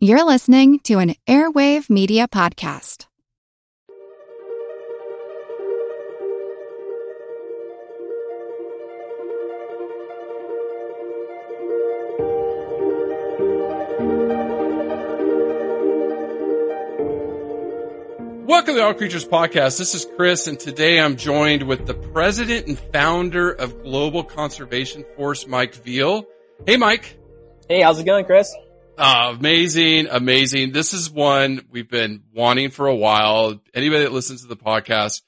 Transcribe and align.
You're 0.00 0.24
listening 0.24 0.78
to 0.84 1.00
an 1.00 1.16
Airwave 1.26 1.90
Media 1.90 2.28
Podcast. 2.28 3.06
Welcome 18.46 18.66
to 18.66 18.72
the 18.74 18.84
All 18.84 18.94
Creatures 18.94 19.24
Podcast. 19.24 19.78
This 19.78 19.96
is 19.96 20.06
Chris, 20.14 20.46
and 20.46 20.60
today 20.60 21.00
I'm 21.00 21.16
joined 21.16 21.64
with 21.64 21.88
the 21.88 21.94
president 21.94 22.68
and 22.68 22.78
founder 22.78 23.50
of 23.50 23.82
Global 23.82 24.22
Conservation 24.22 25.04
Force, 25.16 25.48
Mike 25.48 25.74
Veale. 25.74 26.24
Hey, 26.66 26.76
Mike. 26.76 27.18
Hey, 27.68 27.82
how's 27.82 27.98
it 27.98 28.04
going, 28.04 28.26
Chris? 28.26 28.54
Uh, 28.98 29.32
amazing, 29.38 30.08
amazing. 30.10 30.72
This 30.72 30.92
is 30.92 31.08
one 31.08 31.64
we've 31.70 31.88
been 31.88 32.24
wanting 32.34 32.70
for 32.70 32.88
a 32.88 32.96
while. 32.96 33.60
Anybody 33.72 34.02
that 34.02 34.10
listens 34.10 34.42
to 34.42 34.48
the 34.48 34.56
podcast 34.56 35.22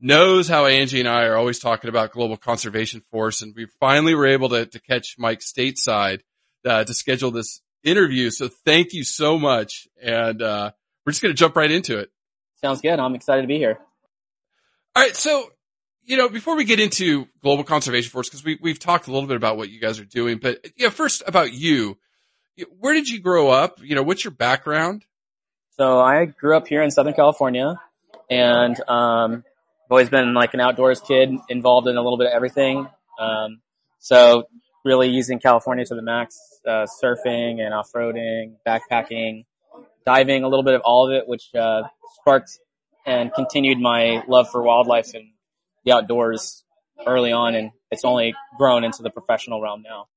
knows 0.00 0.46
how 0.46 0.66
Angie 0.66 1.00
and 1.00 1.08
I 1.08 1.24
are 1.24 1.36
always 1.36 1.58
talking 1.58 1.88
about 1.88 2.12
Global 2.12 2.36
Conservation 2.36 3.00
Force, 3.10 3.42
and 3.42 3.56
we 3.56 3.66
finally 3.80 4.14
were 4.14 4.28
able 4.28 4.50
to, 4.50 4.66
to 4.66 4.80
catch 4.80 5.16
Mike 5.18 5.40
stateside 5.40 6.20
uh, 6.64 6.84
to 6.84 6.94
schedule 6.94 7.32
this 7.32 7.60
interview. 7.82 8.30
So 8.30 8.46
thank 8.46 8.92
you 8.92 9.02
so 9.02 9.36
much, 9.36 9.88
and 10.00 10.40
uh, 10.40 10.70
we're 11.04 11.10
just 11.10 11.22
going 11.22 11.34
to 11.34 11.38
jump 11.38 11.56
right 11.56 11.72
into 11.72 11.98
it. 11.98 12.12
Sounds 12.60 12.80
good. 12.80 13.00
I'm 13.00 13.16
excited 13.16 13.42
to 13.42 13.48
be 13.48 13.58
here. 13.58 13.80
All 14.94 15.02
right. 15.02 15.16
So, 15.16 15.50
you 16.04 16.16
know, 16.16 16.28
before 16.28 16.54
we 16.54 16.62
get 16.62 16.78
into 16.78 17.26
Global 17.42 17.64
Conservation 17.64 18.12
Force, 18.12 18.28
because 18.28 18.44
we, 18.44 18.60
we've 18.62 18.78
talked 18.78 19.08
a 19.08 19.10
little 19.10 19.26
bit 19.26 19.36
about 19.36 19.56
what 19.56 19.70
you 19.70 19.80
guys 19.80 19.98
are 19.98 20.04
doing, 20.04 20.38
but 20.38 20.64
you 20.76 20.86
know, 20.86 20.90
first 20.90 21.24
about 21.26 21.52
you, 21.52 21.98
where 22.78 22.94
did 22.94 23.08
you 23.08 23.20
grow 23.20 23.48
up? 23.48 23.80
You 23.82 23.94
know, 23.94 24.02
what's 24.02 24.24
your 24.24 24.32
background? 24.32 25.04
So 25.76 26.00
I 26.00 26.24
grew 26.24 26.56
up 26.56 26.66
here 26.66 26.82
in 26.82 26.90
Southern 26.90 27.14
California 27.14 27.80
and, 28.30 28.80
um, 28.88 29.44
I've 29.84 29.90
always 29.90 30.10
been 30.10 30.34
like 30.34 30.54
an 30.54 30.60
outdoors 30.60 31.00
kid 31.00 31.32
involved 31.48 31.86
in 31.86 31.96
a 31.96 32.02
little 32.02 32.18
bit 32.18 32.26
of 32.26 32.32
everything. 32.32 32.88
Um, 33.20 33.60
so 33.98 34.44
really 34.84 35.08
using 35.08 35.38
California 35.38 35.84
to 35.84 35.94
the 35.94 36.02
max, 36.02 36.36
uh, 36.66 36.86
surfing 37.02 37.60
and 37.60 37.72
off-roading, 37.72 38.56
backpacking, 38.66 39.44
diving, 40.04 40.42
a 40.42 40.48
little 40.48 40.64
bit 40.64 40.74
of 40.74 40.80
all 40.84 41.06
of 41.06 41.12
it, 41.12 41.28
which, 41.28 41.54
uh, 41.54 41.82
sparked 42.20 42.58
and 43.04 43.32
continued 43.34 43.78
my 43.78 44.24
love 44.26 44.50
for 44.50 44.62
wildlife 44.62 45.14
and 45.14 45.30
the 45.84 45.92
outdoors 45.92 46.64
early 47.06 47.30
on, 47.30 47.54
and 47.54 47.70
it's 47.90 48.04
only 48.04 48.34
grown 48.58 48.82
into 48.82 49.02
the 49.02 49.10
professional 49.10 49.60
realm 49.60 49.82
now. 49.82 50.08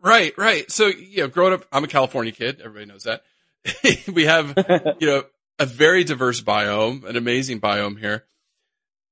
Right, 0.00 0.34
right. 0.36 0.70
So, 0.70 0.86
you 0.86 1.22
know, 1.22 1.28
growing 1.28 1.54
up, 1.54 1.64
I'm 1.72 1.84
a 1.84 1.88
California 1.88 2.32
kid. 2.32 2.60
Everybody 2.60 2.86
knows 2.86 3.04
that. 3.04 3.22
we 4.12 4.24
have, 4.26 4.54
you 5.00 5.06
know, 5.06 5.24
a 5.58 5.66
very 5.66 6.04
diverse 6.04 6.40
biome, 6.42 7.04
an 7.04 7.16
amazing 7.16 7.60
biome 7.60 7.98
here. 7.98 8.24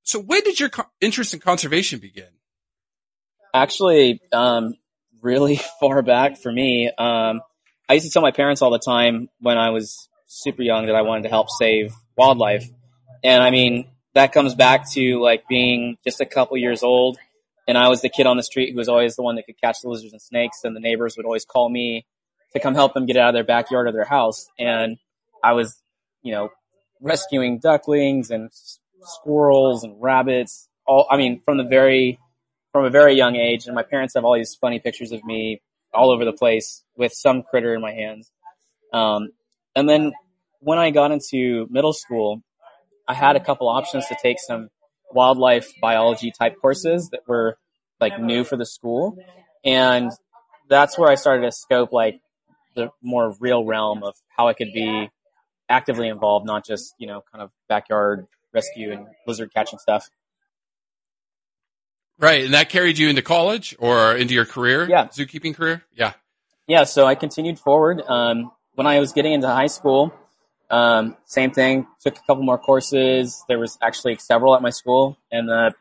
So 0.02 0.20
when 0.20 0.42
did 0.42 0.58
your 0.60 0.68
co- 0.68 0.90
interest 1.00 1.32
in 1.32 1.40
conservation 1.40 1.98
begin? 1.98 2.28
Actually, 3.54 4.20
um, 4.32 4.74
really 5.22 5.56
far 5.80 6.02
back 6.02 6.38
for 6.38 6.52
me. 6.52 6.90
Um, 6.98 7.40
I 7.88 7.94
used 7.94 8.06
to 8.06 8.12
tell 8.12 8.22
my 8.22 8.30
parents 8.32 8.62
all 8.62 8.70
the 8.70 8.78
time 8.78 9.28
when 9.40 9.58
I 9.58 9.70
was 9.70 10.08
super 10.26 10.62
young 10.62 10.86
that 10.86 10.94
I 10.94 11.02
wanted 11.02 11.22
to 11.24 11.28
help 11.28 11.48
save 11.50 11.92
wildlife. 12.16 12.64
And 13.22 13.42
I 13.42 13.50
mean, 13.50 13.88
that 14.14 14.32
comes 14.32 14.54
back 14.54 14.90
to 14.92 15.20
like 15.20 15.46
being 15.48 15.96
just 16.04 16.20
a 16.20 16.26
couple 16.26 16.56
years 16.56 16.82
old. 16.82 17.18
And 17.68 17.78
I 17.78 17.88
was 17.88 18.00
the 18.00 18.08
kid 18.08 18.26
on 18.26 18.36
the 18.36 18.42
street 18.42 18.72
who 18.72 18.76
was 18.76 18.88
always 18.88 19.16
the 19.16 19.22
one 19.22 19.36
that 19.36 19.46
could 19.46 19.60
catch 19.60 19.80
the 19.82 19.88
lizards 19.88 20.12
and 20.12 20.20
snakes. 20.20 20.60
And 20.64 20.74
the 20.74 20.80
neighbors 20.80 21.16
would 21.16 21.26
always 21.26 21.44
call 21.44 21.68
me 21.68 22.06
to 22.52 22.60
come 22.60 22.74
help 22.74 22.94
them 22.94 23.06
get 23.06 23.16
out 23.16 23.28
of 23.28 23.34
their 23.34 23.44
backyard 23.44 23.86
or 23.86 23.92
their 23.92 24.04
house. 24.04 24.46
And 24.58 24.98
I 25.42 25.52
was, 25.52 25.80
you 26.22 26.32
know, 26.32 26.50
rescuing 27.00 27.58
ducklings 27.58 28.30
and 28.30 28.50
squirrels 29.02 29.84
and 29.84 30.00
rabbits. 30.00 30.68
All, 30.86 31.06
I 31.10 31.16
mean, 31.16 31.40
from 31.44 31.58
the 31.58 31.64
very, 31.64 32.18
from 32.72 32.84
a 32.84 32.90
very 32.90 33.14
young 33.14 33.36
age. 33.36 33.66
And 33.66 33.74
my 33.74 33.82
parents 33.82 34.14
have 34.14 34.24
all 34.24 34.34
these 34.34 34.56
funny 34.60 34.80
pictures 34.80 35.12
of 35.12 35.24
me 35.24 35.62
all 35.94 36.10
over 36.10 36.24
the 36.24 36.32
place 36.32 36.82
with 36.96 37.12
some 37.12 37.42
critter 37.42 37.74
in 37.74 37.80
my 37.80 37.92
hands. 37.92 38.30
Um, 38.92 39.30
and 39.76 39.88
then 39.88 40.12
when 40.60 40.78
I 40.78 40.90
got 40.90 41.12
into 41.12 41.66
middle 41.70 41.92
school, 41.92 42.42
I 43.08 43.14
had 43.14 43.36
a 43.36 43.40
couple 43.40 43.68
options 43.68 44.06
to 44.06 44.16
take 44.20 44.38
some 44.38 44.68
wildlife 45.14 45.72
biology 45.80 46.30
type 46.30 46.56
courses 46.60 47.10
that 47.10 47.20
were 47.26 47.58
like 48.00 48.20
new 48.20 48.44
for 48.44 48.56
the 48.56 48.66
school. 48.66 49.16
And 49.64 50.10
that's 50.68 50.98
where 50.98 51.10
I 51.10 51.14
started 51.14 51.42
to 51.42 51.52
scope 51.52 51.92
like 51.92 52.20
the 52.74 52.90
more 53.02 53.34
real 53.38 53.64
realm 53.64 54.02
of 54.02 54.14
how 54.36 54.48
I 54.48 54.54
could 54.54 54.72
be 54.72 55.10
actively 55.68 56.08
involved, 56.08 56.46
not 56.46 56.64
just, 56.64 56.94
you 56.98 57.06
know, 57.06 57.22
kind 57.32 57.42
of 57.42 57.50
backyard 57.68 58.26
rescue 58.52 58.92
and 58.92 59.06
lizard 59.26 59.52
catching 59.54 59.78
stuff. 59.78 60.08
Right. 62.18 62.44
And 62.44 62.54
that 62.54 62.68
carried 62.68 62.98
you 62.98 63.08
into 63.08 63.22
college 63.22 63.74
or 63.78 64.14
into 64.14 64.34
your 64.34 64.44
career? 64.44 64.88
Yeah. 64.88 65.06
Zookeeping 65.06 65.54
career? 65.54 65.82
Yeah. 65.94 66.12
Yeah. 66.66 66.84
So 66.84 67.06
I 67.06 67.14
continued 67.14 67.58
forward. 67.58 68.02
Um, 68.06 68.52
when 68.74 68.86
I 68.86 69.00
was 69.00 69.12
getting 69.12 69.32
into 69.32 69.48
high 69.48 69.66
school, 69.66 70.14
um, 70.72 71.16
same 71.26 71.52
thing. 71.52 71.86
Took 72.00 72.16
a 72.16 72.20
couple 72.22 72.42
more 72.42 72.58
courses. 72.58 73.44
There 73.46 73.58
was 73.58 73.78
actually 73.82 74.16
several 74.16 74.56
at 74.56 74.62
my 74.62 74.70
school, 74.70 75.18
and 75.30 75.48
the 75.48 75.74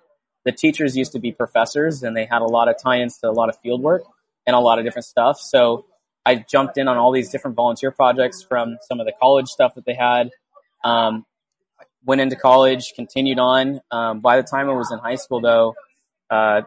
the 0.43 0.51
teachers 0.51 0.97
used 0.97 1.13
to 1.13 1.19
be 1.19 1.31
professors, 1.31 2.03
and 2.03 2.15
they 2.15 2.25
had 2.25 2.41
a 2.41 2.45
lot 2.45 2.67
of 2.67 2.75
tie-ins 2.81 3.17
to 3.19 3.29
a 3.29 3.31
lot 3.31 3.47
of 3.49 3.57
field 3.59 3.81
work 3.81 4.03
and 4.45 4.55
a 4.55 4.59
lot 4.59 4.79
of 4.79 4.85
different 4.85 5.05
stuff. 5.05 5.39
So 5.39 5.85
I 6.25 6.35
jumped 6.35 6.77
in 6.77 6.87
on 6.87 6.97
all 6.97 7.11
these 7.11 7.29
different 7.29 7.55
volunteer 7.55 7.91
projects 7.91 8.41
from 8.41 8.77
some 8.87 8.99
of 8.99 9.05
the 9.05 9.13
college 9.21 9.47
stuff 9.47 9.75
that 9.75 9.85
they 9.85 9.93
had. 9.93 10.31
Um, 10.83 11.25
went 12.03 12.21
into 12.21 12.35
college, 12.35 12.93
continued 12.95 13.37
on. 13.37 13.81
Um, 13.91 14.19
by 14.19 14.37
the 14.37 14.43
time 14.43 14.67
I 14.67 14.73
was 14.73 14.91
in 14.91 14.97
high 14.97 15.15
school, 15.15 15.41
though, 15.41 15.75
uh, 16.31 16.63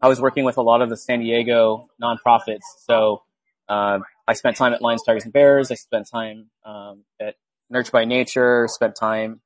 I 0.00 0.08
was 0.08 0.20
working 0.20 0.44
with 0.44 0.56
a 0.56 0.62
lot 0.62 0.80
of 0.80 0.88
the 0.88 0.96
San 0.96 1.18
Diego 1.18 1.88
nonprofits. 2.00 2.62
So 2.86 3.22
uh, 3.68 3.98
I 4.28 4.34
spent 4.34 4.56
time 4.56 4.72
at 4.72 4.80
Lions, 4.80 5.02
Tigers, 5.02 5.24
and 5.24 5.32
Bears. 5.32 5.72
I 5.72 5.74
spent 5.74 6.08
time 6.08 6.50
um, 6.64 7.02
at 7.20 7.34
Nurture 7.70 7.92
by 7.92 8.04
Nature, 8.04 8.66
spent 8.68 8.96
time 8.96 9.40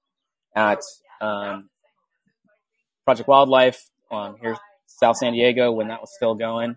at 0.54 0.80
um, 1.20 1.68
Project 3.04 3.28
Wildlife 3.28 3.90
um, 4.10 4.36
here 4.40 4.56
South 4.86 5.16
San 5.16 5.32
Diego 5.32 5.72
when 5.72 5.88
that 5.88 6.00
was 6.00 6.14
still 6.14 6.34
going, 6.34 6.76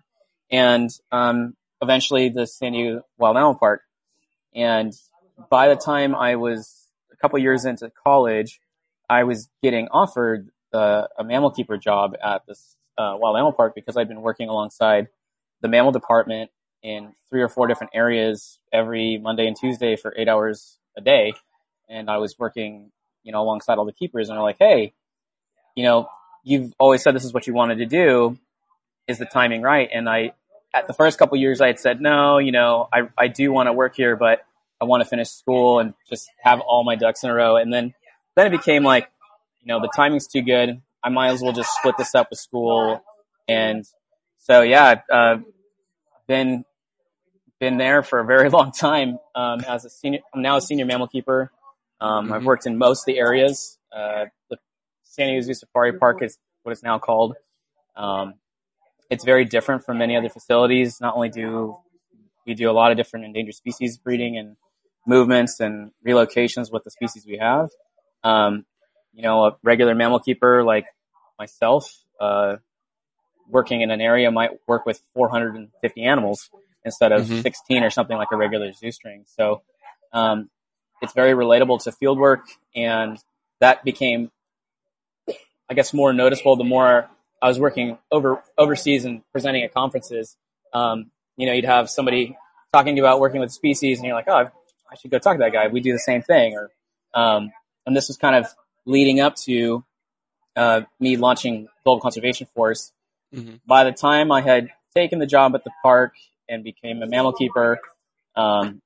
and 0.50 0.90
um, 1.12 1.54
eventually 1.80 2.28
the 2.28 2.46
San 2.46 2.72
Diego 2.72 3.02
Wild 3.18 3.36
Animal 3.36 3.54
Park. 3.54 3.82
And 4.54 4.92
by 5.50 5.68
the 5.68 5.76
time 5.76 6.14
I 6.14 6.36
was 6.36 6.88
a 7.12 7.16
couple 7.16 7.38
years 7.38 7.64
into 7.64 7.90
college, 8.04 8.60
I 9.08 9.24
was 9.24 9.48
getting 9.62 9.88
offered 9.88 10.48
uh, 10.72 11.04
a 11.18 11.24
mammal 11.24 11.50
keeper 11.50 11.76
job 11.76 12.16
at 12.22 12.42
this 12.46 12.76
uh, 12.98 13.14
Wild 13.18 13.36
Animal 13.36 13.52
Park 13.52 13.74
because 13.74 13.96
I'd 13.96 14.08
been 14.08 14.22
working 14.22 14.48
alongside 14.48 15.08
the 15.60 15.68
mammal 15.68 15.92
department 15.92 16.50
in 16.82 17.12
three 17.28 17.42
or 17.42 17.48
four 17.48 17.66
different 17.66 17.92
areas 17.94 18.58
every 18.72 19.18
Monday 19.18 19.46
and 19.46 19.56
Tuesday 19.56 19.96
for 19.96 20.14
eight 20.16 20.28
hours 20.28 20.78
a 20.96 21.00
day. 21.00 21.34
And 21.88 22.10
I 22.10 22.18
was 22.18 22.38
working, 22.38 22.90
you 23.22 23.32
know, 23.32 23.42
alongside 23.42 23.78
all 23.78 23.84
the 23.84 23.92
keepers 23.92 24.28
and 24.28 24.36
they're 24.36 24.42
like, 24.42 24.58
Hey, 24.58 24.92
you 25.74 25.84
know, 25.84 26.08
you've 26.42 26.72
always 26.78 27.02
said 27.02 27.14
this 27.14 27.24
is 27.24 27.32
what 27.34 27.46
you 27.46 27.54
wanted 27.54 27.78
to 27.78 27.86
do. 27.86 28.38
Is 29.06 29.18
the 29.18 29.26
timing 29.26 29.62
right? 29.62 29.88
And 29.92 30.08
I, 30.08 30.32
at 30.74 30.86
the 30.86 30.94
first 30.94 31.18
couple 31.18 31.38
years, 31.38 31.60
I 31.60 31.68
had 31.68 31.78
said, 31.78 32.00
no, 32.00 32.38
you 32.38 32.52
know, 32.52 32.88
I, 32.92 33.08
I 33.16 33.28
do 33.28 33.52
want 33.52 33.68
to 33.68 33.72
work 33.72 33.96
here, 33.96 34.16
but 34.16 34.44
I 34.80 34.84
want 34.84 35.02
to 35.02 35.08
finish 35.08 35.30
school 35.30 35.78
and 35.78 35.94
just 36.08 36.28
have 36.42 36.60
all 36.60 36.84
my 36.84 36.96
ducks 36.96 37.22
in 37.22 37.30
a 37.30 37.34
row. 37.34 37.56
And 37.56 37.72
then, 37.72 37.94
then 38.34 38.46
it 38.48 38.50
became 38.50 38.82
like, 38.82 39.08
you 39.60 39.68
know, 39.68 39.80
the 39.80 39.90
timing's 39.94 40.26
too 40.26 40.42
good. 40.42 40.82
I 41.02 41.08
might 41.08 41.28
as 41.28 41.40
well 41.40 41.52
just 41.52 41.70
split 41.78 41.96
this 41.96 42.14
up 42.14 42.28
with 42.30 42.38
school. 42.38 43.02
And 43.48 43.86
so, 44.38 44.62
yeah, 44.62 45.00
uh, 45.10 45.38
been, 46.26 46.64
been 47.60 47.78
there 47.78 48.02
for 48.02 48.20
a 48.20 48.24
very 48.24 48.48
long 48.56 48.72
time. 48.72 49.18
Um, 49.34 49.60
as 49.66 49.84
a 49.84 49.90
senior, 49.90 50.20
I'm 50.34 50.42
now 50.42 50.56
a 50.56 50.60
senior 50.60 50.86
mammal 50.86 51.08
keeper. 51.08 51.50
Um, 52.00 52.26
Mm-hmm. 52.26 52.32
I've 52.34 52.44
worked 52.44 52.66
in 52.66 52.76
most 52.76 53.02
of 53.02 53.06
the 53.06 53.18
areas. 53.18 53.78
Uh, 53.90 54.26
the 54.50 54.58
San 55.02 55.28
Diego 55.28 55.40
Zoo 55.46 55.54
Safari 55.54 55.98
Park 55.98 56.22
is 56.22 56.38
what 56.62 56.72
it's 56.72 56.82
now 56.82 56.98
called. 56.98 57.36
Um, 57.96 58.34
it's 59.08 59.24
very 59.24 59.44
different 59.44 59.84
from 59.84 59.98
many 59.98 60.16
other 60.16 60.28
facilities. 60.28 61.00
Not 61.00 61.14
only 61.14 61.30
do 61.30 61.76
we 62.46 62.54
do 62.54 62.70
a 62.70 62.72
lot 62.72 62.90
of 62.90 62.96
different 62.96 63.24
endangered 63.24 63.54
species 63.54 63.98
breeding 63.98 64.36
and 64.36 64.56
movements 65.06 65.60
and 65.60 65.92
relocations 66.06 66.72
with 66.72 66.84
the 66.84 66.90
species 66.90 67.24
we 67.26 67.38
have. 67.38 67.70
Um, 68.22 68.66
you 69.12 69.22
know, 69.22 69.46
a 69.46 69.56
regular 69.62 69.94
mammal 69.94 70.20
keeper 70.20 70.62
like 70.62 70.86
myself, 71.38 71.90
uh, 72.20 72.56
working 73.48 73.80
in 73.80 73.90
an 73.90 74.00
area 74.00 74.30
might 74.30 74.50
work 74.66 74.84
with 74.84 75.00
450 75.14 76.04
animals 76.04 76.50
instead 76.86 77.12
of 77.12 77.26
Mhm. 77.26 77.42
16 77.42 77.82
or 77.82 77.90
something 77.90 78.16
like 78.16 78.28
a 78.32 78.36
regular 78.36 78.72
zoo 78.72 78.90
string. 78.90 79.24
So, 79.26 79.60
um, 80.14 80.48
it's 81.02 81.12
very 81.12 81.32
relatable 81.32 81.82
to 81.84 81.92
field 81.92 82.18
work 82.18 82.46
and 82.74 83.18
that 83.60 83.84
became, 83.84 84.30
I 85.68 85.74
guess, 85.74 85.92
more 85.92 86.12
noticeable 86.14 86.56
the 86.56 86.64
more 86.64 87.10
I 87.42 87.48
was 87.48 87.58
working 87.60 87.98
over 88.10 88.42
overseas 88.56 89.04
and 89.04 89.22
presenting 89.32 89.62
at 89.62 89.74
conferences. 89.74 90.36
Um, 90.72 91.10
you 91.36 91.46
know, 91.46 91.52
you'd 91.52 91.64
have 91.66 91.90
somebody 91.90 92.36
talking 92.72 92.98
about 92.98 93.20
working 93.20 93.40
with 93.40 93.52
species, 93.52 93.98
and 93.98 94.06
you're 94.06 94.14
like, 94.16 94.28
oh, 94.28 94.50
I 94.90 94.94
should 94.96 95.10
go 95.10 95.18
talk 95.18 95.36
to 95.36 95.38
that 95.40 95.52
guy. 95.52 95.68
We 95.68 95.80
do 95.80 95.92
the 95.92 95.98
same 95.98 96.22
thing, 96.22 96.54
or 96.54 96.70
um, 97.14 97.52
and 97.84 97.96
this 97.96 98.08
was 98.08 98.16
kind 98.16 98.36
of 98.36 98.46
leading 98.86 99.20
up 99.20 99.36
to 99.36 99.84
uh, 100.56 100.82
me 100.98 101.16
launching 101.16 101.68
Global 101.84 102.00
Conservation 102.00 102.46
Force. 102.54 102.92
Mhm. 103.34 103.60
By 103.66 103.84
the 103.84 103.92
time 103.92 104.32
I 104.32 104.40
had 104.40 104.70
taken 104.94 105.18
the 105.18 105.26
job 105.26 105.54
at 105.54 105.64
the 105.64 105.72
park 105.82 106.14
and 106.48 106.64
became 106.64 107.02
a 107.02 107.06
mammal 107.06 107.32
keeper, 107.32 107.78
um, 108.34 108.80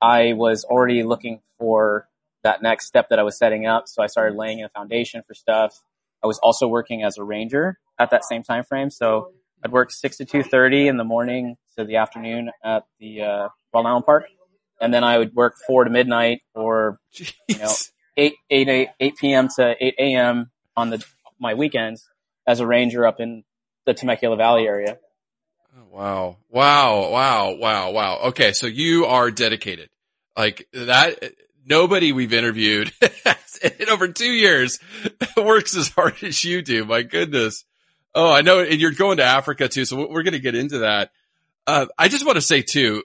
I 0.00 0.32
was 0.32 0.64
already 0.64 1.02
looking 1.02 1.40
for 1.58 2.08
that 2.42 2.62
next 2.62 2.86
step 2.86 3.08
that 3.10 3.18
I 3.18 3.22
was 3.22 3.38
setting 3.38 3.66
up. 3.66 3.84
So 3.86 4.02
I 4.02 4.06
started 4.06 4.36
laying 4.36 4.62
a 4.62 4.68
foundation 4.68 5.22
for 5.26 5.34
stuff. 5.34 5.82
I 6.22 6.26
was 6.26 6.38
also 6.38 6.66
working 6.66 7.02
as 7.02 7.18
a 7.18 7.24
ranger 7.24 7.78
at 7.98 8.10
that 8.10 8.24
same 8.24 8.42
time 8.42 8.64
frame. 8.64 8.90
So 8.90 9.32
I'd 9.64 9.72
work 9.72 9.90
six 9.92 10.16
to 10.16 10.24
two 10.24 10.42
thirty 10.42 10.88
in 10.88 10.96
the 10.96 11.04
morning 11.04 11.56
to 11.76 11.84
the 11.84 11.96
afternoon 11.96 12.50
at 12.64 12.84
the 12.98 13.22
uh, 13.22 13.48
Wild 13.72 13.86
Animal 13.86 14.02
Park, 14.02 14.24
and 14.80 14.92
then 14.92 15.04
I 15.04 15.18
would 15.18 15.34
work 15.34 15.54
four 15.66 15.84
to 15.84 15.90
midnight 15.90 16.40
or 16.54 16.98
Jeez. 17.14 17.32
know, 17.58 17.72
8, 18.16 18.34
8, 18.50 18.68
8, 18.68 18.88
8 19.00 19.16
p.m. 19.16 19.48
to 19.56 19.74
8 19.80 19.94
a.m. 19.98 20.50
on 20.76 20.90
the 20.90 21.04
my 21.38 21.54
weekends 21.54 22.08
as 22.46 22.60
a 22.60 22.66
ranger 22.66 23.06
up 23.06 23.20
in 23.20 23.44
the 23.86 23.94
Temecula 23.94 24.36
Valley 24.36 24.66
area. 24.66 24.98
Oh, 25.76 25.84
wow. 25.90 26.36
Wow. 26.50 27.10
Wow. 27.10 27.56
Wow. 27.56 27.90
Wow. 27.92 28.18
Okay. 28.26 28.52
So 28.52 28.66
you 28.66 29.06
are 29.06 29.30
dedicated. 29.30 29.88
Like 30.36 30.68
that. 30.72 31.34
Nobody 31.64 32.12
we've 32.12 32.32
interviewed 32.32 32.92
in 33.62 33.88
over 33.88 34.08
two 34.08 34.32
years 34.32 34.80
works 35.36 35.76
as 35.76 35.88
hard 35.90 36.22
as 36.22 36.42
you 36.42 36.60
do. 36.60 36.84
My 36.84 37.02
goodness. 37.02 37.64
Oh, 38.14 38.32
I 38.32 38.42
know. 38.42 38.60
And 38.60 38.80
you're 38.80 38.90
going 38.90 39.18
to 39.18 39.24
Africa 39.24 39.68
too. 39.68 39.84
So 39.84 40.08
we're 40.08 40.24
going 40.24 40.32
to 40.32 40.40
get 40.40 40.56
into 40.56 40.78
that. 40.80 41.12
Uh, 41.66 41.86
I 41.96 42.08
just 42.08 42.26
want 42.26 42.36
to 42.36 42.42
say 42.42 42.62
too, 42.62 43.04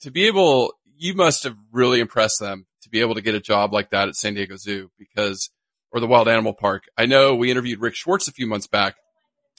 to 0.00 0.10
be 0.10 0.26
able, 0.26 0.72
you 0.96 1.14
must 1.14 1.44
have 1.44 1.56
really 1.70 2.00
impressed 2.00 2.40
them 2.40 2.66
to 2.82 2.88
be 2.88 3.00
able 3.00 3.14
to 3.16 3.20
get 3.20 3.34
a 3.34 3.40
job 3.40 3.72
like 3.72 3.90
that 3.90 4.08
at 4.08 4.16
San 4.16 4.34
Diego 4.34 4.56
Zoo 4.56 4.90
because, 4.98 5.50
or 5.90 6.00
the 6.00 6.06
Wild 6.06 6.28
Animal 6.28 6.54
Park. 6.54 6.84
I 6.96 7.04
know 7.04 7.34
we 7.34 7.50
interviewed 7.50 7.80
Rick 7.80 7.94
Schwartz 7.94 8.26
a 8.26 8.32
few 8.32 8.46
months 8.46 8.66
back 8.66 8.96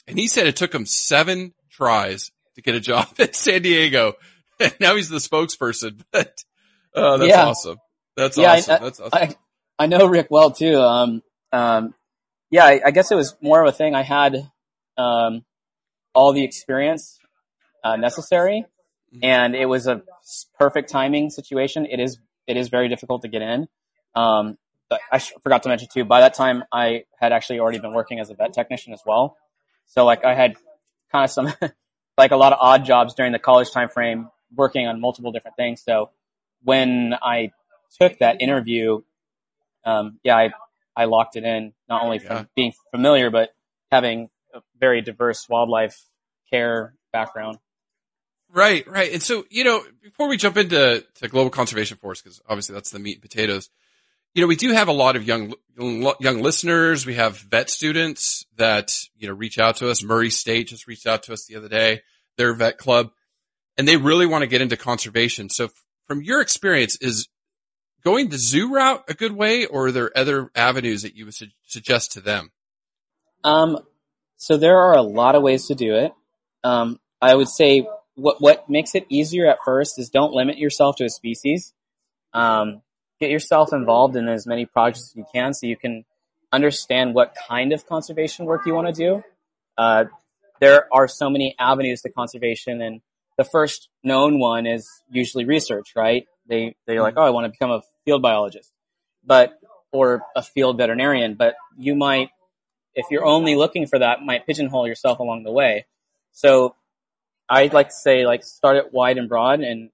and 0.08 0.18
he 0.18 0.26
said 0.26 0.48
it 0.48 0.56
took 0.56 0.74
him 0.74 0.86
seven 0.86 1.54
tries 1.70 2.32
to 2.60 2.62
get 2.62 2.74
a 2.74 2.80
job 2.80 3.08
at 3.18 3.34
San 3.34 3.62
Diego. 3.62 4.14
And 4.58 4.74
now 4.80 4.96
he's 4.96 5.08
the 5.08 5.18
spokesperson. 5.18 6.02
But 6.12 6.44
oh, 6.94 7.18
that's 7.18 7.28
Yeah. 7.30 7.46
awesome. 7.46 7.76
That's 8.16 8.36
Yeah, 8.36 8.52
I- 8.52 8.56
awesome. 8.58 8.82
that's 8.82 9.00
awesome. 9.00 9.10
I 9.12 9.34
I 9.78 9.86
know 9.86 10.06
Rick 10.06 10.26
well 10.30 10.50
too. 10.50 10.76
Um, 10.78 11.22
um, 11.52 11.94
yeah, 12.50 12.64
I, 12.64 12.80
I 12.86 12.90
guess 12.90 13.10
it 13.10 13.14
was 13.14 13.36
more 13.40 13.62
of 13.62 13.68
a 13.68 13.72
thing. 13.72 13.94
I 13.94 14.02
had 14.02 14.50
um, 14.98 15.44
all 16.14 16.32
the 16.32 16.44
experience 16.44 17.18
uh, 17.84 17.96
necessary, 17.96 18.66
Mhm. 19.14 19.20
and 19.24 19.54
it 19.56 19.66
was 19.66 19.86
a 19.86 20.02
perfect 20.58 20.90
timing 20.90 21.30
situation. 21.30 21.86
It 21.86 22.00
is 22.00 22.18
it 22.46 22.56
is 22.56 22.68
very 22.68 22.88
difficult 22.88 23.22
to 23.22 23.28
get 23.28 23.40
in. 23.42 23.68
Um, 24.14 24.58
I 25.12 25.18
sh- 25.18 25.32
forgot 25.42 25.62
to 25.62 25.68
mention 25.68 25.88
too. 25.92 26.04
By 26.04 26.20
that 26.20 26.34
time, 26.34 26.64
I 26.72 27.04
had 27.20 27.32
actually 27.32 27.60
already 27.60 27.78
been 27.78 27.92
working 27.94 28.18
as 28.18 28.28
a 28.30 28.34
vet 28.34 28.52
technician 28.52 28.92
as 28.92 29.00
well. 29.06 29.36
So 29.86 30.04
like 30.04 30.24
I 30.24 30.34
had 30.34 30.56
kind 31.12 31.24
of 31.24 31.30
some 31.30 31.52
like 32.20 32.30
a 32.32 32.36
lot 32.36 32.52
of 32.52 32.58
odd 32.60 32.84
jobs 32.84 33.14
during 33.14 33.32
the 33.32 33.38
college 33.38 33.70
time 33.70 33.88
frame, 33.88 34.28
working 34.54 34.86
on 34.86 35.00
multiple 35.00 35.32
different 35.32 35.56
things. 35.56 35.82
So 35.82 36.10
when 36.62 37.14
I 37.20 37.52
took 37.98 38.18
that 38.18 38.40
interview, 38.40 39.02
um, 39.84 40.20
yeah, 40.22 40.36
I, 40.36 40.50
I 40.94 41.06
locked 41.06 41.36
it 41.36 41.44
in 41.44 41.72
not 41.88 42.02
only 42.02 42.18
from 42.18 42.36
Yeah. 42.36 42.44
being 42.54 42.72
familiar, 42.90 43.30
but 43.30 43.54
having 43.90 44.28
a 44.54 44.60
very 44.78 45.00
diverse 45.00 45.48
wildlife 45.48 45.98
care 46.50 46.94
background. 47.12 47.58
Right, 48.52 48.86
right. 48.86 49.12
And 49.12 49.22
so, 49.22 49.44
you 49.48 49.64
know, 49.64 49.82
before 50.02 50.28
we 50.28 50.36
jump 50.36 50.56
into 50.56 51.04
to 51.16 51.28
Global 51.28 51.50
Conservation 51.50 51.96
Force, 51.96 52.20
because 52.20 52.40
obviously 52.48 52.74
that's 52.74 52.90
the 52.90 52.98
meat 52.98 53.14
and 53.14 53.22
potatoes, 53.22 53.70
you 54.34 54.42
know, 54.42 54.46
we 54.48 54.56
do 54.56 54.72
have 54.72 54.88
a 54.88 54.92
lot 54.92 55.16
of 55.16 55.24
young, 55.24 55.54
young 55.78 56.42
listeners. 56.42 57.06
We 57.06 57.14
have 57.14 57.38
vet 57.38 57.70
students 57.70 58.44
that, 58.56 59.04
you 59.16 59.26
know, 59.26 59.34
reach 59.34 59.58
out 59.58 59.76
to 59.76 59.88
us. 59.88 60.04
Murray 60.04 60.30
State 60.30 60.68
just 60.68 60.86
reached 60.86 61.06
out 61.06 61.22
to 61.24 61.32
us 61.32 61.46
the 61.46 61.56
other 61.56 61.68
day, 61.68 62.02
their 62.36 62.54
vet 62.54 62.78
club, 62.78 63.10
and 63.76 63.86
they 63.86 63.96
really 63.96 64.26
want 64.26 64.42
to 64.42 64.48
get 64.48 64.60
into 64.60 64.76
conservation. 64.76 65.48
So 65.48 65.66
f- 65.66 65.84
from 66.06 66.22
your 66.22 66.40
experience, 66.40 66.96
is 67.00 67.28
going 68.04 68.28
the 68.28 68.38
zoo 68.38 68.74
route 68.74 69.04
a 69.08 69.14
good 69.14 69.32
way 69.32 69.66
or 69.66 69.86
are 69.86 69.92
there 69.92 70.10
other 70.16 70.50
avenues 70.54 71.02
that 71.02 71.16
you 71.16 71.26
would 71.26 71.34
su- 71.34 71.48
suggest 71.66 72.12
to 72.12 72.20
them? 72.20 72.50
Um, 73.44 73.78
so 74.36 74.56
there 74.56 74.78
are 74.78 74.96
a 74.96 75.02
lot 75.02 75.34
of 75.34 75.42
ways 75.42 75.66
to 75.66 75.74
do 75.74 75.94
it. 75.94 76.12
Um, 76.64 76.98
I 77.20 77.34
would 77.34 77.48
say 77.48 77.86
what 78.14 78.40
what 78.40 78.68
makes 78.68 78.94
it 78.94 79.06
easier 79.08 79.46
at 79.46 79.58
first 79.64 79.98
is 79.98 80.10
don't 80.10 80.32
limit 80.32 80.58
yourself 80.58 80.96
to 80.96 81.04
a 81.04 81.10
species. 81.10 81.72
Um, 82.32 82.82
get 83.18 83.30
yourself 83.30 83.72
involved 83.72 84.16
in 84.16 84.28
as 84.28 84.46
many 84.46 84.66
projects 84.66 85.10
as 85.10 85.16
you 85.16 85.24
can, 85.32 85.52
so 85.54 85.66
you 85.66 85.76
can 85.76 86.04
understand 86.52 87.14
what 87.14 87.34
kind 87.48 87.72
of 87.72 87.86
conservation 87.86 88.46
work 88.46 88.66
you 88.66 88.74
want 88.74 88.88
to 88.88 88.92
do. 88.92 89.22
Uh, 89.76 90.04
there 90.60 90.86
are 90.92 91.08
so 91.08 91.30
many 91.30 91.54
avenues 91.58 92.02
to 92.02 92.10
conservation, 92.10 92.80
and 92.80 93.00
the 93.36 93.44
first 93.44 93.88
known 94.04 94.38
one 94.38 94.66
is 94.66 94.88
usually 95.10 95.44
research, 95.44 95.92
right? 95.96 96.26
They 96.46 96.74
they're 96.86 97.02
like, 97.02 97.14
oh, 97.16 97.22
I 97.22 97.30
want 97.30 97.46
to 97.46 97.50
become 97.50 97.70
a 97.70 97.82
field 98.04 98.22
biologist, 98.22 98.72
but 99.24 99.58
or 99.92 100.22
a 100.36 100.42
field 100.42 100.78
veterinarian, 100.78 101.34
but 101.34 101.54
you 101.76 101.94
might 101.94 102.30
if 102.94 103.06
you're 103.10 103.24
only 103.24 103.56
looking 103.56 103.86
for 103.86 103.98
that, 103.98 104.22
might 104.22 104.46
pigeonhole 104.46 104.86
yourself 104.86 105.20
along 105.20 105.44
the 105.44 105.52
way. 105.52 105.86
So 106.32 106.74
I'd 107.48 107.72
like 107.72 107.88
to 107.88 107.94
say 107.94 108.26
like 108.26 108.44
start 108.44 108.76
it 108.76 108.92
wide 108.92 109.18
and 109.18 109.28
broad 109.28 109.60
and 109.60 109.90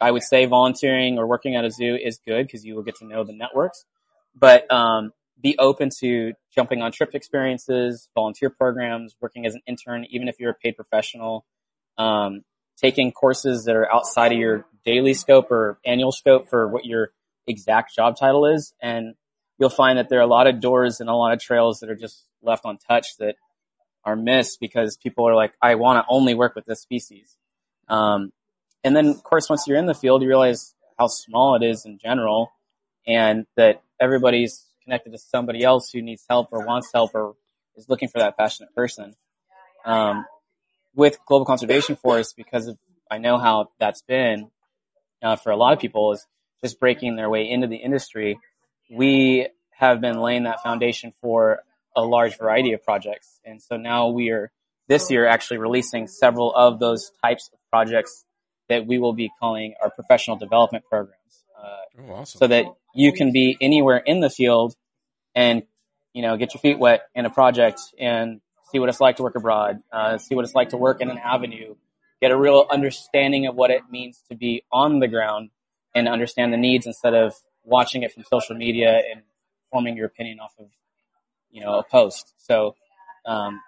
I 0.00 0.10
would 0.10 0.22
say 0.22 0.46
volunteering 0.46 1.18
or 1.18 1.26
working 1.26 1.56
at 1.56 1.64
a 1.64 1.70
zoo 1.70 1.96
is 1.96 2.20
good 2.26 2.46
because 2.46 2.64
you 2.64 2.74
will 2.74 2.82
get 2.82 2.96
to 2.96 3.06
know 3.06 3.22
the 3.22 3.34
networks, 3.34 3.84
but 4.34 4.70
um, 4.72 5.12
be 5.40 5.56
open 5.58 5.90
to 6.00 6.32
jumping 6.54 6.82
on 6.82 6.92
trip 6.92 7.14
experiences, 7.14 8.08
volunteer 8.14 8.50
programs, 8.50 9.16
working 9.20 9.46
as 9.46 9.54
an 9.54 9.62
intern, 9.66 10.06
even 10.10 10.28
if 10.28 10.38
you're 10.38 10.50
a 10.50 10.54
paid 10.54 10.76
professional, 10.76 11.46
um, 11.98 12.42
taking 12.76 13.12
courses 13.12 13.64
that 13.64 13.76
are 13.76 13.90
outside 13.92 14.32
of 14.32 14.38
your 14.38 14.66
daily 14.84 15.14
scope 15.14 15.50
or 15.50 15.78
annual 15.84 16.12
scope 16.12 16.48
for 16.48 16.68
what 16.68 16.84
your 16.84 17.10
exact 17.46 17.94
job 17.94 18.16
title 18.16 18.46
is. 18.46 18.72
And 18.80 19.14
you'll 19.58 19.70
find 19.70 19.98
that 19.98 20.08
there 20.08 20.18
are 20.18 20.22
a 20.22 20.26
lot 20.26 20.46
of 20.46 20.60
doors 20.60 21.00
and 21.00 21.08
a 21.08 21.14
lot 21.14 21.32
of 21.32 21.40
trails 21.40 21.80
that 21.80 21.90
are 21.90 21.96
just 21.96 22.26
left 22.42 22.64
untouched 22.64 23.18
that 23.18 23.36
are 24.04 24.16
missed 24.16 24.58
because 24.60 24.96
people 24.96 25.28
are 25.28 25.34
like, 25.34 25.52
I 25.60 25.74
want 25.74 26.02
to 26.02 26.06
only 26.08 26.34
work 26.34 26.54
with 26.54 26.64
this 26.64 26.80
species. 26.80 27.36
Um, 27.88 28.32
and 28.82 28.96
then, 28.96 29.08
of 29.08 29.22
course, 29.22 29.50
once 29.50 29.64
you're 29.66 29.76
in 29.76 29.86
the 29.86 29.94
field, 29.94 30.22
you 30.22 30.28
realize 30.28 30.74
how 30.98 31.06
small 31.06 31.54
it 31.56 31.62
is 31.62 31.84
in 31.84 31.98
general 31.98 32.50
and 33.06 33.46
that 33.56 33.82
everybody's 34.00 34.64
connected 34.90 35.12
to 35.12 35.18
somebody 35.18 35.62
else 35.62 35.90
who 35.92 36.02
needs 36.02 36.24
help 36.28 36.48
or 36.50 36.66
wants 36.66 36.90
help 36.92 37.14
or 37.14 37.34
is 37.76 37.88
looking 37.88 38.08
for 38.08 38.18
that 38.18 38.36
passionate 38.36 38.74
person. 38.74 39.14
Um, 39.84 40.26
with 40.96 41.18
Global 41.26 41.46
Conservation 41.46 41.94
Force, 41.94 42.32
because 42.32 42.66
of, 42.66 42.76
I 43.08 43.18
know 43.18 43.38
how 43.38 43.70
that's 43.78 44.02
been 44.02 44.50
uh, 45.22 45.36
for 45.36 45.52
a 45.52 45.56
lot 45.56 45.72
of 45.72 45.78
people, 45.78 46.12
is 46.12 46.26
just 46.60 46.80
breaking 46.80 47.14
their 47.14 47.30
way 47.30 47.48
into 47.48 47.68
the 47.68 47.76
industry. 47.76 48.40
We 48.90 49.46
have 49.70 50.00
been 50.00 50.20
laying 50.20 50.42
that 50.42 50.60
foundation 50.60 51.12
for 51.20 51.60
a 51.94 52.02
large 52.02 52.36
variety 52.36 52.72
of 52.72 52.82
projects. 52.82 53.38
And 53.44 53.62
so 53.62 53.76
now 53.76 54.08
we 54.08 54.30
are 54.30 54.50
this 54.88 55.08
year 55.08 55.24
actually 55.24 55.58
releasing 55.58 56.08
several 56.08 56.52
of 56.52 56.80
those 56.80 57.12
types 57.22 57.48
of 57.52 57.60
projects 57.70 58.24
that 58.68 58.88
we 58.88 58.98
will 58.98 59.12
be 59.12 59.30
calling 59.38 59.74
our 59.80 59.90
professional 59.90 60.36
development 60.36 60.84
programs. 60.90 61.44
Uh, 61.56 61.76
Oh, 61.98 62.12
awesome. 62.14 62.38
so 62.38 62.46
that 62.46 62.64
you 62.94 63.12
can 63.12 63.32
be 63.32 63.56
anywhere 63.60 63.98
in 63.98 64.20
the 64.20 64.30
field 64.30 64.74
and, 65.34 65.62
you 66.12 66.22
know, 66.22 66.36
get 66.36 66.54
your 66.54 66.60
feet 66.60 66.78
wet 66.78 67.02
in 67.14 67.26
a 67.26 67.30
project 67.30 67.80
and 67.98 68.40
see 68.70 68.78
what 68.78 68.88
it's 68.88 69.00
like 69.00 69.16
to 69.16 69.22
work 69.22 69.36
abroad, 69.36 69.82
uh, 69.92 70.18
see 70.18 70.34
what 70.34 70.44
it's 70.44 70.54
like 70.54 70.70
to 70.70 70.76
work 70.76 71.00
in 71.00 71.10
an 71.10 71.18
avenue, 71.18 71.74
get 72.20 72.30
a 72.30 72.36
real 72.36 72.66
understanding 72.70 73.46
of 73.46 73.54
what 73.54 73.70
it 73.70 73.82
means 73.90 74.22
to 74.28 74.36
be 74.36 74.62
on 74.72 75.00
the 75.00 75.08
ground 75.08 75.50
and 75.94 76.08
understand 76.08 76.52
the 76.52 76.56
needs 76.56 76.86
instead 76.86 77.14
of 77.14 77.34
watching 77.64 78.02
it 78.02 78.12
from 78.12 78.24
social 78.24 78.56
media 78.56 79.00
and 79.10 79.22
forming 79.70 79.96
your 79.96 80.06
opinion 80.06 80.38
off 80.40 80.52
of, 80.58 80.66
you 81.50 81.60
know, 81.60 81.78
a 81.78 81.82
post. 81.82 82.32
So, 82.38 82.74
um, 83.26 83.60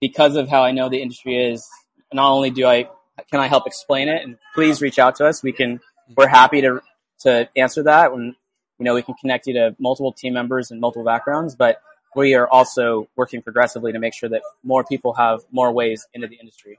because 0.00 0.36
of 0.36 0.48
how 0.48 0.62
I 0.62 0.72
know 0.72 0.88
the 0.88 1.02
industry 1.02 1.36
is, 1.52 1.66
not 2.12 2.30
only 2.30 2.50
do 2.50 2.66
I, 2.66 2.88
can 3.30 3.40
I 3.40 3.46
help 3.48 3.66
explain 3.66 4.08
it 4.08 4.22
and 4.22 4.38
please 4.54 4.80
reach 4.80 4.98
out 4.98 5.16
to 5.16 5.26
us. 5.26 5.42
We 5.42 5.52
can, 5.52 5.80
we're 6.16 6.28
happy 6.28 6.60
to, 6.60 6.82
to 7.20 7.48
answer 7.56 7.84
that 7.84 8.12
when, 8.12 8.36
you 8.78 8.84
know, 8.84 8.94
we 8.94 9.02
can 9.02 9.14
connect 9.14 9.46
you 9.46 9.54
to 9.54 9.76
multiple 9.78 10.12
team 10.12 10.34
members 10.34 10.70
and 10.70 10.80
multiple 10.80 11.04
backgrounds, 11.04 11.54
but 11.54 11.80
we 12.14 12.34
are 12.34 12.48
also 12.48 13.08
working 13.16 13.42
progressively 13.42 13.92
to 13.92 13.98
make 13.98 14.14
sure 14.14 14.28
that 14.28 14.42
more 14.62 14.84
people 14.84 15.14
have 15.14 15.40
more 15.50 15.72
ways 15.72 16.06
into 16.14 16.26
the 16.26 16.36
industry. 16.36 16.78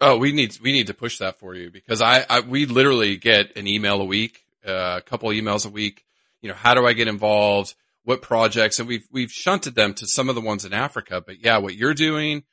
Oh, 0.00 0.16
we 0.16 0.32
need 0.32 0.58
we 0.62 0.72
need 0.72 0.86
to 0.88 0.94
push 0.94 1.18
that 1.18 1.38
for 1.38 1.54
you 1.54 1.70
because 1.70 2.00
I, 2.00 2.24
I 2.28 2.40
we 2.40 2.66
literally 2.66 3.16
get 3.16 3.56
an 3.56 3.66
email 3.66 4.00
a 4.00 4.04
week, 4.04 4.44
uh, 4.66 4.98
a 4.98 5.02
couple 5.02 5.28
emails 5.30 5.66
a 5.66 5.70
week. 5.70 6.04
You 6.40 6.48
know, 6.48 6.54
how 6.54 6.74
do 6.74 6.86
I 6.86 6.92
get 6.92 7.08
involved? 7.08 7.74
What 8.04 8.22
projects? 8.22 8.78
And 8.78 8.88
we've 8.88 9.06
we've 9.10 9.32
shunted 9.32 9.74
them 9.74 9.94
to 9.94 10.06
some 10.06 10.28
of 10.28 10.36
the 10.36 10.40
ones 10.40 10.64
in 10.64 10.72
Africa. 10.72 11.20
But 11.24 11.44
yeah, 11.44 11.58
what 11.58 11.74
you're 11.74 11.94
doing, 11.94 12.44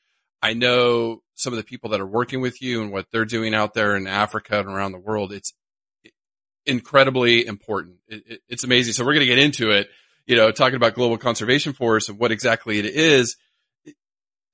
I 0.41 0.53
know 0.53 1.22
some 1.36 1.53
of 1.53 1.58
the 1.58 1.63
people 1.63 1.91
that 1.91 2.01
are 2.01 2.08
working 2.08 2.41
with 2.41 2.62
you 2.62 2.82
and 2.82 2.91
what 2.91 3.08
they're 3.12 3.25
doing 3.25 3.53
out 3.53 3.75
there 3.75 3.96
in 3.96 4.08
Africa 4.08 4.60
and 4.60 4.70
around 4.70 4.94
the 4.94 5.00
world. 5.00 5.32
It's 5.32 5.53
incredibly 6.65 7.45
important. 7.45 7.98
It, 8.07 8.24
it, 8.27 8.41
it's 8.50 8.63
amazing. 8.63 8.93
So 8.93 9.05
we're 9.05 9.13
going 9.13 9.27
to 9.27 9.34
get 9.34 9.39
into 9.39 9.72
it, 9.72 9.89
you 10.25 10.36
know, 10.36 10.51
talking 10.51 10.75
about 10.75 10.95
global 10.95 11.17
conservation 11.17 11.74
force 11.74 12.10
and 12.10 12.17
what 12.17 12.31
exactly 12.31 12.79
it 12.79 12.86
is. 12.86 13.38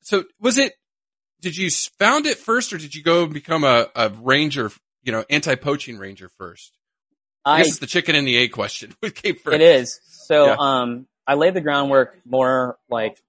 So 0.02 0.24
was 0.40 0.58
it, 0.58 0.74
did 1.42 1.58
you 1.58 1.70
found 1.70 2.26
it 2.26 2.38
first 2.38 2.74
or 2.74 2.78
did 2.78 2.94
you 2.94 3.04
go 3.04 3.24
and 3.24 3.34
become 3.34 3.64
a, 3.64 3.88
a 3.96 4.10
ranger, 4.10 4.72
you 5.04 5.12
know, 5.12 5.26
anti-poaching 5.30 5.98
ranger 5.98 6.30
first? 6.38 6.78
I, 7.44 7.54
I 7.54 7.58
guess 7.60 7.68
it's 7.70 7.80
the 7.80 7.88
chicken 7.88 8.16
and 8.16 8.28
the 8.28 8.38
egg 8.38 8.52
question. 8.52 8.94
What 9.00 9.16
came 9.16 9.36
first? 9.36 9.56
It 9.56 9.62
is. 9.62 10.00
So, 10.06 10.48
yeah. 10.48 10.56
um, 10.60 11.08
I 11.26 11.36
laid 11.36 11.54
the 11.54 11.62
groundwork 11.62 12.20
more 12.26 12.78
like, 12.90 13.22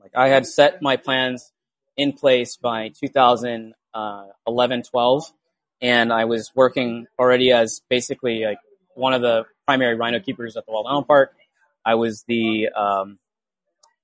like 0.00 0.12
I 0.14 0.28
had 0.28 0.46
set 0.46 0.80
my 0.80 0.96
plans 0.96 1.52
in 1.96 2.12
place 2.12 2.56
by 2.56 2.90
2011, 3.00 3.74
uh, 3.94 4.82
12 4.90 5.32
and 5.80 6.12
I 6.12 6.24
was 6.24 6.50
working 6.54 7.06
already 7.18 7.52
as 7.52 7.80
basically 7.88 8.44
like 8.44 8.58
one 8.94 9.14
of 9.14 9.22
the 9.22 9.44
primary 9.66 9.94
rhino 9.94 10.20
keepers 10.20 10.56
at 10.56 10.66
the 10.66 10.72
Wild 10.72 10.86
Animal 10.86 11.04
Park. 11.04 11.32
I 11.84 11.94
was 11.94 12.24
the 12.26 12.68
um, 12.76 13.18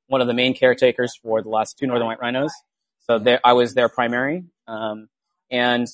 one 0.07 0.21
of 0.21 0.27
the 0.27 0.35
main 0.35 0.55
caretakers 0.55 1.17
for 1.23 1.43
the 1.43 1.49
last 1.49 1.79
two 1.79 1.87
northern 1.87 2.07
white 2.07 2.21
rhinos, 2.21 2.53
so 3.01 3.19
there, 3.19 3.41
I 3.45 3.53
was 3.53 3.75
their 3.75 3.89
primary, 3.89 4.45
um, 4.67 5.09
and 5.51 5.87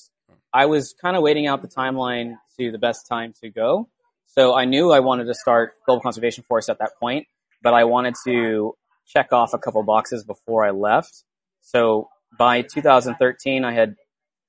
I 0.53 0.65
was 0.67 0.93
kind 1.01 1.17
of 1.17 1.23
waiting 1.23 1.47
out 1.47 1.61
the 1.61 1.67
timeline 1.67 2.35
to 2.57 2.71
the 2.71 2.77
best 2.77 3.07
time 3.07 3.33
to 3.41 3.49
go. 3.49 3.89
So 4.27 4.55
I 4.55 4.63
knew 4.63 4.91
I 4.91 5.01
wanted 5.01 5.25
to 5.25 5.33
start 5.33 5.73
Global 5.85 6.01
Conservation 6.01 6.45
Force 6.45 6.69
at 6.69 6.79
that 6.79 6.91
point, 6.99 7.27
but 7.61 7.73
I 7.73 7.83
wanted 7.83 8.15
to 8.25 8.75
check 9.05 9.33
off 9.33 9.53
a 9.53 9.57
couple 9.57 9.83
boxes 9.83 10.23
before 10.23 10.65
I 10.65 10.71
left. 10.71 11.23
So 11.59 12.09
by 12.37 12.61
2013, 12.61 13.65
I 13.65 13.73
had 13.73 13.95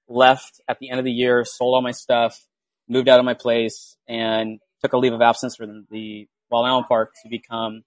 left 0.08 0.60
at 0.68 0.78
the 0.78 0.90
end 0.90 0.98
of 0.98 1.04
the 1.04 1.12
year, 1.12 1.44
sold 1.44 1.74
all 1.74 1.82
my 1.82 1.92
stuff, 1.92 2.46
moved 2.88 3.08
out 3.08 3.18
of 3.18 3.24
my 3.24 3.34
place, 3.34 3.96
and 4.08 4.60
took 4.80 4.92
a 4.92 4.98
leave 4.98 5.12
of 5.12 5.22
absence 5.22 5.56
from 5.56 5.86
the 5.90 6.28
Wild 6.50 6.66
Animal 6.66 6.84
Park 6.84 7.14
to 7.22 7.28
become 7.28 7.84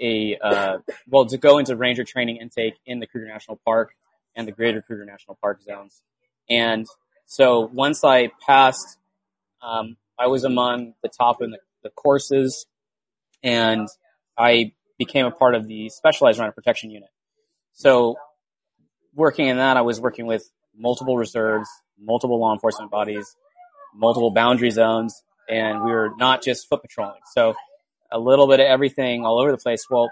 a 0.00 0.38
uh, 0.42 0.78
well 1.08 1.26
to 1.26 1.36
go 1.36 1.58
into 1.58 1.76
ranger 1.76 2.04
training 2.04 2.36
intake 2.36 2.74
in 2.86 3.00
the 3.00 3.06
Kruger 3.06 3.26
National 3.26 3.60
Park 3.64 3.94
and 4.34 4.46
the 4.46 4.52
Greater 4.52 4.80
Kruger 4.80 5.04
National 5.04 5.36
Park 5.40 5.60
zones. 5.62 6.02
And 6.48 6.86
so 7.26 7.60
once 7.72 8.02
I 8.04 8.30
passed, 8.46 8.98
um, 9.62 9.96
I 10.18 10.26
was 10.28 10.44
among 10.44 10.94
the 11.02 11.08
top 11.08 11.42
in 11.42 11.50
the, 11.50 11.58
the 11.82 11.90
courses, 11.90 12.66
and 13.42 13.88
I 14.36 14.72
became 14.98 15.26
a 15.26 15.30
part 15.30 15.54
of 15.54 15.66
the 15.66 15.88
Specialized 15.90 16.38
Rhino 16.38 16.52
Protection 16.52 16.90
Unit. 16.90 17.10
So 17.72 18.16
working 19.14 19.48
in 19.48 19.58
that, 19.58 19.76
I 19.76 19.82
was 19.82 20.00
working 20.00 20.26
with 20.26 20.50
multiple 20.80 21.16
reserves, 21.16 21.68
multiple 22.00 22.40
law 22.40 22.52
enforcement 22.52 22.90
bodies, 22.90 23.36
multiple 23.94 24.30
boundary 24.30 24.70
zones, 24.70 25.22
and 25.48 25.84
we 25.84 25.90
were 25.90 26.12
not 26.16 26.42
just 26.42 26.68
foot 26.68 26.82
patrolling. 26.82 27.20
So 27.34 27.54
a 28.10 28.18
little 28.18 28.48
bit 28.48 28.60
of 28.60 28.66
everything 28.66 29.24
all 29.24 29.40
over 29.40 29.52
the 29.52 29.58
place. 29.58 29.84
Well, 29.90 30.08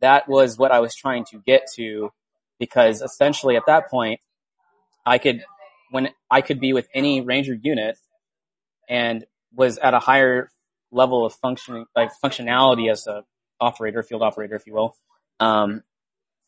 that 0.00 0.28
was 0.28 0.58
what 0.58 0.72
I 0.72 0.80
was 0.80 0.94
trying 0.94 1.24
to 1.26 1.38
get 1.46 1.62
to 1.76 2.10
because 2.58 3.00
essentially 3.00 3.56
at 3.56 3.62
that 3.66 3.88
point, 3.88 4.20
I 5.06 5.18
could, 5.18 5.44
when 5.90 6.10
I 6.30 6.40
could 6.42 6.60
be 6.60 6.72
with 6.72 6.88
any 6.94 7.20
ranger 7.20 7.54
unit 7.54 7.96
and 8.88 9.24
was 9.54 9.78
at 9.78 9.94
a 9.94 9.98
higher 9.98 10.50
level 10.90 11.24
of 11.24 11.34
functioning, 11.34 11.86
like 11.96 12.10
functionality 12.22 12.90
as 12.90 13.06
a 13.06 13.24
operator, 13.60 14.02
field 14.02 14.22
operator, 14.22 14.54
if 14.56 14.66
you 14.66 14.74
will, 14.74 14.94
um, 15.38 15.82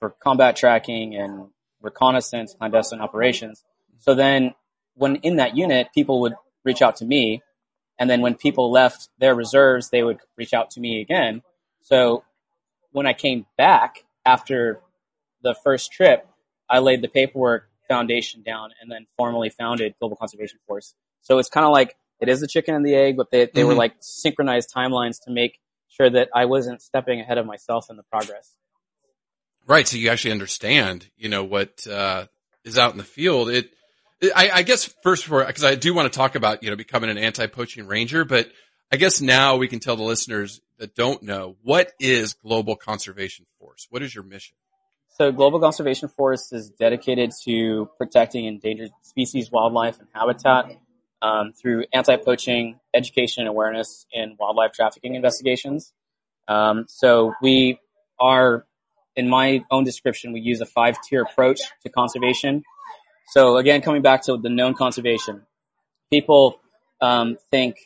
for 0.01 0.11
combat 0.11 0.57
tracking 0.57 1.15
and 1.15 1.49
reconnaissance, 1.83 2.55
clandestine 2.55 3.01
operations. 3.01 3.65
So 3.99 4.15
then 4.15 4.55
when 4.95 5.17
in 5.17 5.37
that 5.37 5.57
unit, 5.57 5.89
people 5.95 6.21
would 6.23 6.35
reach 6.65 6.83
out 6.83 6.97
to 6.97 7.05
me. 7.05 7.43
And 7.99 8.09
then 8.09 8.21
when 8.21 8.35
people 8.35 8.71
left 8.71 9.09
their 9.19 9.35
reserves, 9.35 9.91
they 9.91 10.03
would 10.03 10.19
reach 10.37 10.55
out 10.55 10.71
to 10.73 10.81
me 10.81 11.01
again. 11.01 11.43
So 11.83 12.25
when 12.93 13.07
I 13.07 13.13
came 13.13 13.47
back 13.57 14.05
after 14.25 14.81
the 15.43 15.55
first 15.63 15.93
trip, 15.93 16.27
I 16.69 16.79
laid 16.79 17.03
the 17.03 17.09
paperwork 17.09 17.69
foundation 17.89 18.43
down 18.43 18.71
and 18.81 18.91
then 18.91 19.07
formally 19.17 19.51
founded 19.51 19.95
Global 19.99 20.17
Conservation 20.17 20.59
Force. 20.67 20.95
So 21.21 21.39
it's 21.39 21.49
kind 21.49 21.67
of 21.67 21.73
like 21.73 21.97
it 22.21 22.29
is 22.29 22.41
the 22.41 22.47
chicken 22.47 22.75
and 22.75 22.87
the 22.87 22.95
egg, 22.95 23.17
but 23.17 23.31
they, 23.31 23.47
they 23.47 23.61
mm-hmm. 23.61 23.69
were 23.69 23.75
like 23.75 23.95
synchronized 24.01 24.73
timelines 24.75 25.23
to 25.25 25.31
make 25.31 25.59
sure 25.89 26.09
that 26.09 26.29
I 26.35 26.47
wasn't 26.47 26.81
stepping 26.81 27.21
ahead 27.21 27.39
of 27.39 27.47
myself 27.47 27.87
in 27.91 27.97
the 27.97 28.03
progress. 28.05 28.55
Right. 29.67 29.87
So 29.87 29.97
you 29.97 30.11
actually 30.11 30.33
understand, 30.33 31.09
you 31.17 31.29
know, 31.29 31.45
what, 31.45 31.87
uh, 31.87 32.27
is 32.65 32.79
out 32.79 32.93
in 32.93 32.99
the 32.99 33.05
field. 33.05 33.49
It, 33.49 33.71
it 34.21 34.33
I, 34.35 34.51
I, 34.51 34.63
guess 34.63 34.93
first 35.03 35.25
for, 35.25 35.45
cause 35.45 35.65
I 35.65 35.75
do 35.75 35.95
want 35.95 36.13
to 36.13 36.17
talk 36.17 36.35
about, 36.35 36.63
you 36.63 36.71
know, 36.71 36.77
becoming 36.77 37.11
an 37.11 37.19
anti-poaching 37.19 37.87
ranger, 37.87 38.25
but 38.25 38.51
I 38.93 38.97
guess 38.97 39.21
now 39.21 39.57
we 39.57 39.69
can 39.69 39.81
tell 39.81 39.97
the 39.97 40.03
listeners 40.03 40.61
that 40.79 40.95
don't 40.95 41.23
know 41.23 41.57
what 41.63 41.93
is 41.99 42.35
Global 42.35 42.77
Conservation 42.77 43.47
Force? 43.59 43.87
What 43.91 44.03
is 44.03 44.15
your 44.15 44.25
mission? 44.25 44.57
So 45.17 45.31
Global 45.31 45.61
Conservation 45.61 46.09
Force 46.09 46.53
is 46.53 46.71
dedicated 46.71 47.33
to 47.45 47.89
protecting 47.99 48.47
endangered 48.47 48.91
species, 49.03 49.51
wildlife, 49.51 49.99
and 50.01 50.09
habitat 50.13 50.77
um, 51.21 51.53
through 51.53 51.85
anti-poaching, 51.93 52.81
education 52.95 53.47
awareness, 53.47 54.07
in 54.13 54.37
wildlife 54.39 54.73
trafficking 54.73 55.15
investigations. 55.15 55.93
Um, 56.49 56.87
so 56.89 57.35
we 57.41 57.79
are 58.19 58.67
in 59.17 59.29
my 59.29 59.65
own 59.71 59.85
description, 59.85 60.33
we 60.33 60.41
use 60.41 60.61
a 60.61 60.67
five 60.67 60.97
tier 61.03 61.23
approach 61.23 61.61
to 61.83 61.89
conservation. 61.89 62.63
So 63.29 63.57
again, 63.57 63.83
coming 63.83 64.03
back 64.03 64.23
to 64.25 64.37
the 64.37 64.49
known 64.49 64.75
conservation, 64.75 65.43
people 66.11 66.61
um, 67.01 67.37
think 67.51 67.77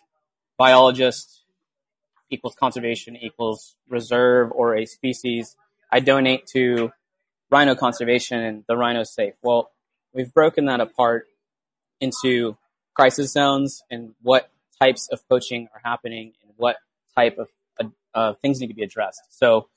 biologist 0.57 1.43
equals 2.31 2.55
conservation 2.55 3.17
equals 3.17 3.77
reserve 3.89 4.51
or 4.53 4.77
a 4.77 4.87
species. 4.87 5.57
I 5.91 6.01
donate 6.01 6.47
to 6.55 6.91
rhino 7.51 7.75
conservation 7.75 8.41
and 8.41 8.65
the 8.69 8.77
rhino's 8.77 9.15
safe. 9.15 9.35
Well, 9.43 9.71
we've 10.13 10.33
broken 10.33 10.67
that 10.67 10.81
apart 10.81 11.27
into 12.01 12.57
crisis 12.95 13.33
zones 13.33 13.83
and 13.91 14.15
what 14.23 14.51
types 14.81 15.09
of 15.09 15.27
poaching 15.29 15.69
are 15.75 15.81
happening 15.85 16.33
and 16.43 16.53
what 16.57 16.77
type 17.15 17.39
of 17.39 17.49
uh, 18.17 18.33
things 18.41 18.61
need 18.61 18.69
to 18.69 18.75
be 18.75 18.83
addressed. 18.83 19.21
So 19.29 19.69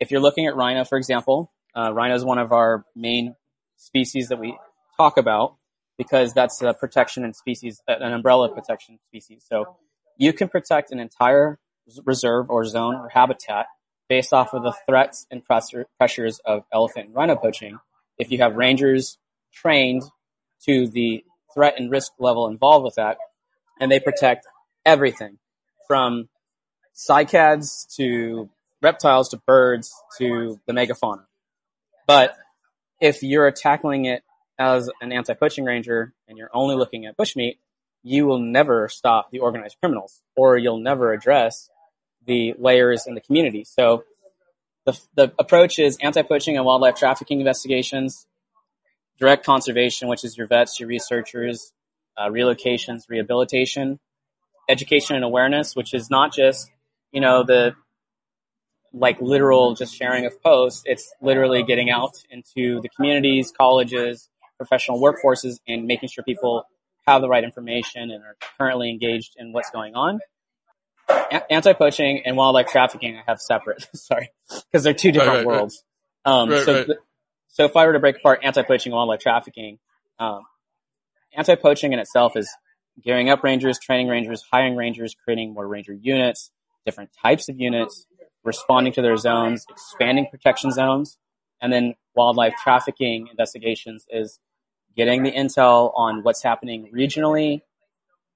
if 0.00 0.10
you're 0.10 0.20
looking 0.20 0.46
at 0.46 0.56
rhino, 0.56 0.84
for 0.84 0.98
example, 0.98 1.52
uh, 1.74 1.92
rhino 1.92 2.14
is 2.14 2.24
one 2.24 2.38
of 2.38 2.52
our 2.52 2.84
main 2.94 3.34
species 3.76 4.28
that 4.28 4.38
we 4.38 4.56
talk 4.96 5.16
about 5.16 5.56
because 5.98 6.32
that's 6.32 6.60
a 6.62 6.74
protection 6.74 7.24
and 7.24 7.34
species, 7.34 7.80
an 7.88 8.12
umbrella 8.12 8.48
protection 8.48 8.98
species. 9.08 9.44
So 9.48 9.76
you 10.18 10.32
can 10.32 10.48
protect 10.48 10.92
an 10.92 11.00
entire 11.00 11.58
reserve 12.04 12.50
or 12.50 12.64
zone 12.64 12.94
or 12.94 13.08
habitat 13.08 13.66
based 14.08 14.32
off 14.32 14.52
of 14.54 14.62
the 14.62 14.74
threats 14.86 15.26
and 15.30 15.42
pressures 15.44 16.40
of 16.44 16.64
elephant 16.72 17.06
and 17.06 17.14
rhino 17.14 17.36
poaching 17.36 17.78
if 18.18 18.30
you 18.30 18.38
have 18.38 18.56
rangers 18.56 19.18
trained 19.52 20.02
to 20.64 20.88
the 20.88 21.24
threat 21.52 21.74
and 21.78 21.90
risk 21.90 22.12
level 22.18 22.46
involved 22.48 22.84
with 22.84 22.94
that, 22.96 23.18
and 23.80 23.90
they 23.90 24.00
protect 24.00 24.46
everything 24.84 25.38
from 25.86 26.28
cycads 26.94 27.86
to 27.96 28.48
reptiles 28.82 29.30
to 29.30 29.38
birds 29.46 29.92
to 30.18 30.60
the 30.66 30.72
megafauna. 30.72 31.24
But 32.06 32.36
if 33.00 33.22
you're 33.22 33.50
tackling 33.50 34.04
it 34.04 34.22
as 34.58 34.90
an 35.00 35.12
anti-poaching 35.12 35.64
ranger 35.64 36.14
and 36.28 36.38
you're 36.38 36.50
only 36.52 36.76
looking 36.76 37.06
at 37.06 37.16
bushmeat, 37.16 37.58
you 38.02 38.26
will 38.26 38.38
never 38.38 38.88
stop 38.88 39.30
the 39.30 39.40
organized 39.40 39.76
criminals 39.80 40.22
or 40.36 40.56
you'll 40.56 40.78
never 40.78 41.12
address 41.12 41.68
the 42.24 42.54
layers 42.58 43.06
in 43.06 43.14
the 43.14 43.20
community. 43.20 43.64
So 43.64 44.04
the, 44.84 44.98
the 45.14 45.32
approach 45.38 45.78
is 45.78 45.98
anti-poaching 46.00 46.56
and 46.56 46.64
wildlife 46.64 46.94
trafficking 46.94 47.40
investigations, 47.40 48.26
direct 49.18 49.44
conservation, 49.44 50.08
which 50.08 50.24
is 50.24 50.38
your 50.38 50.46
vets, 50.46 50.78
your 50.78 50.88
researchers, 50.88 51.72
uh, 52.16 52.28
relocations, 52.28 53.08
rehabilitation, 53.08 53.98
education 54.68 55.16
and 55.16 55.24
awareness, 55.24 55.74
which 55.74 55.92
is 55.92 56.10
not 56.10 56.32
just, 56.32 56.70
you 57.12 57.20
know, 57.20 57.42
the 57.42 57.74
like 58.96 59.20
literal 59.20 59.74
just 59.74 59.94
sharing 59.94 60.26
of 60.26 60.42
posts. 60.42 60.82
It's 60.86 61.12
literally 61.20 61.62
getting 61.62 61.90
out 61.90 62.14
into 62.30 62.80
the 62.80 62.88
communities, 62.88 63.52
colleges, 63.56 64.28
professional 64.56 65.00
workforces, 65.00 65.60
and 65.68 65.84
making 65.84 66.08
sure 66.08 66.24
people 66.24 66.64
have 67.06 67.20
the 67.20 67.28
right 67.28 67.44
information 67.44 68.10
and 68.10 68.22
are 68.24 68.36
currently 68.58 68.90
engaged 68.90 69.34
in 69.36 69.52
what's 69.52 69.70
going 69.70 69.94
on. 69.94 70.20
A- 71.08 71.52
anti-poaching 71.52 72.22
and 72.24 72.36
wildlife 72.36 72.68
trafficking 72.68 73.16
I 73.16 73.22
have 73.26 73.38
separate. 73.40 73.86
Sorry, 73.94 74.30
because 74.48 74.82
they're 74.82 74.94
two 74.94 75.12
different 75.12 75.30
right, 75.30 75.46
right, 75.46 75.46
worlds. 75.46 75.84
Right. 76.26 76.32
Um, 76.32 76.50
so, 76.50 76.84
th- 76.84 76.98
so 77.48 77.64
if 77.64 77.76
I 77.76 77.86
were 77.86 77.92
to 77.92 78.00
break 78.00 78.16
apart 78.16 78.40
anti-poaching 78.42 78.92
and 78.92 78.96
wildlife 78.96 79.20
trafficking, 79.20 79.78
um, 80.18 80.42
anti-poaching 81.36 81.92
in 81.92 81.98
itself 81.98 82.36
is 82.36 82.50
gearing 83.02 83.28
up 83.28 83.44
rangers, 83.44 83.78
training 83.78 84.08
rangers, 84.08 84.42
hiring 84.50 84.74
rangers, 84.74 85.14
creating 85.22 85.52
more 85.52 85.68
ranger 85.68 85.92
units, 85.92 86.50
different 86.84 87.10
types 87.22 87.48
of 87.48 87.60
units, 87.60 88.06
responding 88.46 88.92
to 88.94 89.02
their 89.02 89.16
zones, 89.16 89.66
expanding 89.68 90.26
protection 90.30 90.70
zones. 90.70 91.18
And 91.60 91.72
then 91.72 91.94
wildlife 92.14 92.54
trafficking 92.62 93.28
investigations 93.28 94.06
is 94.08 94.38
getting 94.96 95.22
the 95.22 95.32
intel 95.32 95.92
on 95.94 96.22
what's 96.22 96.42
happening 96.42 96.90
regionally, 96.94 97.62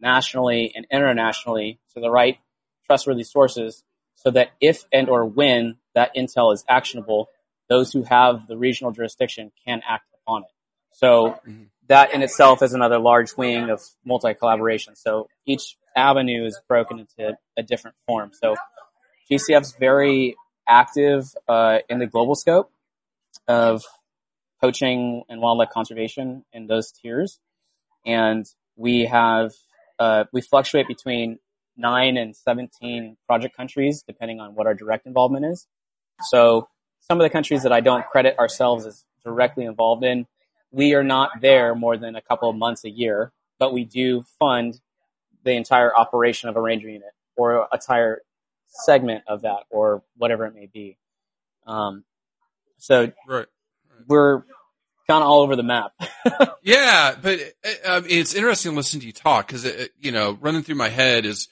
nationally, 0.01 0.73
and 0.75 0.87
internationally 0.91 1.81
to 1.95 2.01
the 2.01 2.11
right 2.11 2.39
trustworthy 2.87 3.25
sources 3.25 3.85
so 4.15 4.31
that 4.31 4.51
if 4.61 4.85
and 4.93 5.09
or 5.09 5.25
when 5.25 5.77
that 5.95 6.15
intel 6.15 6.53
is 6.53 6.65
actionable, 6.69 7.29
those 7.69 7.93
who 7.93 8.03
have 8.03 8.47
the 8.47 8.57
regional 8.57 8.93
jurisdiction 8.93 9.53
can 9.65 9.81
act 9.89 10.05
upon 10.23 10.43
it. 10.43 10.51
So 10.93 11.39
mm-hmm. 11.49 11.65
that 11.89 12.13
in 12.13 12.23
itself 12.23 12.63
is 12.63 12.75
another 12.75 12.99
large 12.99 13.37
wing 13.37 13.71
of 13.71 13.81
multi-collaboration. 14.05 14.97
So 14.97 15.29
each 15.47 15.77
avenue 15.97 16.45
is 16.45 16.61
broken 16.69 16.99
into 16.99 17.37
a 17.57 17.63
different 17.63 17.97
form. 18.07 18.33
So 18.33 18.57
GCF 19.31 19.61
is 19.61 19.75
very 19.79 20.37
active 20.69 21.25
uh, 21.49 21.79
in 21.89 21.99
the 21.99 22.07
global 22.07 22.35
scope 22.35 22.71
of 23.47 23.83
poaching 24.61 25.23
and 25.29 25.41
wildlife 25.41 25.71
conservation 25.71 26.45
in 26.53 26.67
those 26.67 26.91
tiers. 26.91 27.39
And 28.05 28.47
we 28.77 29.07
have, 29.07 29.53
uh, 29.99 30.25
we 30.33 30.41
fluctuate 30.41 30.89
between 30.89 31.39
nine 31.77 32.17
and 32.17 32.35
17 32.35 33.17
project 33.27 33.57
countries, 33.57 34.03
depending 34.07 34.41
on 34.41 34.55
what 34.55 34.67
our 34.67 34.75
direct 34.75 35.07
involvement 35.07 35.47
is. 35.47 35.67
So 36.29 36.69
some 37.01 37.21
of 37.21 37.25
the 37.25 37.31
countries 37.31 37.63
that 37.63 37.73
I 37.73 37.81
don't 37.81 38.05
credit 38.07 38.39
ourselves 38.39 38.85
as 38.85 39.05
directly 39.25 39.65
involved 39.65 40.05
in, 40.05 40.27
we 40.73 40.95
are 40.95 41.05
not 41.05 41.41
there 41.41 41.75
more 41.75 41.97
than 41.97 42.17
a 42.17 42.23
couple 42.23 42.51
of 42.51 42.57
months 42.57 42.85
a 42.85 42.91
year, 42.91 43.33
but 43.59 43.73
we 43.73 43.85
do 43.85 44.25
fund 44.39 44.81
the 45.45 45.53
entire 45.53 45.95
operation 45.97 46.49
of 46.49 46.57
a 46.57 46.61
ranger 46.61 46.89
unit 46.89 47.13
or 47.37 47.57
a 47.57 47.69
entire 47.73 48.23
segment 48.71 49.25
of 49.27 49.43
that 49.43 49.65
or 49.71 50.03
whatever 50.17 50.47
it 50.47 50.55
may 50.55 50.67
be. 50.67 50.97
Um, 51.67 52.05
so 52.79 53.13
right. 53.27 53.47
we're 54.07 54.43
kind 55.07 55.23
of 55.23 55.29
all 55.29 55.43
over 55.43 55.57
the 55.57 55.63
map. 55.63 55.93
yeah, 56.63 57.15
but 57.21 57.41
uh, 57.85 58.03
it's 58.09 58.35
interesting 58.35 58.73
to 58.73 58.77
listen 58.77 59.01
to 59.01 59.07
you 59.07 59.13
talk 59.13 59.47
because 59.47 59.89
you 59.99 60.13
know 60.13 60.39
running 60.41 60.63
through 60.63 60.77
my 60.77 60.89
head 60.89 61.27
is 61.27 61.49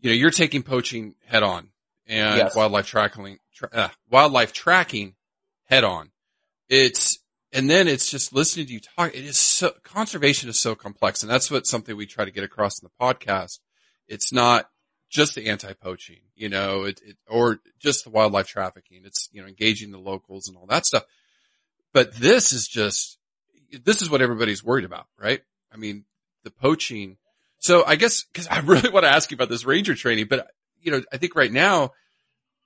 you 0.00 0.10
know 0.10 0.14
you're 0.14 0.30
taking 0.30 0.62
poaching 0.62 1.14
head 1.26 1.42
on 1.42 1.68
and 2.06 2.38
yes. 2.38 2.56
wildlife 2.56 2.86
tracking 2.86 3.38
tra- 3.54 3.70
uh, 3.72 3.88
wildlife 4.10 4.52
tracking 4.52 5.14
head 5.64 5.84
on. 5.84 6.10
It's 6.68 7.18
and 7.52 7.70
then 7.70 7.88
it's 7.88 8.10
just 8.10 8.32
listening 8.34 8.66
to 8.66 8.72
you 8.72 8.80
talk. 8.80 9.14
It 9.14 9.24
is 9.24 9.38
so 9.38 9.72
conservation 9.82 10.48
is 10.48 10.58
so 10.58 10.74
complex, 10.74 11.22
and 11.22 11.30
that's 11.30 11.50
what 11.50 11.66
something 11.66 11.96
we 11.96 12.06
try 12.06 12.24
to 12.24 12.30
get 12.30 12.44
across 12.44 12.80
in 12.82 12.88
the 12.88 13.04
podcast. 13.04 13.60
It's 14.08 14.32
not 14.32 14.68
just 15.14 15.36
the 15.36 15.46
anti-poaching, 15.46 16.18
you 16.34 16.48
know, 16.48 16.82
it, 16.82 17.00
it, 17.06 17.16
or 17.28 17.60
just 17.78 18.02
the 18.02 18.10
wildlife 18.10 18.48
trafficking. 18.48 19.02
It's, 19.04 19.28
you 19.32 19.40
know, 19.40 19.46
engaging 19.46 19.92
the 19.92 19.98
locals 19.98 20.48
and 20.48 20.56
all 20.56 20.66
that 20.66 20.84
stuff. 20.84 21.04
But 21.92 22.16
this 22.16 22.52
is 22.52 22.66
just, 22.66 23.18
this 23.84 24.02
is 24.02 24.10
what 24.10 24.20
everybody's 24.20 24.64
worried 24.64 24.84
about, 24.84 25.06
right? 25.16 25.40
I 25.72 25.76
mean, 25.76 26.04
the 26.42 26.50
poaching. 26.50 27.16
So 27.58 27.84
I 27.86 27.94
guess, 27.94 28.24
cause 28.34 28.48
I 28.50 28.58
really 28.64 28.90
want 28.90 29.04
to 29.04 29.10
ask 29.10 29.30
you 29.30 29.36
about 29.36 29.48
this 29.48 29.64
ranger 29.64 29.94
training, 29.94 30.26
but 30.28 30.48
you 30.82 30.90
know, 30.90 31.02
I 31.12 31.16
think 31.16 31.36
right 31.36 31.52
now, 31.52 31.92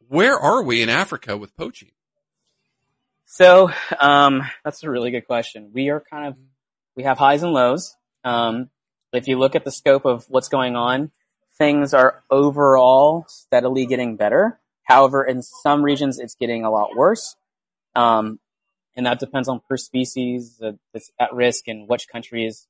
where 0.08 0.38
are 0.38 0.62
we 0.62 0.80
in 0.80 0.88
Africa 0.88 1.36
with 1.36 1.54
poaching? 1.54 1.90
So, 3.26 3.70
um, 4.00 4.42
that's 4.64 4.82
a 4.82 4.90
really 4.90 5.10
good 5.10 5.26
question. 5.26 5.70
We 5.74 5.90
are 5.90 6.00
kind 6.00 6.28
of, 6.28 6.36
we 6.96 7.02
have 7.02 7.18
highs 7.18 7.42
and 7.42 7.52
lows. 7.52 7.94
Um, 8.24 8.70
if 9.12 9.28
you 9.28 9.38
look 9.38 9.54
at 9.54 9.64
the 9.64 9.70
scope 9.70 10.06
of 10.06 10.24
what's 10.30 10.48
going 10.48 10.76
on, 10.76 11.10
things 11.58 11.92
are 11.92 12.22
overall 12.30 13.24
steadily 13.28 13.86
getting 13.86 14.16
better. 14.16 14.60
However, 14.84 15.24
in 15.24 15.42
some 15.42 15.82
regions, 15.82 16.18
it's 16.18 16.34
getting 16.34 16.64
a 16.64 16.70
lot 16.70 16.96
worse. 16.96 17.36
Um, 17.94 18.38
and 18.96 19.06
that 19.06 19.18
depends 19.20 19.48
on 19.48 19.60
per 19.68 19.76
species 19.76 20.60
that's 20.92 21.10
at 21.20 21.34
risk 21.34 21.68
and 21.68 21.88
which 21.88 22.08
countries 22.08 22.66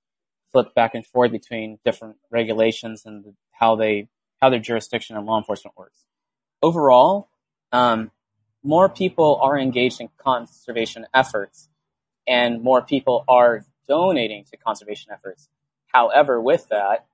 flip 0.51 0.75
back 0.75 0.95
and 0.95 1.07
forth 1.07 1.31
between 1.31 1.79
different 1.85 2.17
regulations 2.31 3.05
and 3.07 3.35
how 3.53 3.77
they, 3.77 4.09
how 4.41 4.51
their 4.51 4.59
jurisdiction 4.59 5.17
and 5.17 5.27
law 5.27 5.39
enforcement 5.39 5.77
works. 5.77 6.05
Overall, 6.63 7.29
um, 7.73 8.11
more 8.63 8.89
people 8.89 9.39
are 9.43 9.59
engaged 9.59 10.01
in 10.01 10.09
conservation 10.19 11.07
efforts 11.15 11.69
and 12.27 12.63
more 12.63 12.83
people 12.83 13.25
are 13.29 13.65
donating 13.89 14.45
to 14.45 14.57
conservation 14.57 15.13
efforts. 15.13 15.49
However, 15.87 16.41
with 16.41 16.69
that, 16.69 17.07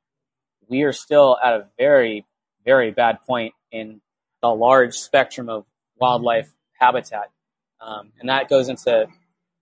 we 0.68 0.82
are 0.82 0.92
still 0.92 1.36
at 1.42 1.54
a 1.54 1.66
very, 1.78 2.26
very 2.64 2.90
bad 2.90 3.18
point 3.26 3.54
in 3.70 4.00
the 4.42 4.48
large 4.48 4.94
spectrum 4.94 5.48
of 5.48 5.64
wildlife 5.96 6.50
habitat. 6.78 7.30
Um, 7.80 8.12
and 8.20 8.28
that 8.28 8.48
goes 8.48 8.68
into 8.68 9.06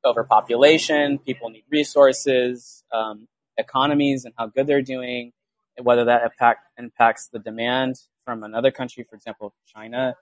overpopulation, 0.05 1.19
people 1.19 1.51
need 1.51 1.65
resources, 1.71 2.85
um, 2.93 3.29
economies 3.57 4.25
and 4.25 4.35
how 4.37 4.47
good 4.47 4.67
they're 4.67 4.83
doing, 4.83 5.33
and 5.77 5.87
whether 5.87 6.07
that 6.07 6.23
impact, 6.23 6.67
impacts 6.79 7.29
the 7.29 7.38
demand 7.38 7.97
from 8.25 8.43
another 8.43 8.71
country, 8.71 9.05
for 9.09 9.17
example, 9.17 9.55
China, 9.67 10.15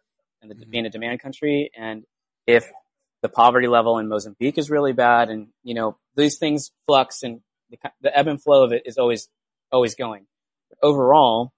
and 0.43 0.51
the, 0.51 0.55
mm-hmm. 0.55 0.71
being 0.71 0.87
a 0.87 0.91
demand 0.91 1.21
country, 1.21 1.71
and 1.77 2.05
if 2.47 2.71
the 3.23 3.29
poverty 3.29 3.69
level 3.69 3.99
in 3.99 4.09
Mozambique 4.09 4.57
is 4.59 4.71
really 4.71 4.93
bad, 4.93 5.29
and 5.29 5.49
you 5.63 5.75
know 5.75 5.99
these 6.17 6.39
things 6.39 6.71
flux, 6.87 7.23
and 7.23 7.41
the, 7.71 7.79
the 8.01 8.17
ebb 8.17 8.27
and 8.27 8.43
flow 8.43 8.65
of 8.65 8.73
it 8.73 8.83
is 8.87 8.97
always 8.97 9.29
always 9.71 9.95
going 9.95 10.27
overall, 10.83 11.53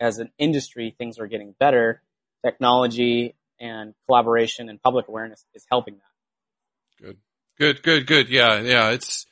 as 0.00 0.18
an 0.18 0.30
industry, 0.38 0.94
things 0.96 1.18
are 1.18 1.26
getting 1.26 1.54
better. 1.58 2.02
Technology 2.44 3.36
and 3.60 3.94
collaboration 4.06 4.68
and 4.68 4.82
public 4.82 5.08
awareness 5.08 5.44
is 5.54 5.64
helping 5.70 5.94
that. 5.94 7.04
Good, 7.04 7.18
good, 7.58 7.82
good, 7.82 8.06
good. 8.06 8.28
Yeah, 8.28 8.60
yeah. 8.60 8.90
It's 8.90 9.26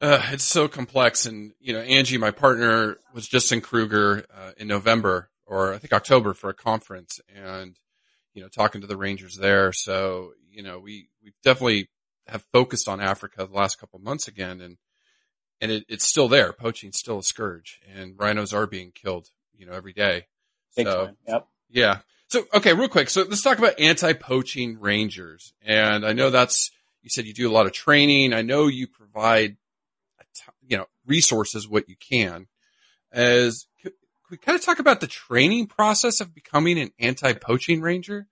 uh, 0.00 0.22
it's 0.30 0.44
so 0.44 0.68
complex, 0.68 1.26
and 1.26 1.52
you 1.60 1.72
know, 1.72 1.80
Angie, 1.80 2.18
my 2.18 2.30
partner, 2.30 2.98
was 3.14 3.26
just 3.26 3.52
in 3.52 3.60
Kruger 3.60 4.24
uh, 4.34 4.52
in 4.56 4.68
November 4.68 5.30
or 5.50 5.74
I 5.74 5.78
think 5.78 5.92
October 5.92 6.32
for 6.32 6.48
a 6.48 6.54
conference, 6.54 7.20
and 7.34 7.76
you 8.32 8.40
know, 8.40 8.48
talking 8.48 8.80
to 8.80 8.86
the 8.86 8.96
rangers 8.96 9.36
there. 9.36 9.72
So 9.72 10.32
you 10.50 10.62
know, 10.62 10.78
we 10.78 11.08
we 11.22 11.32
definitely 11.42 11.88
have 12.28 12.44
focused 12.52 12.88
on 12.88 13.00
Africa 13.00 13.46
the 13.46 13.56
last 13.56 13.78
couple 13.78 13.98
months 13.98 14.28
again, 14.28 14.60
and 14.60 14.78
and 15.60 15.70
it, 15.70 15.84
it's 15.88 16.06
still 16.06 16.28
there. 16.28 16.52
Poaching's 16.52 16.98
still 16.98 17.18
a 17.18 17.22
scourge, 17.22 17.80
and 17.94 18.14
rhinos 18.18 18.52
are 18.52 18.66
being 18.66 18.92
killed, 18.92 19.30
you 19.56 19.66
know, 19.66 19.72
every 19.72 19.92
day. 19.92 20.26
Big 20.76 20.86
so, 20.86 21.06
time. 21.06 21.16
Yep. 21.26 21.48
Yeah. 21.70 21.98
So, 22.28 22.44
okay, 22.54 22.74
real 22.74 22.88
quick. 22.88 23.10
So 23.10 23.22
let's 23.22 23.42
talk 23.42 23.58
about 23.58 23.80
anti-poaching 23.80 24.78
rangers. 24.78 25.52
And 25.64 26.06
I 26.06 26.12
know 26.12 26.30
that's, 26.30 26.70
you 27.02 27.10
said 27.10 27.26
you 27.26 27.34
do 27.34 27.50
a 27.50 27.52
lot 27.52 27.66
of 27.66 27.72
training. 27.72 28.32
I 28.32 28.42
know 28.42 28.68
you 28.68 28.86
provide, 28.86 29.56
you 30.64 30.76
know, 30.76 30.86
resources, 31.04 31.68
what 31.68 31.88
you 31.88 31.96
can. 31.96 32.46
As, 33.10 33.66
could 33.82 33.94
we 34.30 34.36
kind 34.36 34.56
of 34.56 34.64
talk 34.64 34.78
about 34.78 35.00
the 35.00 35.08
training 35.08 35.66
process 35.66 36.20
of 36.20 36.32
becoming 36.32 36.78
an 36.78 36.92
anti-poaching 37.00 37.80
ranger? 37.80 38.28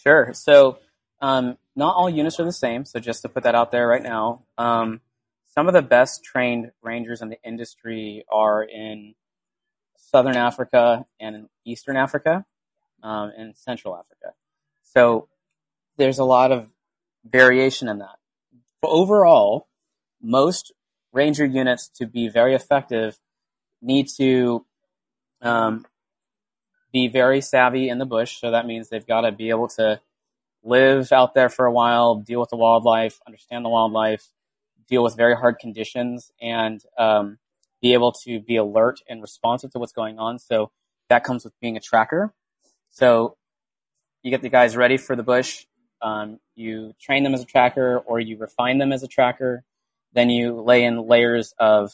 Sure. 0.00 0.30
So, 0.32 0.78
um, 1.20 1.58
not 1.74 1.96
all 1.96 2.08
units 2.08 2.38
are 2.38 2.44
the 2.44 2.52
same. 2.52 2.84
So 2.84 3.00
just 3.00 3.22
to 3.22 3.28
put 3.28 3.42
that 3.42 3.56
out 3.56 3.72
there 3.72 3.88
right 3.88 4.02
now, 4.02 4.44
um, 4.56 5.00
some 5.54 5.68
of 5.68 5.74
the 5.74 5.82
best 5.82 6.24
trained 6.24 6.72
rangers 6.82 7.22
in 7.22 7.28
the 7.28 7.40
industry 7.44 8.24
are 8.30 8.64
in 8.64 9.14
Southern 9.96 10.36
Africa 10.36 11.06
and 11.20 11.36
in 11.36 11.48
Eastern 11.64 11.96
Africa 11.96 12.44
um, 13.04 13.30
and 13.36 13.56
Central 13.56 13.94
Africa. 13.94 14.34
So 14.82 15.28
there's 15.96 16.18
a 16.18 16.24
lot 16.24 16.50
of 16.50 16.66
variation 17.24 17.88
in 17.88 17.98
that. 17.98 18.16
But 18.82 18.90
overall, 18.90 19.68
most 20.20 20.72
ranger 21.12 21.44
units 21.44 21.88
to 22.00 22.06
be 22.06 22.28
very 22.28 22.54
effective 22.54 23.16
need 23.80 24.08
to 24.16 24.66
um, 25.40 25.86
be 26.92 27.06
very 27.06 27.40
savvy 27.40 27.88
in 27.88 27.98
the 27.98 28.06
bush. 28.06 28.40
So 28.40 28.50
that 28.50 28.66
means 28.66 28.88
they've 28.88 29.06
got 29.06 29.20
to 29.20 29.30
be 29.30 29.50
able 29.50 29.68
to 29.68 30.00
live 30.64 31.12
out 31.12 31.34
there 31.34 31.48
for 31.48 31.64
a 31.64 31.72
while, 31.72 32.16
deal 32.16 32.40
with 32.40 32.50
the 32.50 32.56
wildlife, 32.56 33.20
understand 33.24 33.64
the 33.64 33.68
wildlife, 33.68 34.26
deal 34.88 35.02
with 35.02 35.16
very 35.16 35.34
hard 35.36 35.58
conditions 35.58 36.30
and 36.40 36.80
um, 36.98 37.38
be 37.80 37.92
able 37.92 38.12
to 38.24 38.40
be 38.40 38.56
alert 38.56 39.00
and 39.08 39.20
responsive 39.20 39.70
to 39.72 39.78
what's 39.78 39.92
going 39.92 40.18
on. 40.18 40.38
So 40.38 40.70
that 41.08 41.24
comes 41.24 41.44
with 41.44 41.52
being 41.60 41.76
a 41.76 41.80
tracker. 41.80 42.32
So 42.90 43.36
you 44.22 44.30
get 44.30 44.42
the 44.42 44.48
guys 44.48 44.76
ready 44.76 44.96
for 44.96 45.16
the 45.16 45.22
bush. 45.22 45.66
Um, 46.00 46.38
you 46.54 46.94
train 47.00 47.24
them 47.24 47.34
as 47.34 47.42
a 47.42 47.46
tracker 47.46 47.98
or 47.98 48.20
you 48.20 48.38
refine 48.38 48.78
them 48.78 48.92
as 48.92 49.02
a 49.02 49.08
tracker. 49.08 49.64
Then 50.12 50.30
you 50.30 50.60
lay 50.60 50.84
in 50.84 51.06
layers 51.06 51.54
of 51.58 51.92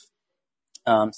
um, 0.86 1.12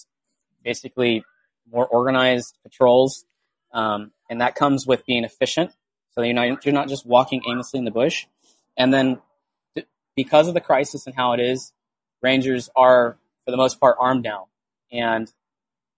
basically 0.63 1.25
more 1.71 1.87
organized 1.87 2.59
patrols. 2.63 3.25
Um, 3.73 4.13
and 4.31 4.41
that 4.41 4.55
comes 4.55 4.87
with 4.87 5.05
being 5.07 5.25
efficient. 5.25 5.73
So 6.11 6.23
you're 6.23 6.35
not, 6.35 6.65
you're 6.65 6.75
not 6.75 6.89
just 6.89 7.07
walking 7.07 7.43
aimlessly 7.49 7.79
in 7.79 7.85
the 7.85 7.91
bush. 7.91 8.27
And 8.77 8.93
then 8.93 9.21
because 10.17 10.49
of 10.49 10.55
the 10.55 10.61
crisis 10.61 11.07
and 11.07 11.15
how 11.15 11.33
it 11.33 11.41
is, 11.41 11.73
Rangers 12.23 12.71
are, 12.77 13.19
for 13.45 13.51
the 13.51 13.57
most 13.57 13.81
part, 13.81 13.97
armed 13.99 14.23
now. 14.23 14.47
And 14.93 15.31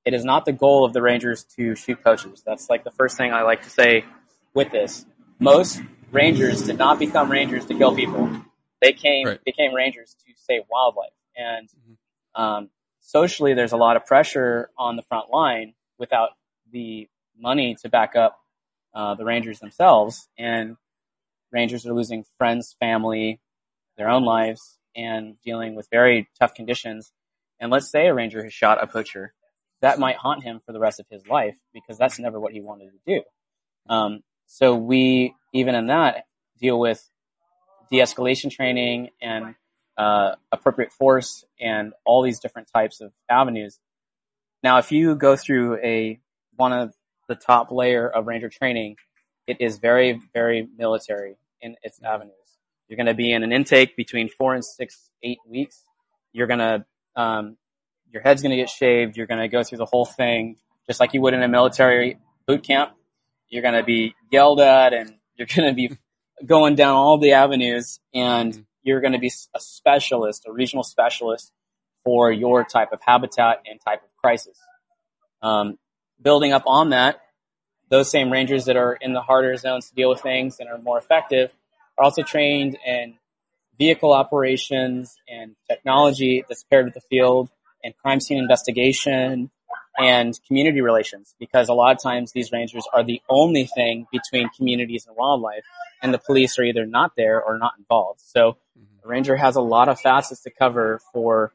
it 0.06 0.14
is 0.14 0.24
not 0.24 0.44
the 0.46 0.52
goal 0.52 0.84
of 0.84 0.92
the 0.92 1.02
Rangers 1.02 1.44
to 1.56 1.74
shoot 1.74 2.02
poachers. 2.02 2.42
That's 2.46 2.70
like 2.70 2.82
the 2.84 2.90
first 2.90 3.16
thing 3.16 3.32
I 3.32 3.42
like 3.42 3.62
to 3.62 3.70
say 3.70 4.04
with 4.54 4.70
this. 4.70 5.04
most 5.40 5.82
rangers 6.12 6.62
did 6.62 6.78
not 6.78 6.98
become 6.98 7.28
rangers 7.30 7.66
to 7.66 7.74
kill 7.76 7.94
people. 7.94 8.30
They 8.80 8.92
came 8.92 9.26
Right. 9.26 9.44
became 9.44 9.74
rangers 9.74 10.14
to 10.24 10.32
save 10.36 10.62
wildlife. 10.70 11.12
And 11.36 11.68
Mhm. 11.68 11.96
um, 12.40 12.70
socially, 13.00 13.52
there's 13.52 13.72
a 13.72 13.76
lot 13.76 13.96
of 13.96 14.06
pressure 14.06 14.70
on 14.78 14.94
the 14.96 15.02
front 15.02 15.30
line 15.30 15.74
without 15.98 16.30
the 16.70 17.08
money 17.36 17.74
to 17.82 17.88
back 17.88 18.14
up 18.16 18.40
uh, 18.94 19.14
the 19.16 19.24
rangers 19.24 19.58
themselves. 19.58 20.28
And 20.38 20.76
rangers 21.50 21.84
are 21.84 21.92
losing 21.92 22.24
friends, 22.38 22.74
family, 22.78 23.40
their 23.96 24.08
own 24.08 24.24
lives, 24.24 24.78
and 24.96 25.36
dealing 25.44 25.74
with 25.74 25.88
very 25.90 26.28
tough 26.38 26.54
conditions. 26.54 27.12
And 27.60 27.70
let's 27.70 27.90
say 27.90 28.06
a 28.06 28.14
ranger 28.14 28.42
has 28.42 28.52
shot 28.52 28.82
a 28.82 28.86
poacher, 28.86 29.32
that 29.80 29.98
might 29.98 30.16
haunt 30.16 30.42
him 30.42 30.60
for 30.64 30.72
the 30.72 30.80
rest 30.80 30.98
of 30.98 31.06
his 31.10 31.26
life 31.26 31.56
because 31.72 31.98
that's 31.98 32.18
never 32.18 32.40
what 32.40 32.52
he 32.52 32.60
wanted 32.60 32.90
to 32.92 33.14
do. 33.14 33.22
Um, 33.92 34.22
so 34.46 34.74
we, 34.74 35.34
even 35.52 35.74
in 35.74 35.88
that, 35.88 36.24
deal 36.58 36.78
with 36.78 37.06
de-escalation 37.90 38.50
training 38.50 39.10
and 39.20 39.54
uh, 39.98 40.36
appropriate 40.50 40.92
force 40.92 41.44
and 41.60 41.92
all 42.04 42.22
these 42.22 42.40
different 42.40 42.68
types 42.72 43.00
of 43.00 43.12
avenues. 43.28 43.78
Now, 44.62 44.78
if 44.78 44.90
you 44.90 45.14
go 45.14 45.36
through 45.36 45.76
a 45.84 46.18
one 46.56 46.72
of 46.72 46.94
the 47.28 47.34
top 47.34 47.70
layer 47.70 48.08
of 48.08 48.26
ranger 48.26 48.48
training, 48.48 48.96
it 49.46 49.60
is 49.60 49.78
very, 49.78 50.20
very 50.32 50.66
military 50.78 51.36
in 51.60 51.76
its 51.82 52.00
avenues. 52.02 52.34
You're 52.88 52.96
going 52.96 53.06
to 53.06 53.14
be 53.14 53.32
in 53.32 53.42
an 53.42 53.52
intake 53.52 53.96
between 53.96 54.28
four 54.28 54.54
and 54.54 54.64
six, 54.64 55.10
eight 55.22 55.38
weeks. 55.48 55.82
You're 56.32 56.46
going 56.46 56.58
to, 56.60 56.84
um, 57.16 57.56
your 58.10 58.22
head's 58.22 58.42
going 58.42 58.50
to 58.50 58.56
get 58.56 58.68
shaved. 58.68 59.16
You're 59.16 59.26
going 59.26 59.40
to 59.40 59.48
go 59.48 59.62
through 59.62 59.78
the 59.78 59.86
whole 59.86 60.04
thing 60.04 60.56
just 60.86 61.00
like 61.00 61.14
you 61.14 61.22
would 61.22 61.32
in 61.34 61.42
a 61.42 61.48
military 61.48 62.18
boot 62.46 62.62
camp. 62.62 62.92
You're 63.48 63.62
going 63.62 63.74
to 63.74 63.82
be 63.82 64.14
yelled 64.30 64.60
at 64.60 64.92
and 64.92 65.14
you're 65.36 65.48
going 65.54 65.68
to 65.68 65.74
be 65.74 65.96
going 66.44 66.74
down 66.74 66.94
all 66.94 67.18
the 67.18 67.32
avenues 67.32 68.00
and 68.12 68.52
Mhm. 68.52 68.66
you're 68.82 69.00
going 69.00 69.12
to 69.14 69.18
be 69.18 69.32
a 69.54 69.60
specialist, 69.60 70.44
a 70.46 70.52
regional 70.52 70.82
specialist 70.84 71.52
for 72.04 72.30
your 72.30 72.64
type 72.64 72.92
of 72.92 73.00
habitat 73.06 73.62
and 73.66 73.80
type 73.80 74.02
of 74.02 74.10
crisis. 74.22 74.58
Um, 75.40 75.78
building 76.20 76.52
up 76.52 76.64
on 76.66 76.90
that, 76.90 77.20
those 77.88 78.10
same 78.10 78.30
rangers 78.30 78.66
that 78.66 78.76
are 78.76 78.94
in 78.94 79.12
the 79.14 79.20
harder 79.22 79.56
zones 79.56 79.88
to 79.88 79.94
deal 79.94 80.10
with 80.10 80.20
things 80.20 80.58
and 80.60 80.68
are 80.68 80.78
more 80.78 80.98
effective 80.98 81.52
are 81.98 82.04
also 82.04 82.22
trained 82.22 82.76
in 82.86 83.14
vehicle 83.78 84.12
operations 84.12 85.16
and 85.28 85.56
technology 85.68 86.44
that's 86.48 86.64
paired 86.64 86.84
with 86.84 86.94
the 86.94 87.00
field 87.00 87.50
and 87.82 87.96
crime 87.96 88.20
scene 88.20 88.38
investigation 88.38 89.50
and 89.96 90.38
community 90.46 90.80
relations 90.80 91.34
because 91.38 91.68
a 91.68 91.72
lot 91.72 91.94
of 91.94 92.02
times 92.02 92.32
these 92.32 92.50
rangers 92.50 92.84
are 92.92 93.04
the 93.04 93.20
only 93.28 93.66
thing 93.66 94.06
between 94.10 94.48
communities 94.56 95.06
and 95.06 95.16
wildlife 95.16 95.64
and 96.02 96.12
the 96.12 96.18
police 96.18 96.58
are 96.58 96.64
either 96.64 96.86
not 96.86 97.12
there 97.16 97.42
or 97.42 97.58
not 97.58 97.72
involved. 97.78 98.20
So 98.20 98.56
mm-hmm. 98.78 99.04
a 99.04 99.08
ranger 99.08 99.36
has 99.36 99.56
a 99.56 99.60
lot 99.60 99.88
of 99.88 100.00
facets 100.00 100.42
to 100.42 100.50
cover 100.50 101.00
for 101.12 101.52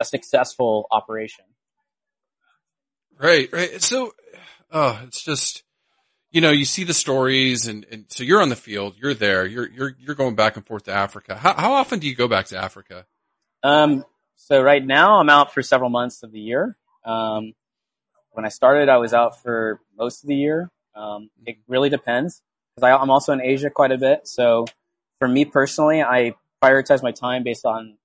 a 0.00 0.04
successful 0.04 0.86
operation. 0.90 1.44
Right, 3.18 3.52
right. 3.52 3.82
So, 3.82 4.14
oh, 4.72 5.00
it's 5.06 5.22
just, 5.22 5.62
you 6.30 6.40
know, 6.40 6.50
you 6.50 6.64
see 6.64 6.84
the 6.84 6.94
stories 6.94 7.66
and, 7.66 7.84
and 7.90 8.04
so 8.08 8.22
you're 8.22 8.40
on 8.40 8.48
the 8.48 8.56
field, 8.56 8.94
you're 8.96 9.14
there, 9.14 9.46
you're, 9.46 9.68
you're, 9.68 9.96
you're 9.98 10.14
going 10.14 10.34
back 10.34 10.56
and 10.56 10.64
forth 10.64 10.84
to 10.84 10.92
Africa. 10.92 11.34
How, 11.36 11.54
how 11.54 11.72
often 11.72 11.98
do 11.98 12.08
you 12.08 12.14
go 12.14 12.28
back 12.28 12.46
to 12.46 12.56
Africa? 12.56 13.06
Um, 13.62 14.04
so 14.36 14.62
right 14.62 14.84
now 14.84 15.18
I'm 15.18 15.28
out 15.28 15.52
for 15.52 15.62
several 15.62 15.90
months 15.90 16.22
of 16.22 16.32
the 16.32 16.40
year. 16.40 16.76
Um, 17.04 17.54
when 18.32 18.44
I 18.44 18.48
started, 18.48 18.88
I 18.88 18.98
was 18.98 19.12
out 19.12 19.42
for 19.42 19.80
most 19.98 20.22
of 20.22 20.28
the 20.28 20.36
year. 20.36 20.70
Um, 20.94 21.30
it 21.44 21.58
really 21.66 21.88
depends 21.88 22.42
because 22.74 22.88
I'm 23.00 23.10
also 23.10 23.32
in 23.32 23.40
Asia 23.40 23.70
quite 23.70 23.92
a 23.92 23.98
bit. 23.98 24.26
So 24.28 24.66
for 25.18 25.26
me 25.28 25.44
personally, 25.44 26.02
I 26.02 26.34
prioritize 26.62 27.02
my 27.02 27.12
time 27.12 27.42
based 27.42 27.66
on 27.66 27.96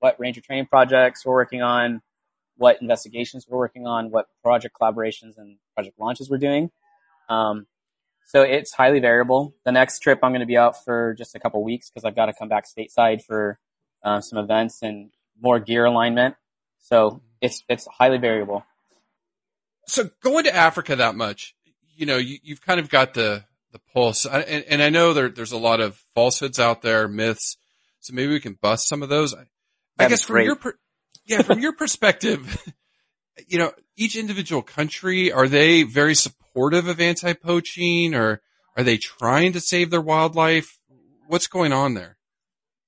what 0.00 0.18
ranger 0.18 0.40
training 0.40 0.66
projects 0.66 1.24
we're 1.24 1.34
working 1.34 1.62
on, 1.62 2.02
what 2.56 2.80
investigations 2.82 3.46
we're 3.48 3.58
working 3.58 3.86
on, 3.86 4.10
what 4.10 4.26
project 4.42 4.76
collaborations 4.80 5.38
and 5.38 5.58
project 5.74 5.98
launches 5.98 6.28
we're 6.28 6.38
doing. 6.38 6.70
Um, 7.28 7.66
so 8.26 8.42
it's 8.42 8.74
highly 8.74 9.00
variable. 9.00 9.54
The 9.64 9.72
next 9.72 10.00
trip 10.00 10.18
I'm 10.22 10.32
going 10.32 10.40
to 10.40 10.46
be 10.46 10.58
out 10.58 10.84
for 10.84 11.14
just 11.16 11.34
a 11.34 11.40
couple 11.40 11.64
weeks 11.64 11.88
because 11.88 12.04
I've 12.04 12.14
got 12.14 12.26
to 12.26 12.34
come 12.34 12.48
back 12.48 12.64
stateside 12.66 13.22
for 13.22 13.58
uh, 14.04 14.20
some 14.20 14.38
events 14.38 14.82
and 14.82 15.10
more 15.40 15.58
gear 15.60 15.86
alignment. 15.86 16.34
So 16.78 17.22
it's 17.40 17.64
it's 17.68 17.86
highly 17.86 18.18
variable. 18.18 18.64
So 19.86 20.10
going 20.22 20.44
to 20.44 20.54
Africa 20.54 20.96
that 20.96 21.14
much, 21.14 21.54
you 21.96 22.04
know, 22.04 22.18
you, 22.18 22.38
you've 22.42 22.60
kind 22.60 22.78
of 22.78 22.90
got 22.90 23.14
the, 23.14 23.44
the 23.72 23.80
pulse 23.94 24.26
I- 24.26 24.40
and, 24.40 24.64
and 24.68 24.82
I 24.82 24.90
know 24.90 25.14
there, 25.14 25.30
there's 25.30 25.52
a 25.52 25.58
lot 25.58 25.80
of 25.80 25.96
falsehoods 26.14 26.60
out 26.60 26.82
there, 26.82 27.08
myths. 27.08 27.56
So 28.00 28.12
maybe 28.12 28.32
we 28.32 28.40
can 28.40 28.58
bust 28.60 28.86
some 28.86 29.02
of 29.02 29.08
those. 29.08 29.34
I, 29.34 29.44
I 29.98 30.08
guess 30.08 30.22
from 30.22 30.34
great. 30.34 30.44
your, 30.44 30.56
per, 30.56 30.74
yeah, 31.24 31.42
from 31.42 31.60
your 31.60 31.72
perspective, 31.78 32.62
you 33.46 33.58
know, 33.58 33.72
each 33.96 34.16
individual 34.16 34.62
country, 34.62 35.32
are 35.32 35.48
they 35.48 35.82
very 35.82 36.14
supportive 36.14 36.47
of 36.66 37.00
anti-poaching 37.00 38.14
or 38.14 38.42
are 38.76 38.82
they 38.82 38.96
trying 38.96 39.52
to 39.52 39.60
save 39.60 39.90
their 39.90 40.00
wildlife? 40.00 40.78
What's 41.26 41.46
going 41.46 41.72
on 41.72 41.94
there? 41.94 42.16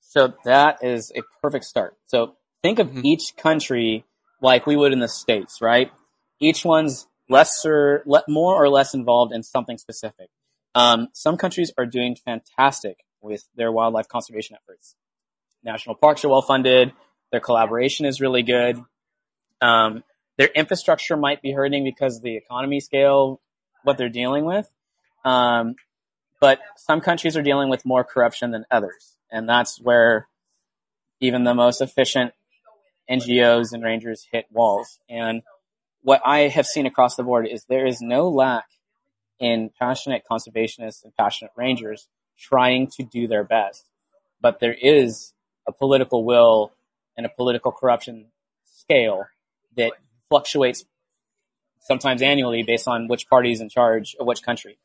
So 0.00 0.34
that 0.44 0.82
is 0.82 1.12
a 1.14 1.22
perfect 1.40 1.64
start. 1.64 1.96
So 2.06 2.36
think 2.62 2.78
of 2.78 2.88
Mhm. 2.88 3.04
each 3.04 3.36
country 3.36 4.04
like 4.40 4.66
we 4.66 4.76
would 4.76 4.92
in 4.92 4.98
the 4.98 5.08
states, 5.08 5.60
right? 5.60 5.92
Each 6.40 6.64
one's 6.64 7.06
lesser, 7.28 8.02
le- 8.06 8.24
more 8.28 8.60
or 8.60 8.68
less 8.68 8.92
involved 8.94 9.32
in 9.32 9.42
something 9.42 9.78
specific. 9.78 10.30
Um, 10.74 11.08
some 11.12 11.36
countries 11.36 11.72
are 11.78 11.86
doing 11.86 12.16
fantastic 12.16 13.04
with 13.20 13.44
their 13.54 13.70
wildlife 13.70 14.08
conservation 14.08 14.56
efforts. 14.56 14.96
National 15.62 15.94
parks 15.94 16.24
are 16.24 16.28
well 16.28 16.42
funded. 16.42 16.92
Their 17.30 17.40
collaboration 17.40 18.06
is 18.06 18.20
really 18.20 18.42
good. 18.42 18.82
Um, 19.60 20.02
their 20.38 20.48
infrastructure 20.48 21.16
might 21.16 21.42
be 21.42 21.52
hurting 21.52 21.84
because 21.84 22.20
the 22.20 22.36
economy 22.36 22.80
scale, 22.80 23.40
what 23.82 23.98
they're 23.98 24.08
dealing 24.08 24.44
with. 24.44 24.70
Um, 25.24 25.76
but 26.40 26.60
some 26.76 27.00
countries 27.00 27.36
are 27.36 27.42
dealing 27.42 27.68
with 27.68 27.84
more 27.84 28.04
corruption 28.04 28.50
than 28.50 28.64
others. 28.70 29.16
And 29.30 29.48
that's 29.48 29.80
where 29.80 30.28
even 31.20 31.44
the 31.44 31.54
most 31.54 31.80
efficient 31.80 32.32
NGOs 33.10 33.72
and 33.72 33.82
rangers 33.82 34.26
hit 34.30 34.46
walls. 34.50 34.98
And 35.08 35.42
what 36.02 36.22
I 36.24 36.40
have 36.48 36.66
seen 36.66 36.86
across 36.86 37.16
the 37.16 37.22
board 37.22 37.46
is 37.46 37.64
there 37.64 37.86
is 37.86 38.00
no 38.00 38.28
lack 38.28 38.66
in 39.38 39.70
passionate 39.78 40.22
conservationists 40.30 41.04
and 41.04 41.14
passionate 41.16 41.52
rangers 41.56 42.08
trying 42.38 42.88
to 42.96 43.02
do 43.02 43.26
their 43.26 43.44
best. 43.44 43.86
But 44.40 44.60
there 44.60 44.76
is 44.80 45.34
a 45.66 45.72
political 45.72 46.24
will 46.24 46.72
and 47.16 47.26
a 47.26 47.28
political 47.28 47.72
corruption 47.72 48.26
scale 48.64 49.24
that 49.76 49.92
fluctuates 50.28 50.84
sometimes 51.80 52.22
annually 52.22 52.62
based 52.62 52.86
on 52.86 53.08
which 53.08 53.28
party 53.28 53.52
is 53.52 53.60
in 53.60 53.68
charge 53.68 54.14
of 54.20 54.26
which 54.26 54.42
country. 54.42 54.78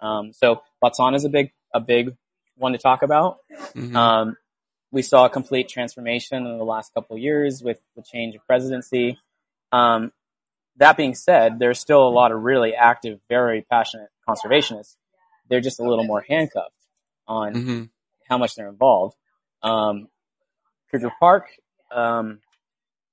Um, 0.00 0.32
so 0.32 0.62
Botswana 0.82 1.14
is 1.16 1.24
a 1.24 1.28
big, 1.28 1.52
a 1.72 1.80
big 1.80 2.16
one 2.56 2.72
to 2.72 2.78
talk 2.78 3.02
about. 3.02 3.38
Mhm. 3.74 3.94
Um, 3.96 4.36
we 4.90 5.00
saw 5.02 5.24
a 5.24 5.30
complete 5.30 5.68
transformation 5.68 6.46
in 6.46 6.58
the 6.58 6.64
last 6.64 6.92
couple 6.92 7.16
of 7.16 7.22
years 7.22 7.62
with 7.62 7.80
the 7.96 8.02
change 8.02 8.34
of 8.34 8.46
presidency. 8.46 9.18
Um, 9.70 10.12
that 10.76 10.96
being 10.96 11.14
said, 11.14 11.58
there's 11.58 11.80
still 11.80 12.06
a 12.06 12.10
lot 12.10 12.30
of 12.32 12.42
really 12.42 12.74
active, 12.74 13.20
very 13.28 13.62
passionate 13.62 14.10
conservationists. 14.28 14.96
They're 15.48 15.60
just 15.60 15.80
a 15.80 15.82
little 15.82 16.04
more 16.04 16.20
handcuffed 16.28 16.74
on 17.26 17.54
Mhm. 17.54 17.90
how 18.28 18.36
much 18.36 18.54
they're 18.54 18.68
involved. 18.68 19.16
Um, 19.62 20.08
Kruger 20.90 21.12
Park, 21.18 21.46
um, 21.90 22.41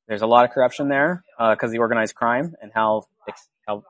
there's 0.09 0.23
a 0.23 0.27
lot 0.27 0.43
of 0.43 0.51
corruption 0.51 0.89
there 0.89 1.23
because 1.37 1.69
of 1.69 1.71
the 1.71 1.77
organized 1.77 2.15
crime 2.15 2.55
and 2.61 2.71
how 2.73 3.03
how 3.67 3.83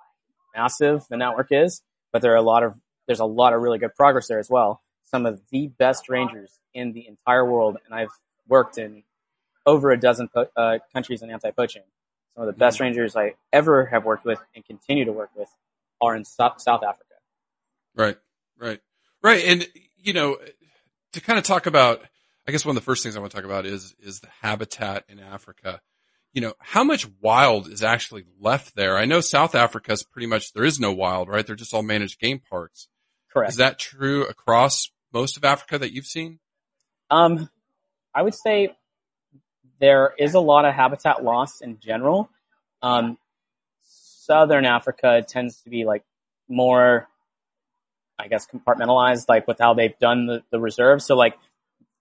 massive 0.55 1.03
the 1.09 1.17
network 1.17 1.47
is. 1.49 1.81
But 2.11 2.21
there 2.21 2.33
are 2.33 2.37
a 2.37 2.41
lot 2.41 2.63
of 2.63 2.75
there's 3.07 3.21
a 3.21 3.25
lot 3.25 3.53
of 3.53 3.61
really 3.61 3.79
good 3.79 3.95
progress 3.95 4.27
there 4.27 4.37
as 4.37 4.49
well. 4.49 4.81
Some 5.05 5.25
of 5.25 5.41
the 5.49 5.67
best 5.67 6.09
rangers 6.09 6.51
in 6.73 6.91
the 6.91 7.07
entire 7.07 7.49
world, 7.49 7.77
and 7.85 7.95
I've 7.95 8.11
worked 8.47 8.77
in 8.77 9.03
over 9.65 9.91
a 9.91 9.99
dozen 9.99 10.27
po- 10.27 10.49
uh, 10.55 10.79
countries 10.93 11.21
in 11.21 11.31
anti-poaching. 11.31 11.83
Some 12.35 12.47
of 12.47 12.53
the 12.53 12.57
best 12.57 12.79
rangers 12.79 13.15
I 13.15 13.33
ever 13.51 13.85
have 13.85 14.05
worked 14.05 14.25
with 14.25 14.39
and 14.55 14.63
continue 14.65 15.05
to 15.05 15.11
work 15.11 15.31
with 15.35 15.49
are 16.01 16.15
in 16.15 16.25
South, 16.25 16.61
South 16.61 16.83
Africa. 16.83 17.05
Right, 17.95 18.17
right, 18.59 18.79
right. 19.23 19.43
And 19.45 19.67
you 19.97 20.13
know, 20.13 20.37
to 21.13 21.21
kind 21.21 21.39
of 21.39 21.45
talk 21.45 21.65
about, 21.65 22.01
I 22.47 22.51
guess 22.51 22.65
one 22.65 22.75
of 22.75 22.81
the 22.81 22.85
first 22.85 23.03
things 23.03 23.15
I 23.15 23.19
want 23.19 23.31
to 23.31 23.37
talk 23.37 23.45
about 23.45 23.65
is 23.65 23.95
is 23.99 24.19
the 24.19 24.29
habitat 24.41 25.05
in 25.07 25.19
Africa. 25.19 25.81
You 26.33 26.41
know, 26.41 26.53
how 26.59 26.83
much 26.83 27.07
wild 27.21 27.67
is 27.67 27.83
actually 27.83 28.25
left 28.39 28.75
there? 28.75 28.97
I 28.97 29.05
know 29.05 29.19
South 29.19 29.55
Africa 29.55 29.93
is 29.93 30.03
pretty 30.03 30.27
much 30.27 30.53
there 30.53 30.63
is 30.63 30.79
no 30.79 30.91
wild, 30.91 31.27
right? 31.27 31.45
They're 31.45 31.55
just 31.55 31.73
all 31.73 31.81
managed 31.81 32.19
game 32.19 32.39
parks. 32.49 32.87
Correct. 33.33 33.51
Is 33.51 33.57
that 33.57 33.79
true 33.79 34.25
across 34.25 34.91
most 35.11 35.37
of 35.37 35.43
Africa 35.43 35.79
that 35.79 35.91
you've 35.91 36.05
seen? 36.05 36.39
Um, 37.09 37.49
I 38.13 38.21
would 38.21 38.35
say 38.35 38.75
there 39.79 40.13
is 40.19 40.35
a 40.35 40.39
lot 40.39 40.65
of 40.65 40.73
habitat 40.73 41.23
loss 41.23 41.61
in 41.61 41.79
general. 41.79 42.29
Um, 42.81 43.17
Southern 43.83 44.65
Africa 44.65 45.23
tends 45.27 45.61
to 45.63 45.69
be 45.69 45.85
like 45.85 46.03
more 46.47 47.07
I 48.19 48.27
guess, 48.27 48.45
compartmentalized, 48.45 49.25
like 49.29 49.47
with 49.47 49.59
how 49.59 49.73
they've 49.73 49.97
done 49.97 50.27
the, 50.27 50.43
the 50.51 50.59
reserve. 50.59 51.01
So 51.01 51.15
like, 51.15 51.37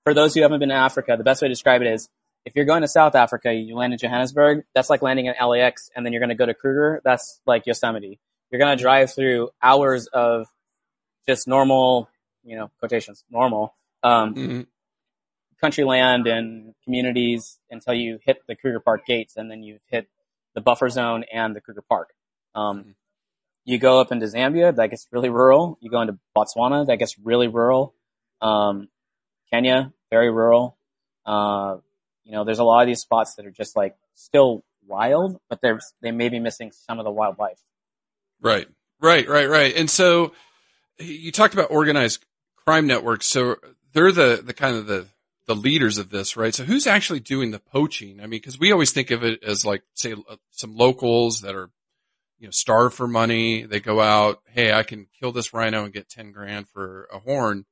for 0.02 0.12
those 0.14 0.34
who 0.34 0.42
haven't 0.42 0.58
been 0.58 0.70
to 0.70 0.74
Africa, 0.74 1.14
the 1.16 1.24
best 1.24 1.40
way 1.40 1.48
to 1.48 1.52
describe 1.54 1.80
it 1.80 1.86
is 1.86 2.08
if 2.48 2.56
you're 2.56 2.64
going 2.64 2.80
to 2.80 2.88
South 2.88 3.14
Africa, 3.14 3.52
you 3.52 3.76
land 3.76 3.92
in 3.92 3.98
Johannesburg, 3.98 4.64
that's 4.74 4.88
like 4.88 5.02
landing 5.02 5.26
in 5.26 5.34
LAX, 5.38 5.90
and 5.94 6.04
then 6.04 6.14
you're 6.14 6.20
going 6.20 6.30
to 6.30 6.34
go 6.34 6.46
to 6.46 6.54
Kruger, 6.54 7.02
that's 7.04 7.42
like 7.46 7.66
Yosemite. 7.66 8.18
You're 8.50 8.58
going 8.58 8.74
to 8.76 8.82
drive 8.82 9.12
through 9.14 9.50
hours 9.62 10.06
of 10.06 10.46
just 11.26 11.46
normal, 11.46 12.08
you 12.42 12.56
know, 12.56 12.70
quotations, 12.80 13.22
normal, 13.30 13.74
um, 14.02 14.34
Mhm. 14.34 14.66
country 15.60 15.84
land 15.84 16.26
and 16.26 16.74
communities 16.84 17.58
until 17.70 17.92
you 17.92 18.18
hit 18.24 18.38
the 18.48 18.56
Kruger 18.56 18.80
Park 18.80 19.04
gates, 19.04 19.36
and 19.36 19.50
then 19.50 19.62
you 19.62 19.78
hit 19.90 20.08
the 20.54 20.62
buffer 20.62 20.88
zone 20.88 21.24
and 21.30 21.54
the 21.54 21.60
Kruger 21.60 21.82
Park. 21.82 22.14
Um, 22.54 22.78
Mhm. 22.82 22.94
you 23.64 23.78
go 23.78 24.00
up 24.00 24.10
into 24.10 24.24
Zambia, 24.24 24.74
that 24.74 24.88
gets 24.88 25.06
really 25.12 25.28
rural. 25.28 25.76
You 25.82 25.90
go 25.90 26.00
into 26.00 26.18
Botswana, 26.34 26.86
that 26.86 26.96
gets 26.96 27.18
really 27.18 27.48
rural. 27.48 27.94
Um, 28.40 28.88
Kenya, 29.50 29.92
very 30.10 30.30
rural. 30.30 30.78
Uh, 31.26 31.78
you 32.28 32.34
know, 32.34 32.44
there's 32.44 32.58
a 32.58 32.64
lot 32.64 32.82
of 32.82 32.86
these 32.86 33.00
spots 33.00 33.36
that 33.36 33.46
are 33.46 33.50
just 33.50 33.74
like 33.74 33.96
still 34.14 34.62
wild, 34.86 35.40
but 35.48 35.62
they're 35.62 35.80
they 36.02 36.10
may 36.10 36.28
be 36.28 36.38
missing 36.38 36.70
some 36.72 36.98
of 36.98 37.06
the 37.06 37.10
wildlife. 37.10 37.58
Right, 38.40 38.68
right, 39.00 39.26
right, 39.26 39.48
right. 39.48 39.74
And 39.74 39.88
so 39.88 40.32
you 40.98 41.32
talked 41.32 41.54
about 41.54 41.70
organized 41.70 42.24
crime 42.56 42.86
networks. 42.86 43.26
So 43.26 43.56
they're 43.94 44.12
the, 44.12 44.42
the 44.44 44.52
kind 44.52 44.76
of 44.76 44.86
the, 44.86 45.06
the 45.46 45.54
leaders 45.54 45.96
of 45.96 46.10
this, 46.10 46.36
right? 46.36 46.54
So 46.54 46.64
who's 46.64 46.86
actually 46.86 47.20
doing 47.20 47.50
the 47.50 47.58
poaching? 47.58 48.20
I 48.22 48.26
mean, 48.26 48.42
cause 48.42 48.58
we 48.58 48.72
always 48.72 48.92
think 48.92 49.10
of 49.10 49.24
it 49.24 49.42
as 49.42 49.64
like, 49.64 49.82
say, 49.94 50.12
uh, 50.12 50.36
some 50.50 50.76
locals 50.76 51.40
that 51.40 51.54
are, 51.54 51.70
you 52.38 52.46
know, 52.46 52.52
starved 52.52 52.94
for 52.94 53.08
money. 53.08 53.62
They 53.62 53.80
go 53.80 54.02
out, 54.02 54.42
Hey, 54.50 54.70
I 54.70 54.82
can 54.82 55.06
kill 55.18 55.32
this 55.32 55.54
rhino 55.54 55.84
and 55.84 55.94
get 55.94 56.10
10 56.10 56.32
grand 56.32 56.68
for 56.68 57.08
a 57.10 57.18
horn. 57.18 57.64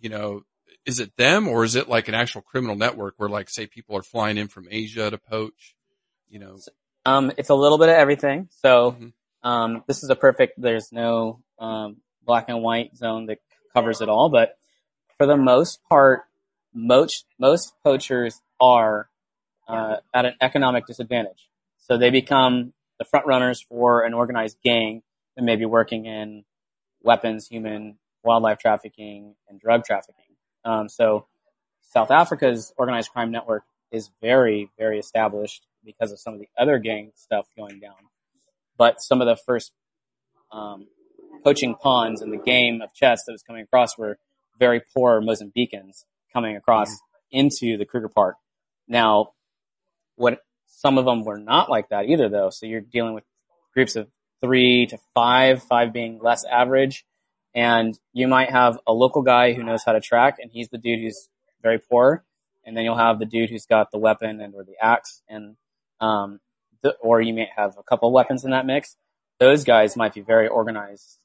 You 0.00 0.10
know, 0.10 0.42
is 0.86 1.00
it 1.00 1.16
them 1.16 1.48
or 1.48 1.64
is 1.64 1.74
it 1.74 1.88
like 1.88 2.08
an 2.08 2.14
actual 2.14 2.40
criminal 2.40 2.76
network 2.76 3.14
where 3.16 3.28
like, 3.28 3.50
say 3.50 3.66
people 3.66 3.96
are 3.96 4.02
flying 4.02 4.38
in 4.38 4.48
from 4.48 4.68
Asia 4.70 5.10
to 5.10 5.18
poach? 5.18 5.74
You 6.28 6.38
know, 6.38 6.58
Um, 7.04 7.32
it's 7.36 7.50
a 7.50 7.54
little 7.54 7.78
bit 7.78 7.88
of 7.88 7.96
everything. 7.96 8.48
So 8.50 8.92
Mhm. 8.92 9.12
um, 9.42 9.84
this 9.86 10.02
is 10.02 10.10
a 10.10 10.16
perfect. 10.16 10.60
There's 10.60 10.92
no 10.92 11.42
um, 11.58 11.98
black 12.22 12.48
and 12.48 12.62
white 12.62 12.96
zone 12.96 13.26
that 13.26 13.38
covers 13.72 14.00
it 14.00 14.08
all, 14.08 14.28
but 14.28 14.58
for 15.16 15.26
the 15.26 15.36
most 15.36 15.82
part, 15.88 16.24
most 16.74 17.26
most 17.38 17.72
poachers 17.82 18.42
are 18.60 19.08
uh, 19.68 19.96
at 20.14 20.26
an 20.26 20.34
economic 20.40 20.86
disadvantage. 20.86 21.48
So 21.78 21.96
they 21.96 22.10
become 22.10 22.72
the 22.98 23.04
front 23.04 23.26
runners 23.26 23.60
for 23.62 24.02
an 24.04 24.14
organized 24.14 24.58
gang 24.62 25.02
that 25.36 25.42
may 25.42 25.56
be 25.56 25.64
working 25.64 26.06
in 26.06 26.44
weapons, 27.02 27.48
human, 27.48 27.98
wildlife 28.22 28.58
trafficking, 28.58 29.34
and 29.48 29.60
drug 29.60 29.84
trafficking. 29.84 30.25
Um, 30.66 30.88
so 30.88 31.26
South 31.80 32.10
Africa's 32.10 32.74
organized 32.76 33.12
crime 33.12 33.30
network 33.30 33.62
is 33.92 34.10
very, 34.20 34.70
very 34.76 34.98
established 34.98 35.64
because 35.84 36.10
of 36.10 36.18
some 36.18 36.34
of 36.34 36.40
the 36.40 36.48
other 36.58 36.78
gang 36.78 37.12
stuff 37.14 37.46
going 37.56 37.78
down. 37.78 37.94
But 38.76 39.00
some 39.00 39.20
of 39.20 39.26
the 39.26 39.36
first 39.36 39.72
um, 40.50 40.88
poaching 41.44 41.76
pawns 41.76 42.20
in 42.20 42.30
the 42.30 42.36
game 42.36 42.82
of 42.82 42.92
chess 42.92 43.22
that 43.24 43.32
was 43.32 43.42
coming 43.42 43.62
across 43.62 43.96
were 43.96 44.18
very 44.58 44.82
poor 44.94 45.20
Mozambicans 45.20 46.04
coming 46.32 46.56
across 46.56 46.88
into 47.30 47.76
the 47.76 47.84
Kruger 47.84 48.08
Park. 48.08 48.36
Now, 48.88 49.30
what 50.16 50.40
some 50.66 50.98
of 50.98 51.04
them 51.04 51.24
were 51.24 51.38
not 51.38 51.70
like 51.70 51.90
that 51.90 52.06
either, 52.06 52.28
though. 52.28 52.50
So 52.50 52.66
you're 52.66 52.80
dealing 52.80 53.14
with 53.14 53.24
groups 53.72 53.96
of 53.96 54.08
three 54.40 54.86
to 54.86 54.98
five, 55.14 55.62
five 55.62 55.92
being 55.92 56.18
less 56.20 56.44
average, 56.44 57.04
and 57.56 57.98
you 58.12 58.28
might 58.28 58.50
have 58.50 58.78
a 58.86 58.92
local 58.92 59.22
guy 59.22 59.54
who 59.54 59.64
knows 59.64 59.82
how 59.82 59.92
to 59.92 60.00
track, 60.00 60.36
and 60.38 60.50
he's 60.52 60.68
the 60.68 60.76
dude 60.76 61.00
who's 61.00 61.28
very 61.62 61.78
poor, 61.78 62.22
and 62.64 62.76
then 62.76 62.84
you'll 62.84 62.98
have 62.98 63.18
the 63.18 63.24
dude 63.24 63.48
who's 63.48 63.64
got 63.64 63.90
the 63.90 63.98
weapon 63.98 64.42
and 64.42 64.54
or 64.54 64.62
the 64.62 64.76
axe, 64.80 65.22
and 65.26 65.56
um, 65.98 66.38
the, 66.82 66.94
or 67.00 67.22
you 67.22 67.32
may 67.32 67.48
have 67.56 67.76
a 67.78 67.82
couple 67.82 68.12
weapons 68.12 68.44
in 68.44 68.50
that 68.50 68.66
mix. 68.66 68.96
Those 69.40 69.64
guys 69.64 69.96
might 69.96 70.12
be 70.12 70.20
very 70.20 70.46
organized, 70.46 71.18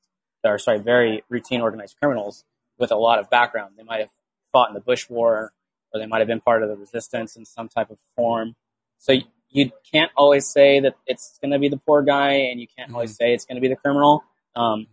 or 0.43 0.57
sorry, 0.57 0.79
very 0.79 1.23
routine 1.29 1.59
organized 1.59 1.97
criminals 2.01 2.45
with 2.79 2.91
a 2.91 2.95
lot 2.95 3.19
of 3.19 3.29
background. 3.29 3.73
They 3.77 3.83
might 3.83 3.99
have 3.99 4.09
fought 4.53 4.69
in 4.69 4.73
the 4.73 4.79
Bush 4.79 5.09
War, 5.09 5.51
or 5.93 5.99
they 5.99 6.05
might 6.05 6.19
have 6.19 6.27
been 6.27 6.41
part 6.41 6.63
of 6.63 6.69
the 6.69 6.77
resistance 6.77 7.35
in 7.35 7.45
some 7.45 7.67
type 7.67 7.89
of 7.89 7.97
form. 8.15 8.55
So 8.99 9.11
you, 9.11 9.23
you 9.49 9.71
can't 9.91 10.11
always 10.15 10.47
say 10.47 10.79
that 10.79 10.95
it's 11.05 11.37
going 11.41 11.51
to 11.51 11.59
be 11.59 11.67
the 11.67 11.77
poor 11.77 12.03
guy, 12.03 12.31
and 12.51 12.61
you 12.61 12.67
can't 12.77 12.93
always 12.93 13.17
say 13.17 13.33
it's 13.33 13.43
going 13.43 13.55
to 13.55 13.61
be 13.61 13.67
the 13.67 13.75
criminal. 13.75 14.23
Um, 14.55 14.87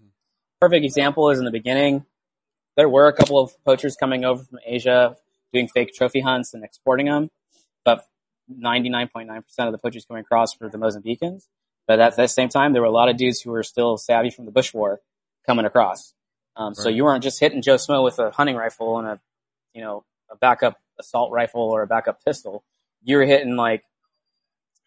perfect 0.61 0.85
example 0.85 1.31
is 1.31 1.38
in 1.38 1.44
the 1.44 1.51
beginning, 1.51 2.05
there 2.77 2.88
were 2.88 3.07
a 3.07 3.12
couple 3.12 3.38
of 3.40 3.53
poachers 3.64 3.97
coming 3.97 4.25
over 4.25 4.42
from 4.42 4.59
Asia 4.66 5.16
doing 5.53 5.68
fake 5.68 5.94
trophy 5.94 6.21
hunts 6.21 6.55
and 6.55 6.64
exporting 6.64 7.07
them, 7.07 7.31
but 7.85 8.05
99.9% 8.53 9.42
of 9.59 9.73
the 9.73 9.79
poachers 9.79 10.05
coming 10.05 10.23
across 10.23 10.59
were 10.61 10.68
the 10.68 10.79
Mozambicans. 10.79 11.49
But 11.87 12.01
at 12.01 12.16
the 12.16 12.27
same 12.27 12.49
time, 12.49 12.73
there 12.73 12.83
were 12.83 12.88
a 12.88 12.92
lot 12.92 13.09
of 13.09 13.16
dudes 13.16 13.40
who 13.40 13.51
were 13.51 13.62
still 13.62 13.97
savvy 13.97 14.31
from 14.31 14.44
the 14.44 14.51
Bush 14.51 14.75
War 14.75 15.01
coming 15.47 15.64
across. 15.64 16.12
Um, 16.57 16.75
So 16.75 16.88
you 16.88 17.05
weren't 17.05 17.23
just 17.23 17.40
hitting 17.40 17.62
Joe 17.62 17.77
Smo 17.77 18.05
with 18.05 18.18
a 18.18 18.31
hunting 18.31 18.57
rifle 18.57 18.99
and 18.99 19.09
a, 19.09 19.21
you 19.73 19.83
know, 19.83 20.05
a 20.31 20.37
backup 20.37 20.77
assault 20.99 21.33
rifle 21.33 21.62
or 21.62 21.83
a 21.83 21.87
backup 21.87 22.23
pistol. 22.25 22.64
You 23.03 23.16
were 23.16 23.25
hitting 23.25 23.57
like 23.57 23.85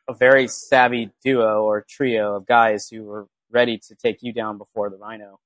a 0.08 0.14
very 0.14 0.48
savvy 0.48 1.12
duo 1.24 1.64
or 1.64 1.86
trio 1.88 2.36
of 2.36 2.46
guys 2.46 2.88
who 2.90 3.04
were 3.04 3.28
ready 3.50 3.78
to 3.88 3.96
take 3.96 4.22
you 4.22 4.34
down 4.34 4.58
before 4.58 4.90
the 4.90 4.98
rhino. 4.98 5.40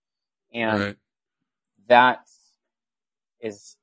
And 0.55 0.79
right. 0.79 0.95
that 1.87 2.25
is 3.41 3.75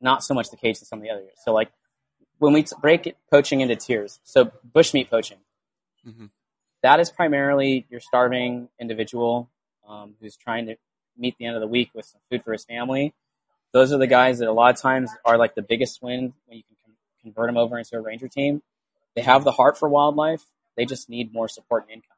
not 0.00 0.22
so 0.24 0.32
much 0.34 0.50
the 0.50 0.56
case 0.56 0.80
in 0.80 0.86
some 0.86 1.00
of 1.00 1.02
the 1.02 1.10
other 1.10 1.20
years. 1.22 1.38
So 1.44 1.52
like 1.52 1.70
when 2.38 2.52
we 2.52 2.62
t- 2.62 2.74
break 2.80 3.06
it, 3.06 3.16
poaching 3.30 3.60
into 3.60 3.76
tiers, 3.76 4.20
so 4.24 4.50
bushmeat 4.74 5.10
poaching, 5.10 5.38
Mhm. 6.06 6.30
that 6.82 7.00
is 7.00 7.10
primarily 7.10 7.86
your 7.90 8.00
starving 8.00 8.68
individual 8.78 9.50
um, 9.86 10.14
who's 10.20 10.36
trying 10.36 10.66
to 10.66 10.76
meet 11.16 11.36
the 11.38 11.44
end 11.46 11.56
of 11.56 11.60
the 11.60 11.66
week 11.66 11.90
with 11.94 12.06
some 12.06 12.20
food 12.30 12.42
for 12.44 12.52
his 12.52 12.64
family. 12.64 13.12
Those 13.72 13.92
are 13.92 13.98
the 13.98 14.06
guys 14.06 14.38
that 14.38 14.48
a 14.48 14.52
lot 14.52 14.74
of 14.74 14.80
times 14.80 15.10
are 15.24 15.36
like 15.36 15.54
the 15.54 15.62
biggest 15.62 16.00
win 16.00 16.32
when 16.46 16.56
you 16.58 16.62
can 16.64 16.76
con- 16.84 16.94
convert 17.22 17.48
them 17.48 17.56
over 17.56 17.76
into 17.76 17.96
a 17.96 18.00
ranger 18.00 18.28
team. 18.28 18.62
They 19.16 19.22
have 19.22 19.42
the 19.44 19.52
heart 19.52 19.76
for 19.76 19.88
wildlife. 19.88 20.46
They 20.76 20.84
just 20.86 21.08
need 21.10 21.32
more 21.34 21.48
support 21.48 21.84
and 21.88 21.92
income. 21.92 22.16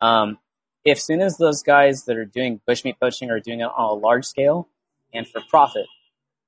Um, 0.00 0.38
if 0.86 1.00
soon 1.00 1.20
as 1.20 1.36
those 1.36 1.62
guys 1.62 2.04
that 2.04 2.16
are 2.16 2.24
doing 2.24 2.60
bushmeat 2.66 2.98
poaching 3.00 3.30
are 3.30 3.40
doing 3.40 3.60
it 3.60 3.64
on 3.64 3.90
a 3.90 3.92
large 3.92 4.24
scale 4.24 4.68
and 5.12 5.26
for 5.26 5.40
profit, 5.50 5.86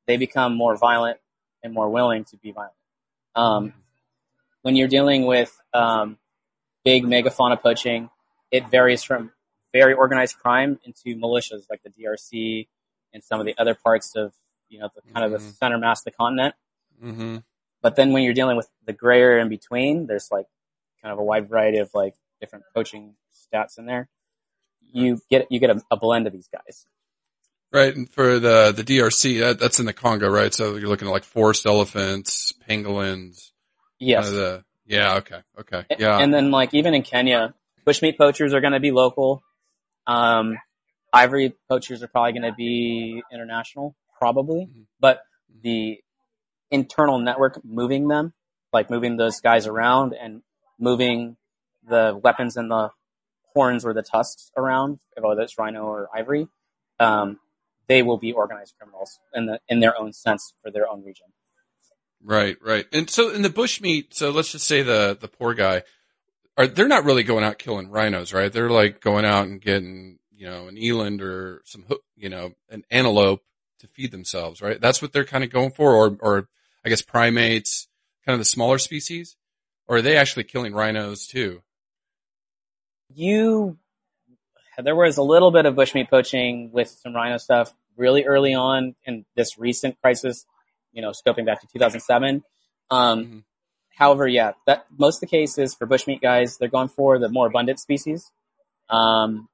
they 0.06 0.16
become 0.16 0.54
more 0.56 0.76
violent 0.76 1.18
and 1.62 1.74
more 1.74 1.90
willing 1.90 2.24
to 2.24 2.36
be 2.36 2.52
violent. 2.52 2.72
Um, 3.34 3.74
when 4.62 4.76
you're 4.76 4.88
dealing 4.88 5.26
with 5.26 5.60
um, 5.74 6.18
big 6.84 7.04
megafauna 7.04 7.60
poaching, 7.60 8.10
it 8.50 8.68
varies 8.70 9.02
from 9.02 9.32
very 9.72 9.92
organized 9.92 10.38
crime 10.38 10.78
into 10.84 11.18
militias 11.20 11.64
like 11.68 11.82
the 11.82 11.90
DRC 11.90 12.68
and 13.12 13.22
some 13.24 13.40
of 13.40 13.46
the 13.46 13.54
other 13.58 13.74
parts 13.74 14.14
of 14.16 14.32
you 14.68 14.78
know 14.78 14.88
the 14.94 15.02
kind 15.12 15.24
of 15.24 15.32
the 15.32 15.38
Mhm. 15.38 15.52
center 15.58 15.78
mass 15.78 16.00
of 16.00 16.04
the 16.04 16.10
continent. 16.12 16.54
hmm 17.00 17.38
But 17.82 17.96
then 17.96 18.12
when 18.12 18.22
you're 18.22 18.34
dealing 18.34 18.56
with 18.56 18.70
the 18.84 18.92
gray 18.92 19.20
area 19.20 19.42
in 19.42 19.48
between, 19.48 20.06
there's 20.06 20.30
like 20.30 20.46
kind 21.02 21.12
of 21.12 21.18
a 21.18 21.22
wide 21.24 21.48
variety 21.48 21.78
of 21.78 21.90
like 21.94 22.14
different 22.40 22.64
poaching 22.74 23.16
stats 23.32 23.78
in 23.78 23.86
there. 23.86 24.08
You 24.92 25.20
get 25.30 25.46
you 25.50 25.60
get 25.60 25.70
a, 25.70 25.82
a 25.90 25.96
blend 25.96 26.26
of 26.26 26.32
these 26.32 26.48
guys. 26.48 26.86
Right, 27.70 27.94
and 27.94 28.08
for 28.08 28.38
the 28.38 28.72
the 28.74 28.82
DRC, 28.82 29.40
that, 29.40 29.58
that's 29.58 29.78
in 29.78 29.86
the 29.86 29.92
Congo, 29.92 30.28
right? 30.28 30.54
So 30.54 30.76
you're 30.76 30.88
looking 30.88 31.08
at 31.08 31.10
like 31.10 31.24
forest 31.24 31.66
elephants, 31.66 32.54
pangolins. 32.68 33.50
Yes. 33.98 34.24
kind 34.24 34.36
of 34.36 34.40
the, 34.40 34.64
yeah. 34.86 35.16
Okay. 35.16 35.40
Okay. 35.60 35.84
Yeah. 35.98 36.18
And 36.18 36.32
then 36.32 36.50
like 36.50 36.72
even 36.72 36.94
in 36.94 37.02
Kenya, 37.02 37.54
bushmeat 37.86 38.16
poachers 38.16 38.54
are 38.54 38.60
going 38.60 38.72
to 38.72 38.80
be 38.80 38.90
local. 38.90 39.42
Um, 40.06 40.56
ivory 41.12 41.54
poachers 41.68 42.02
are 42.02 42.08
probably 42.08 42.32
going 42.32 42.50
to 42.50 42.56
be 42.56 43.22
international, 43.30 43.94
probably. 44.18 44.66
Mhm. 44.66 44.86
But 44.98 45.20
the 45.62 46.00
internal 46.70 47.18
network 47.18 47.62
moving 47.64 48.08
them, 48.08 48.32
like 48.72 48.88
moving 48.88 49.16
those 49.16 49.40
guys 49.40 49.66
around 49.66 50.14
and 50.14 50.42
moving 50.78 51.36
the 51.86 52.18
weapons 52.22 52.56
and 52.56 52.70
the 52.70 52.90
horns 53.54 53.84
or 53.84 53.92
the 53.92 54.02
tusks 54.02 54.50
around, 54.56 54.98
whether 55.16 55.42
it's 55.42 55.58
rhino 55.58 55.84
or 55.84 56.08
ivory, 56.14 56.48
um, 57.00 57.38
they 57.86 58.02
will 58.02 58.18
be 58.18 58.32
organized 58.32 58.74
criminals 58.78 59.18
in 59.34 59.46
the 59.46 59.60
in 59.68 59.80
their 59.80 59.98
own 59.98 60.12
sense 60.12 60.54
for 60.62 60.70
their 60.70 60.88
own 60.88 61.04
region. 61.04 61.26
Right. 62.22 62.56
Right. 62.60 62.86
And 62.92 63.08
so 63.08 63.30
in 63.30 63.42
the 63.42 63.48
bushmeat, 63.48 64.12
so 64.12 64.30
let's 64.30 64.52
just 64.52 64.66
say 64.66 64.82
the 64.82 65.16
the 65.18 65.28
poor 65.28 65.54
guy, 65.54 65.82
are 66.56 66.66
they're 66.66 66.88
not 66.88 67.04
really 67.04 67.22
going 67.22 67.44
out 67.44 67.58
killing 67.58 67.88
rhinos, 67.90 68.32
right? 68.32 68.52
They're 68.52 68.70
like 68.70 69.00
going 69.00 69.24
out 69.24 69.46
and 69.46 69.60
getting 69.60 70.18
you 70.34 70.46
know 70.46 70.68
an 70.68 70.76
eland 70.76 71.22
or 71.22 71.62
some 71.64 71.86
you 72.16 72.28
know 72.28 72.52
an 72.68 72.84
antelope 72.90 73.42
to 73.80 73.86
feed 73.86 74.10
themselves, 74.10 74.60
right? 74.60 74.80
That's 74.80 75.00
what 75.00 75.12
they're 75.12 75.24
kind 75.24 75.44
of 75.44 75.50
going 75.50 75.70
for, 75.70 75.94
or 75.94 76.16
or 76.20 76.48
I 76.84 76.88
guess 76.88 77.02
primates, 77.02 77.88
kind 78.26 78.34
of 78.34 78.40
the 78.40 78.44
smaller 78.44 78.78
species, 78.78 79.36
or 79.86 79.96
are 79.96 80.02
they 80.02 80.16
actually 80.16 80.44
killing 80.44 80.74
rhinos 80.74 81.26
too? 81.26 81.62
You 83.14 83.78
there 84.78 84.94
was 84.94 85.16
a 85.16 85.22
little 85.22 85.50
bit 85.50 85.66
of 85.66 85.74
bushmeat 85.74 86.08
poaching 86.08 86.70
with 86.72 86.88
some 86.88 87.12
rhino 87.14 87.36
stuff 87.36 87.74
really 87.96 88.24
early 88.24 88.54
on 88.54 88.94
in 89.04 89.24
this 89.34 89.58
recent 89.58 90.00
crisis, 90.00 90.46
you 90.92 91.02
know, 91.02 91.10
scoping 91.10 91.44
back 91.44 91.60
to 91.60 91.66
2007. 91.66 92.44
Um, 92.90 93.24
Mhm. 93.24 93.44
However, 93.96 94.28
yeah, 94.28 94.52
that 94.66 94.86
most 94.96 95.16
of 95.16 95.20
the 95.22 95.26
cases 95.26 95.74
for 95.74 95.84
bushmeat 95.88 96.20
guys, 96.20 96.56
they're 96.58 96.68
going 96.68 96.86
for 96.88 97.18
the 97.18 97.28
more 97.28 97.48
abundant 97.48 97.80
species. 97.80 98.30
Um, 98.88 99.48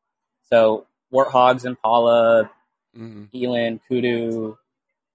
so 0.51 0.87
warthogs, 1.11 1.65
impala, 1.65 2.51
Mhm. 2.95 3.31
eland, 3.35 3.81
kudu, 3.89 4.59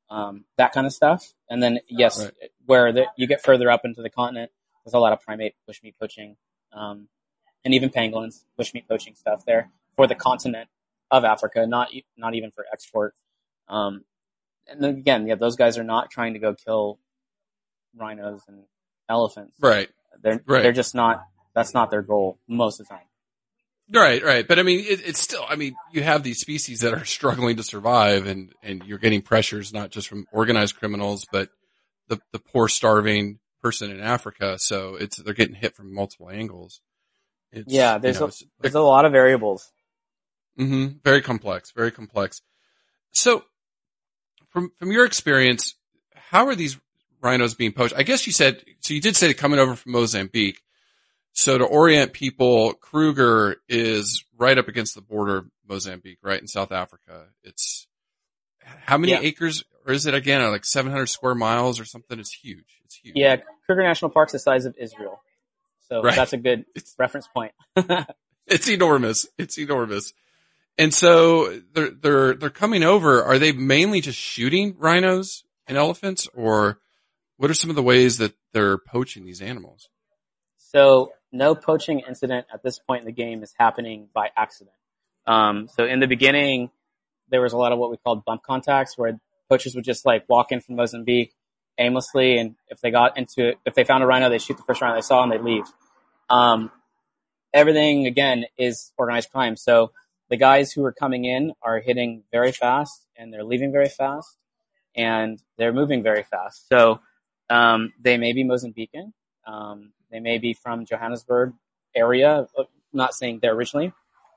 um, 0.10 0.46
that 0.58 0.72
kind 0.72 0.88
of 0.88 0.94
stuff. 0.94 1.36
And 1.52 1.62
then 1.62 1.82
yes, 1.88 2.24
Right. 2.26 2.52
where 2.66 2.92
the, 2.92 3.06
you 3.16 3.28
get 3.28 3.44
further 3.44 3.70
up 3.70 3.86
into 3.86 4.02
the 4.02 4.10
continent, 4.10 4.52
there's 4.84 4.96
a 4.96 5.00
lot 5.00 5.14
of 5.14 5.22
primate 5.22 5.54
bushmeat 5.70 5.94
poaching, 6.00 6.36
um, 6.72 7.10
and 7.66 7.74
even 7.74 7.90
pangolins, 7.90 8.44
bushmeat 8.60 8.88
poaching 8.88 9.16
stuff 9.16 9.44
there 9.46 9.70
for 9.96 10.08
the 10.08 10.16
continent 10.16 10.70
of 11.12 11.24
Africa, 11.26 11.66
not 11.68 11.90
not 12.18 12.36
even 12.36 12.52
for 12.52 12.66
export. 12.72 13.14
Um, 13.68 14.04
and 14.68 14.84
then 14.84 14.90
again, 14.98 15.28
yeah, 15.28 15.36
those 15.36 15.56
guys 15.56 15.78
are 15.78 15.84
not 15.84 16.10
trying 16.12 16.34
to 16.34 16.40
go 16.40 16.54
kill 16.54 17.00
rhinos 17.96 18.42
and 18.48 18.64
elephants. 19.10 19.56
Right. 19.60 19.90
They're 20.22 20.42
Right. 20.46 20.64
they're 20.64 20.72
just 20.72 20.96
not. 20.96 21.24
That's 21.56 21.74
not 21.74 21.90
their 21.92 22.02
goal 22.04 22.38
most 22.48 22.80
of 22.80 22.88
the 22.88 22.94
time. 22.94 23.04
Right, 23.92 24.24
right. 24.24 24.48
But 24.48 24.60
I 24.60 24.64
mean, 24.64 24.82
it, 24.82 25.02
it's 25.08 25.20
still, 25.20 25.44
I 25.50 25.56
mean, 25.56 25.76
you 25.92 26.04
have 26.04 26.22
these 26.22 26.40
species 26.40 26.82
that 26.82 26.94
are 26.94 27.06
struggling 27.18 27.58
to 27.58 27.64
survive 27.64 28.28
and, 28.28 28.54
and 28.62 28.84
you're 28.86 29.00
getting 29.00 29.24
pressures 29.24 29.74
not 29.74 29.90
just 29.90 30.08
from 30.08 30.28
organized 30.32 30.76
criminals, 30.78 31.26
but 31.32 31.50
the, 32.08 32.20
the 32.32 32.38
poor 32.38 32.68
starving 32.68 33.40
person 33.64 33.90
in 33.90 34.00
Africa. 34.00 34.58
So 34.60 34.94
it's, 34.96 35.18
they're 35.18 35.34
getting 35.34 35.56
hit 35.56 35.76
from 35.76 35.92
multiple 35.94 36.30
angles. 36.30 36.82
It's, 37.52 37.72
Yeah, 37.74 37.96
you 37.96 38.02
there's 38.02 38.20
know, 38.20 38.28
a, 38.28 38.32
there's 38.62 38.76
a 38.76 38.82
lot 38.82 39.06
of 39.06 39.12
variables. 39.12 39.72
Mm-hmm, 40.60 40.98
Very 41.04 41.22
complex, 41.22 41.72
very 41.72 41.92
complex. 41.92 42.42
So, 43.12 43.44
from 44.50 44.72
from 44.78 44.92
your 44.92 45.06
experience, 45.06 45.76
how 46.16 46.48
are 46.48 46.56
these 46.56 46.78
rhinos 47.22 47.54
being 47.54 47.72
poached? 47.72 47.94
I 47.96 48.04
guess 48.04 48.28
you 48.28 48.34
said 48.34 48.64
so. 48.82 48.94
You 48.94 49.02
did 49.02 49.16
say 49.16 49.34
coming 49.34 49.60
over 49.60 49.76
from 49.76 49.94
Mozambique. 49.94 50.62
So 51.32 51.58
to 51.58 51.64
orient 51.64 52.12
people, 52.12 52.74
Kruger 52.74 53.58
is 53.70 54.26
right 54.38 54.58
up 54.58 54.68
against 54.68 54.96
the 54.96 55.02
border 55.02 55.38
of 55.38 55.46
Mozambique, 55.68 56.18
right 56.22 56.42
in 56.42 56.48
South 56.48 56.72
Africa. 56.72 57.28
It's 57.44 57.88
how 58.62 58.98
many 58.98 59.14
Yeah. 59.14 59.20
acres, 59.22 59.64
or 59.86 59.94
is 59.94 60.06
it 60.06 60.14
again 60.16 60.42
like 60.52 60.66
700 60.66 61.06
square 61.06 61.36
miles 61.36 61.80
or 61.80 61.86
something? 61.86 62.20
It's 62.20 62.34
huge. 62.34 62.82
It's 62.84 62.96
huge. 62.96 63.16
Yeah, 63.16 63.38
Kruger 63.66 63.84
National 63.84 64.12
Park's 64.12 64.34
the 64.34 64.40
size 64.40 64.66
of 64.66 64.76
Israel, 64.78 65.22
so 65.90 66.02
Right. 66.02 66.16
that's 66.16 66.34
a 66.34 66.38
good 66.38 66.66
It's 66.76 66.96
reference 66.98 67.28
point. 67.28 67.52
It's 68.52 68.68
enormous. 68.68 69.28
It's 69.38 69.60
enormous. 69.60 70.12
And 70.76 70.92
so 70.92 71.62
they're 71.74 71.92
they're 71.92 72.34
they're 72.34 72.50
coming 72.50 72.84
over. 72.84 73.22
Are 73.24 73.38
they 73.38 73.52
mainly 73.52 74.02
just 74.02 74.18
shooting 74.18 74.76
rhinos 74.80 75.44
and 75.68 75.78
elephants, 75.78 76.28
or 76.34 76.80
what 77.38 77.52
are 77.52 77.54
some 77.54 77.70
of 77.70 77.76
the 77.76 77.84
ways 77.84 78.18
that 78.18 78.34
they're 78.54 78.80
poaching 78.80 79.24
these 79.24 79.40
animals? 79.40 79.90
So 80.58 81.12
no 81.32 81.54
poaching 81.54 82.00
incident 82.08 82.48
at 82.52 82.64
this 82.64 82.80
point 82.80 83.02
in 83.02 83.06
the 83.06 83.12
game 83.12 83.44
is 83.44 83.54
happening 83.56 84.08
by 84.16 84.30
accident. 84.36 84.76
Um, 85.28 85.68
so 85.68 85.86
in 85.86 86.00
the 86.00 86.08
beginning, 86.08 86.72
there 87.30 87.42
was 87.42 87.54
a 87.54 87.58
lot 87.58 87.72
of 87.72 87.78
what 87.78 87.92
we 87.92 87.98
called 87.98 88.26
bump 88.26 88.42
contacts 88.42 88.98
where 88.98 89.20
poachers 89.48 89.76
would 89.76 89.86
just 89.86 90.06
like 90.08 90.28
walk 90.28 90.52
in 90.52 90.60
from 90.60 90.76
Mozambique 90.76 91.34
aimlessly. 91.78 92.40
And 92.40 92.56
if 92.70 92.82
they 92.82 92.90
got 92.90 93.16
into 93.18 93.50
it, 93.50 93.60
if 93.66 93.76
they 93.76 93.84
found 93.84 94.04
a 94.04 94.08
rhino, 94.08 94.28
they 94.30 94.40
shoot 94.40 94.58
the 94.58 94.64
first 94.64 94.82
rhino 94.82 94.96
they 94.96 95.02
saw 95.02 95.22
and 95.22 95.32
they 95.32 95.38
leave. 95.38 95.66
Um, 96.30 96.72
everything 97.54 98.06
again 98.06 98.46
is 98.58 98.92
organized 98.98 99.32
crime. 99.32 99.56
So 99.56 99.92
the 100.30 100.38
guys 100.38 100.72
who 100.72 100.86
are 100.86 100.92
coming 100.92 101.26
in 101.26 101.54
are 101.62 101.80
hitting 101.80 102.24
very 102.32 102.52
fast 102.52 103.06
and 103.18 103.34
they're 103.34 103.44
leaving 103.44 103.72
very 103.72 103.90
fast 103.90 104.38
and 104.96 105.42
they're 105.58 105.74
moving 105.74 106.04
very 106.04 106.24
fast. 106.24 106.68
So, 106.68 107.00
um, 107.50 107.94
they 108.00 108.18
may 108.18 108.34
be 108.34 108.44
Mozambican. 108.44 109.14
Um, 109.46 109.92
they 110.12 110.20
may 110.20 110.38
be 110.38 110.54
from 110.54 110.86
Johannesburg 110.86 111.54
area. 111.96 112.48
uh, 112.58 112.64
Not 112.94 113.14
saying 113.14 113.40
they're 113.42 113.54
originally, 113.54 113.94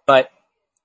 but 0.07 0.31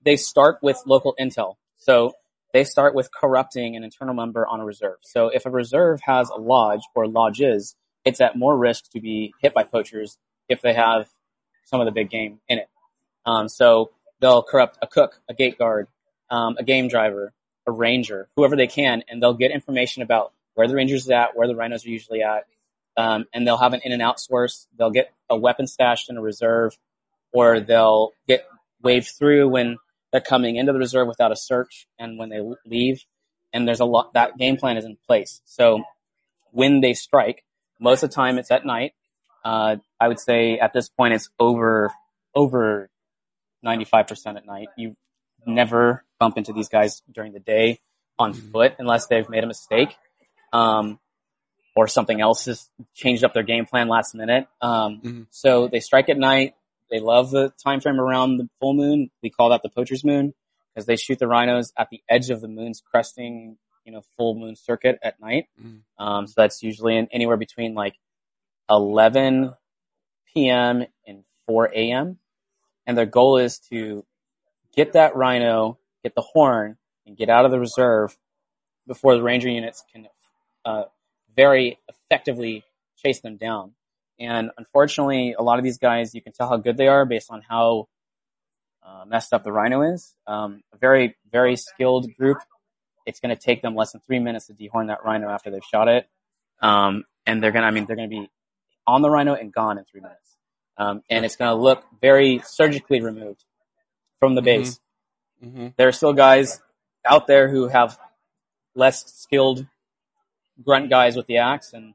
they 0.04 0.18
start 0.18 0.60
with 0.62 0.82
local 0.86 1.16
intel. 1.20 1.56
So 1.78 2.14
they 2.54 2.64
start 2.64 2.96
with 2.96 3.10
corrupting 3.12 3.76
an 3.76 3.84
internal 3.84 4.14
member 4.14 4.46
on 4.48 4.60
a 4.60 4.66
reserve. 4.66 4.98
So 5.02 5.28
if 5.28 5.46
a 5.46 5.50
reserve 5.50 6.02
has 6.04 6.30
a 6.30 6.38
lodge 6.38 6.82
or 6.96 7.08
lodges, 7.08 7.76
it's 8.04 8.22
at 8.22 8.38
more 8.38 8.58
risk 8.58 8.90
to 8.92 9.02
be 9.02 9.34
hit 9.42 9.54
by 9.54 9.64
poachers 9.64 10.18
if 10.50 10.62
they 10.62 10.74
have 10.74 11.08
some 11.66 11.82
of 11.82 11.86
the 11.86 11.92
big 11.92 12.10
game 12.10 12.40
in 12.48 12.60
it. 12.60 12.70
Um, 13.26 13.50
so 13.50 13.92
they'll 14.20 14.44
corrupt 14.44 14.78
a 14.82 14.88
cook, 14.88 15.20
a 15.30 15.34
gate 15.34 15.58
guard, 15.58 15.88
um, 16.30 16.56
a 16.58 16.64
game 16.64 16.88
driver, 16.88 17.34
a 17.66 17.72
ranger, 17.72 18.30
whoever 18.36 18.56
they 18.56 18.68
can, 18.68 19.04
and 19.10 19.22
they'll 19.22 19.34
get 19.34 19.52
information 19.52 20.02
about 20.02 20.32
where 20.56 20.68
the 20.68 20.76
ranger's 20.76 21.10
are 21.10 21.14
at, 21.14 21.36
where 21.38 21.48
the 21.48 21.56
rhinos 21.56 21.86
are 21.86 21.90
usually 21.90 22.24
at, 22.24 22.46
um, 22.96 23.26
and 23.34 23.46
they'll 23.46 23.58
have 23.58 23.74
an 23.74 23.82
in 23.84 23.92
and 23.92 24.02
out 24.02 24.20
source. 24.20 24.68
They'll 24.78 24.92
get 24.92 25.14
a 25.30 25.38
weapon 25.38 25.68
stashed 25.68 26.10
in 26.10 26.18
a 26.18 26.22
reserve, 26.22 26.78
or 27.32 27.60
they'll 27.60 28.14
get 28.28 28.48
waved 28.82 29.08
through 29.08 29.50
when 29.50 29.78
they're 30.12 30.22
coming 30.22 30.56
into 30.56 30.72
the 30.72 30.80
reserve 30.80 31.08
without 31.08 31.32
a 31.32 31.36
search, 31.36 31.88
and 32.00 32.18
when 32.18 32.30
they 32.30 32.40
leave. 32.66 33.04
And 33.54 33.68
there's 33.68 33.80
a 33.80 33.86
lot 33.86 34.14
that 34.14 34.38
game 34.38 34.58
plan 34.58 34.78
is 34.78 34.86
in 34.86 34.98
place. 35.06 35.42
So 35.46 35.84
when 36.52 36.82
they 36.82 36.94
strike, 36.94 37.44
most 37.80 38.04
of 38.04 38.10
the 38.10 38.16
time 38.16 38.38
it's 38.38 38.52
at 38.52 38.66
night. 38.66 38.94
Uh, 39.48 39.78
I 40.00 40.08
would 40.10 40.20
say 40.20 40.60
at 40.60 40.74
this 40.74 40.90
point 40.90 41.14
it's 41.14 41.30
over 41.40 41.92
over 42.36 42.90
95% 43.66 44.38
at 44.38 44.46
night. 44.46 44.68
You 44.78 44.96
never 45.46 46.04
bump 46.20 46.38
into 46.38 46.54
these 46.54 46.70
guys 46.70 47.02
during 47.12 47.32
the 47.34 47.40
day 47.40 47.80
on 48.20 48.34
Mhm. 48.34 48.52
foot 48.52 48.76
unless 48.78 49.08
they've 49.08 49.28
made 49.30 49.44
a 49.44 49.48
mistake. 49.48 49.96
Um, 50.54 51.00
or 51.76 51.88
something 51.88 52.20
else 52.22 52.46
has 52.46 52.70
changed 52.96 53.24
up 53.24 53.34
their 53.34 53.44
game 53.44 53.66
plan 53.66 53.88
last 53.88 54.16
minute. 54.16 54.48
Um, 54.62 55.02
Mhm. 55.02 55.28
so 55.30 55.68
they 55.68 55.80
strike 55.80 56.10
at 56.10 56.18
night. 56.18 56.56
They 56.90 57.00
love 57.00 57.32
the 57.32 57.50
time 57.64 57.80
frame 57.82 58.00
around 58.00 58.38
the 58.38 58.50
full 58.60 58.74
moon. 58.74 59.12
We 59.22 59.30
call 59.30 59.50
that 59.50 59.62
the 59.62 59.70
poacher's 59.70 60.04
moon 60.04 60.34
because 60.74 60.86
they 60.88 60.96
shoot 60.96 61.20
the 61.20 61.28
rhinos 61.28 61.72
at 61.78 61.90
the 61.90 62.02
edge 62.10 62.30
of 62.32 62.42
the 62.42 62.48
moon's 62.48 62.82
cresting, 62.82 63.58
you 63.86 63.92
know, 63.92 64.02
full 64.18 64.34
moon 64.36 64.56
circuit 64.56 64.98
at 65.04 65.20
night. 65.20 65.46
Mhm. 65.62 65.82
Um, 66.00 66.28
so 66.28 66.34
that's 66.42 66.64
usually 66.64 66.98
in, 66.98 67.08
anywhere 67.12 67.38
between 67.38 67.74
like 67.76 67.96
11 68.70 69.54
p.m. 70.34 70.86
and 71.06 71.24
4 71.48 71.72
a.m. 71.74 72.18
And 72.86 72.98
their 72.98 73.06
goal 73.06 73.38
is 73.38 73.60
to 73.72 74.06
get 74.76 74.94
that 74.94 75.16
rhino, 75.16 75.78
get 76.04 76.16
the 76.16 76.22
horn, 76.22 76.78
and 77.06 77.18
get 77.18 77.30
out 77.30 77.46
of 77.46 77.52
the 77.52 77.60
reserve 77.60 78.18
before 78.86 79.16
the 79.16 79.24
ranger 79.24 79.50
units 79.50 79.84
can 79.92 80.08
uh, 80.66 80.84
very 81.36 81.80
effectively 81.88 82.64
chase 82.98 83.22
them 83.22 83.38
down. 83.38 83.74
And 84.20 84.52
unfortunately, 84.58 85.36
a 85.38 85.44
lot 85.44 85.60
of 85.60 85.64
these 85.64 85.78
guys, 85.78 86.16
you 86.16 86.22
can 86.22 86.34
tell 86.34 86.50
how 86.50 86.58
good 86.58 86.78
they 86.78 86.88
are 86.88 87.06
based 87.06 87.30
on 87.30 87.42
how 87.48 87.88
uh, 88.86 89.06
messed 89.06 89.34
up 89.34 89.44
the 89.44 89.52
rhino 89.52 89.82
is. 89.94 90.16
Um, 90.26 90.62
a 90.74 90.78
very, 90.78 91.16
very 91.32 91.56
skilled 91.56 92.08
group. 92.18 92.38
It's 93.06 93.20
going 93.20 93.36
to 93.36 93.42
take 93.42 93.62
them 93.62 93.76
less 93.76 93.92
than 93.92 94.02
three 94.02 94.20
minutes 94.20 94.48
to 94.48 94.54
dehorn 94.54 94.88
that 94.88 95.04
rhino 95.06 95.30
after 95.30 95.52
they've 95.52 95.64
shot 95.64 95.88
it. 95.88 96.08
Um, 96.62 97.04
and 97.26 97.44
they're 97.44 97.52
going 97.52 97.62
to, 97.62 97.68
I 97.68 97.72
mean, 97.72 97.86
they're 97.86 97.96
going 97.96 98.10
to 98.10 98.16
be 98.16 98.30
on 98.88 99.02
the 99.02 99.10
rhino 99.10 99.34
and 99.36 99.54
gone 99.54 99.78
in 99.78 99.84
three 99.84 100.02
minutes. 100.02 100.38
Um, 100.78 101.04
and 101.10 101.26
it's 101.26 101.36
going 101.36 101.50
to 101.56 101.62
look 101.62 101.84
very 102.02 102.42
surgically 102.46 103.02
removed 103.02 103.44
from 104.20 104.36
the 104.36 104.42
base. 104.42 104.80
Mhm. 105.44 105.76
There 105.76 105.88
are 105.88 105.92
still 105.92 106.14
guys 106.14 106.62
out 107.06 107.28
there 107.28 107.50
who 107.50 107.68
have 107.68 108.00
less 108.76 109.06
skilled 109.14 109.66
grunt 110.64 110.90
guys 110.90 111.16
with 111.16 111.28
the 111.28 111.38
axe, 111.38 111.74
and 111.74 111.94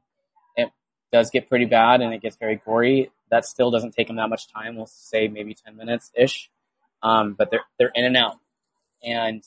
it 0.55 0.69
does 1.11 1.29
get 1.29 1.49
pretty 1.49 1.65
bad 1.65 2.01
and 2.01 2.13
it 2.13 2.21
gets 2.21 2.35
very 2.37 2.55
gory. 2.55 3.11
That 3.29 3.45
still 3.45 3.71
doesn't 3.71 3.93
take 3.93 4.07
them 4.07 4.17
that 4.17 4.29
much 4.29 4.47
time. 4.47 4.75
We'll 4.75 4.85
say 4.85 5.27
maybe 5.27 5.53
10 5.53 5.75
minutes 5.75 6.11
ish. 6.15 6.49
Um, 7.01 7.33
but 7.33 7.51
they're, 7.51 7.65
they're 7.77 7.91
in 7.93 8.05
and 8.05 8.15
out. 8.15 8.37
And 9.03 9.43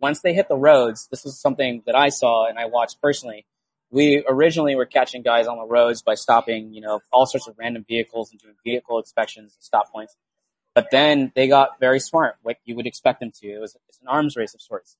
once 0.00 0.20
they 0.20 0.34
hit 0.34 0.48
the 0.48 0.56
roads, 0.56 1.08
this 1.10 1.24
is 1.26 1.40
something 1.40 1.82
that 1.86 1.96
I 1.96 2.10
saw 2.10 2.46
and 2.46 2.58
I 2.58 2.66
watched 2.66 3.00
personally. 3.00 3.44
We 3.92 4.24
originally 4.26 4.74
were 4.74 4.86
catching 4.86 5.22
guys 5.22 5.46
on 5.46 5.58
the 5.58 5.66
roads 5.66 6.02
by 6.02 6.14
stopping, 6.14 6.72
you 6.72 6.80
know, 6.80 7.00
all 7.12 7.26
sorts 7.26 7.46
of 7.46 7.54
random 7.58 7.84
vehicles 7.86 8.30
and 8.32 8.40
doing 8.40 8.54
vehicle 8.64 8.98
inspections 8.98 9.54
and 9.54 9.62
stop 9.62 9.92
points. 9.92 10.16
But 10.74 10.88
then 10.90 11.30
they 11.34 11.46
got 11.46 11.78
very 11.78 12.00
smart, 12.00 12.36
like 12.42 12.58
you 12.64 12.74
would 12.76 12.86
expect 12.86 13.20
them 13.20 13.30
to. 13.42 13.46
It 13.46 13.60
was 13.60 13.76
it's 13.88 14.00
an 14.00 14.08
arms 14.08 14.34
race 14.36 14.54
of 14.54 14.62
sorts. 14.62 14.96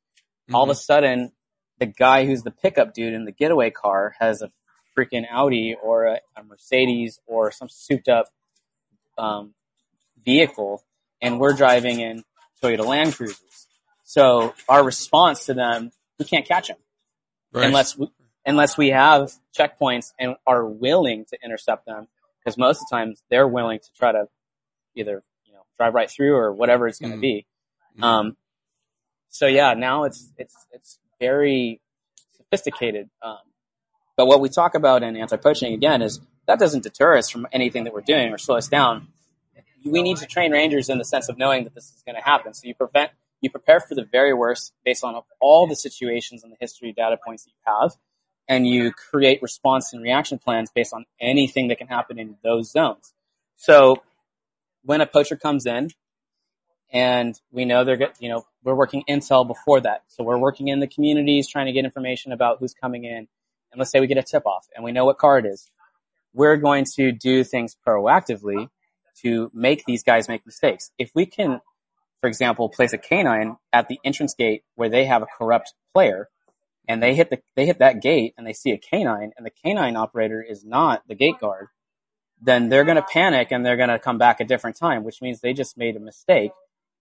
All 0.52 0.64
of 0.64 0.68
a 0.68 0.74
sudden, 0.74 1.32
the 1.78 1.86
guy 1.86 2.26
who's 2.26 2.42
the 2.42 2.50
pickup 2.50 2.92
dude 2.92 3.14
in 3.14 3.24
the 3.24 3.32
getaway 3.32 3.70
car 3.70 4.14
has 4.20 4.42
a 4.42 4.52
freaking 4.96 5.24
Audi 5.30 5.74
or 5.82 6.04
a, 6.04 6.20
a 6.36 6.44
Mercedes 6.44 7.18
or 7.26 7.50
some 7.50 7.70
souped 7.70 8.08
up 8.08 8.26
um, 9.16 9.54
vehicle, 10.22 10.84
and 11.22 11.40
we're 11.40 11.54
driving 11.54 12.00
in 12.00 12.24
Toyota 12.62 12.84
Land 12.84 13.14
Cruisers. 13.14 13.66
So 14.04 14.54
our 14.68 14.84
response 14.84 15.46
to 15.46 15.54
them, 15.54 15.92
we 16.18 16.26
can't 16.26 16.46
catch 16.46 16.68
them 16.68 16.76
Right. 17.52 17.66
unless 17.66 17.96
we, 17.96 18.08
unless 18.44 18.76
we 18.76 18.88
have 18.88 19.32
checkpoints 19.56 20.12
and 20.18 20.36
are 20.46 20.64
willing 20.64 21.24
to 21.26 21.38
intercept 21.44 21.86
them. 21.86 22.08
Because 22.38 22.58
most 22.58 22.78
of 22.78 22.86
the 22.90 22.96
times 22.96 23.22
they're 23.30 23.46
willing 23.46 23.78
to 23.78 23.92
try 23.96 24.12
to 24.12 24.26
either 24.96 25.22
you 25.44 25.52
know 25.52 25.62
drive 25.78 25.94
right 25.94 26.10
through 26.10 26.34
or 26.34 26.52
whatever 26.52 26.88
it's 26.88 26.98
going 26.98 27.12
to 27.12 27.18
Mhm. 27.18 27.20
be. 27.20 27.46
Mm-hmm. 27.94 28.04
Um, 28.04 28.36
so 29.28 29.46
yeah, 29.46 29.74
now 29.74 30.04
it's 30.04 30.32
it's 30.36 30.56
it's 30.72 30.98
very 31.20 31.80
sophisticated. 32.36 33.08
Um, 33.22 33.38
but 34.16 34.26
what 34.26 34.40
we 34.40 34.48
talk 34.48 34.74
about 34.74 35.02
in 35.02 35.16
anti-poaching 35.16 35.72
again 35.72 36.02
is 36.02 36.20
that 36.46 36.58
doesn't 36.58 36.82
deter 36.82 37.16
us 37.16 37.30
from 37.30 37.46
anything 37.52 37.84
that 37.84 37.94
we're 37.94 38.00
doing 38.00 38.32
or 38.32 38.38
slow 38.38 38.56
us 38.56 38.68
down. 38.68 39.08
We 39.84 40.02
need 40.02 40.18
to 40.18 40.26
train 40.26 40.52
rangers 40.52 40.88
in 40.88 40.98
the 40.98 41.04
sense 41.04 41.28
of 41.28 41.38
knowing 41.38 41.64
that 41.64 41.74
this 41.74 41.86
is 41.86 42.02
going 42.04 42.14
to 42.16 42.22
happen. 42.22 42.54
So 42.54 42.68
you 42.68 42.74
prevent 42.74 43.10
you 43.40 43.50
prepare 43.50 43.80
for 43.80 43.94
the 43.96 44.04
very 44.04 44.32
worst 44.34 44.72
based 44.84 45.02
on 45.02 45.20
all 45.40 45.66
the 45.66 45.74
situations 45.74 46.44
and 46.44 46.52
the 46.52 46.56
history 46.60 46.92
data 46.92 47.16
points 47.24 47.44
that 47.44 47.50
you 47.50 47.56
have, 47.80 47.92
and 48.52 48.66
you 48.66 48.92
create 48.92 49.40
response 49.40 49.94
and 49.94 50.02
reaction 50.02 50.38
plans 50.38 50.70
based 50.74 50.92
on 50.92 51.06
anything 51.18 51.68
that 51.68 51.78
can 51.78 51.86
happen 51.86 52.18
in 52.18 52.36
those 52.44 52.70
zones. 52.70 53.14
So 53.56 54.02
when 54.84 55.00
a 55.00 55.06
poacher 55.06 55.36
comes 55.36 55.64
in, 55.64 55.90
and 56.92 57.40
we 57.50 57.64
know 57.64 57.84
they're 57.84 58.12
you 58.20 58.28
know 58.28 58.44
we're 58.62 58.74
working 58.74 59.02
intel 59.08 59.46
before 59.46 59.80
that, 59.80 60.02
so 60.08 60.22
we're 60.22 60.38
working 60.38 60.68
in 60.68 60.80
the 60.80 60.86
communities 60.86 61.48
trying 61.48 61.66
to 61.66 61.72
get 61.72 61.86
information 61.86 62.32
about 62.32 62.58
who's 62.58 62.74
coming 62.74 63.04
in, 63.04 63.26
and 63.70 63.78
let's 63.78 63.90
say 63.90 64.00
we 64.00 64.06
get 64.06 64.18
a 64.18 64.22
tip 64.22 64.46
off 64.46 64.66
and 64.76 64.84
we 64.84 64.92
know 64.92 65.06
what 65.06 65.16
car 65.16 65.38
it 65.38 65.46
is, 65.46 65.70
we're 66.34 66.58
going 66.58 66.84
to 66.96 67.10
do 67.10 67.44
things 67.44 67.74
proactively 67.86 68.68
to 69.22 69.50
make 69.54 69.84
these 69.86 70.02
guys 70.02 70.28
make 70.28 70.44
mistakes. 70.44 70.90
If 70.98 71.12
we 71.14 71.24
can 71.24 71.60
for 72.20 72.28
example, 72.28 72.68
place 72.68 72.92
a 72.92 72.98
canine 72.98 73.56
at 73.72 73.88
the 73.88 73.98
entrance 74.04 74.32
gate 74.34 74.62
where 74.76 74.88
they 74.88 75.06
have 75.06 75.22
a 75.22 75.26
corrupt 75.26 75.74
player 75.92 76.28
and 76.88 77.02
they 77.02 77.14
hit 77.14 77.30
the 77.30 77.40
they 77.56 77.66
hit 77.66 77.78
that 77.78 78.02
gate 78.02 78.34
and 78.36 78.46
they 78.46 78.52
see 78.52 78.70
a 78.70 78.78
canine 78.78 79.32
and 79.36 79.46
the 79.46 79.50
canine 79.50 79.96
operator 79.96 80.42
is 80.42 80.64
not 80.64 81.02
the 81.06 81.14
gate 81.14 81.38
guard, 81.40 81.68
then 82.40 82.68
they're 82.68 82.84
going 82.84 82.96
to 82.96 83.02
panic 83.02 83.48
and 83.50 83.64
they're 83.64 83.76
going 83.76 83.88
to 83.88 83.98
come 83.98 84.18
back 84.18 84.40
a 84.40 84.44
different 84.44 84.76
time, 84.76 85.04
which 85.04 85.22
means 85.22 85.40
they 85.40 85.52
just 85.52 85.78
made 85.78 85.96
a 85.96 86.00
mistake, 86.00 86.50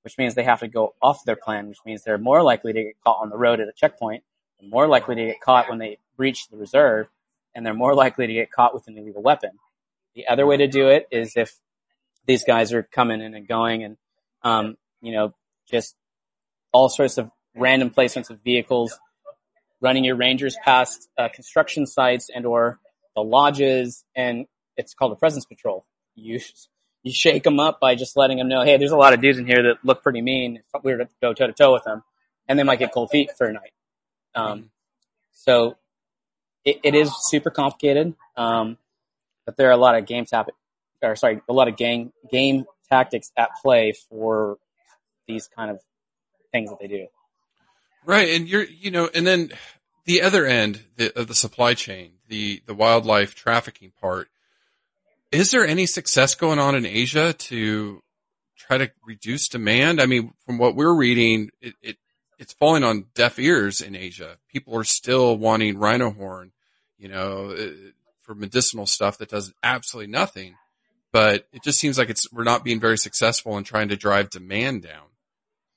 which 0.04 0.18
means 0.18 0.36
they 0.36 0.44
have 0.44 0.60
to 0.60 0.68
go 0.68 0.94
off 1.02 1.26
their 1.26 1.36
plan, 1.36 1.68
which 1.68 1.80
means 1.86 2.04
they're 2.04 2.18
more 2.18 2.44
likely 2.44 2.74
to 2.74 2.84
get 2.84 3.02
caught 3.04 3.22
on 3.22 3.30
the 3.30 3.38
road 3.38 3.60
at 3.60 3.68
a 3.68 3.74
checkpoint, 3.76 4.24
more 4.62 4.88
likely 4.88 5.16
to 5.16 5.26
get 5.26 5.42
caught 5.42 5.70
when 5.70 5.80
they 5.80 5.98
breach 6.16 6.48
the 6.50 6.58
reserve, 6.58 7.08
and 7.56 7.66
they're 7.66 7.74
more 7.74 7.96
likely 7.96 8.28
to 8.28 8.34
get 8.34 8.52
caught 8.52 8.74
with 8.74 8.88
an 8.88 8.98
illegal 8.98 9.24
weapon. 9.24 9.52
The 10.14 10.28
other 10.28 10.46
way 10.46 10.58
to 10.58 10.68
do 10.68 10.90
it 10.90 11.08
is 11.12 11.34
if 11.36 11.58
these 12.28 12.44
guys 12.44 12.72
are 12.74 12.84
coming 12.84 13.22
in 13.22 13.34
and 13.34 13.48
going 13.48 13.84
and 13.84 13.98
um, 14.44 14.78
you 15.02 15.12
know, 15.12 15.34
just 15.70 15.96
all 16.72 16.90
sorts 16.90 17.18
of 17.18 17.30
random 17.56 17.90
placements 17.90 18.30
of 18.30 18.40
vehicles, 18.44 18.98
running 19.82 20.04
your 20.04 20.16
rangers 20.16 20.56
past 20.64 21.10
uh, 21.18 21.28
construction 21.34 21.86
sites 21.86 22.30
and 22.34 22.46
or 22.46 22.80
the 23.16 23.22
lodges, 23.22 24.06
and 24.16 24.46
it's 24.78 24.94
called 24.94 25.12
a 25.12 25.16
presence 25.16 25.46
patrol. 25.46 25.86
You 26.16 26.40
you 27.04 27.12
shake 27.12 27.44
them 27.44 27.60
up 27.60 27.80
by 27.80 27.96
just 27.96 28.16
letting 28.16 28.38
them 28.38 28.48
know, 28.48 28.62
hey, 28.62 28.78
there's 28.78 28.92
a 28.92 28.98
lot 28.98 29.14
of 29.14 29.22
dudes 29.22 29.40
in 29.40 29.48
here 29.48 29.64
that 29.64 29.78
look 29.84 30.04
pretty 30.04 30.22
mean. 30.22 30.58
If 30.58 30.84
we 30.84 30.92
were 30.92 31.00
to 31.00 31.10
go 31.22 31.34
toe 31.34 31.48
to 31.48 31.54
toe 31.54 31.74
with 31.74 31.84
them, 31.84 32.04
and 32.48 32.60
they 32.60 32.64
might 32.64 32.80
get 32.80 32.94
cold 32.94 33.10
feet 33.10 33.32
for 33.38 33.48
a 33.48 33.54
night. 33.54 33.72
Um, 34.36 34.70
so 35.32 35.78
it, 36.64 36.80
it 36.84 36.96
is 36.96 37.12
super 37.28 37.50
complicated, 37.50 38.14
um, 38.38 38.78
but 39.46 39.58
there 39.58 39.68
are 39.70 39.72
a 39.72 39.78
lot 39.78 39.98
of 39.98 40.06
game 40.06 40.26
tap, 40.26 40.50
or 41.02 41.16
sorry, 41.16 41.42
a 41.50 41.54
lot 41.54 41.68
of 41.68 41.76
game 41.76 42.14
game 42.32 42.66
tactics 42.88 43.32
at 43.36 43.50
play 43.62 43.94
for 44.10 44.58
these 45.28 45.48
kind 45.48 45.72
of 45.72 45.80
things 46.52 46.70
that 46.70 46.80
they 46.80 46.88
do. 46.88 47.08
Right, 48.06 48.30
and 48.30 48.48
you're 48.48 48.64
you 48.64 48.92
know, 48.92 49.10
and 49.14 49.26
then 49.26 49.52
the 50.06 50.22
other 50.22 50.46
end 50.46 50.84
of 51.16 51.28
the 51.28 51.36
supply 51.36 51.74
chain, 51.74 52.14
the 52.28 52.62
the 52.66 52.74
wildlife 52.74 53.36
trafficking 53.36 53.92
part. 54.00 54.30
Is 55.32 55.52
there 55.52 55.66
any 55.66 55.86
success 55.86 56.36
going 56.36 56.60
on 56.60 56.76
in 56.76 56.86
Asia 56.86 57.32
to 57.32 58.04
try 58.58 58.78
to 58.78 58.92
reduce 59.06 59.48
demand? 59.48 60.02
I 60.02 60.06
mean, 60.06 60.34
from 60.46 60.58
what 60.58 60.76
we're 60.76 60.94
reading, 60.94 61.52
it, 61.62 61.76
it 61.82 61.98
it's 62.38 62.54
falling 62.54 62.84
on 62.84 63.06
deaf 63.14 63.38
ears 63.38 63.82
in 63.82 63.96
Asia. 63.96 64.38
People 64.52 64.76
are 64.78 64.84
still 64.84 65.38
wanting 65.38 65.78
rhino 65.78 66.10
horn, 66.10 66.52
you 66.98 67.08
know, 67.08 67.52
uh, 67.52 67.92
for 68.20 68.34
medicinal 68.34 68.88
stuff 68.88 69.20
that 69.20 69.30
does 69.30 69.54
absolutely 69.64 70.12
nothing. 70.12 70.56
But 71.12 71.48
it 71.54 71.64
just 71.64 71.80
seems 71.80 71.98
like 71.98 72.10
it's 72.10 72.32
we're 72.32 72.44
not 72.44 72.64
being 72.64 72.80
very 72.80 72.98
successful 72.98 73.58
in 73.58 73.64
trying 73.64 73.90
to 73.90 73.96
drive 73.96 74.32
demand 74.32 74.82
down. 74.84 75.06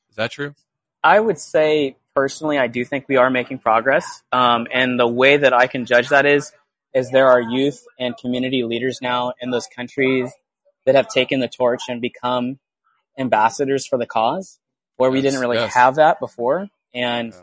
Is 0.08 0.16
that 0.16 0.30
true? 0.30 0.54
I 1.02 1.20
would 1.20 1.38
say 1.38 1.96
personally, 2.14 2.58
I 2.58 2.66
do 2.66 2.84
think 2.84 3.06
we 3.08 3.16
are 3.16 3.30
making 3.30 3.58
progress. 3.58 4.22
Um, 4.32 4.66
and 4.72 4.98
the 4.98 5.06
way 5.06 5.36
that 5.36 5.52
I 5.52 5.66
can 5.66 5.86
judge 5.86 6.08
that 6.08 6.26
is, 6.26 6.52
is 6.94 7.10
there 7.10 7.28
are 7.28 7.40
youth 7.40 7.84
and 7.98 8.16
community 8.16 8.62
leaders 8.62 9.00
now 9.02 9.32
in 9.40 9.50
those 9.50 9.66
countries 9.66 10.30
that 10.86 10.94
have 10.94 11.08
taken 11.08 11.40
the 11.40 11.48
torch 11.48 11.82
and 11.88 12.00
become 12.00 12.58
ambassadors 13.18 13.86
for 13.86 13.98
the 13.98 14.06
cause, 14.06 14.58
where 14.96 15.10
yes, 15.10 15.14
we 15.14 15.22
didn't 15.22 15.40
really 15.40 15.56
yes. 15.56 15.74
have 15.74 15.96
that 15.96 16.20
before. 16.20 16.68
And 16.92 17.32
yeah. 17.32 17.40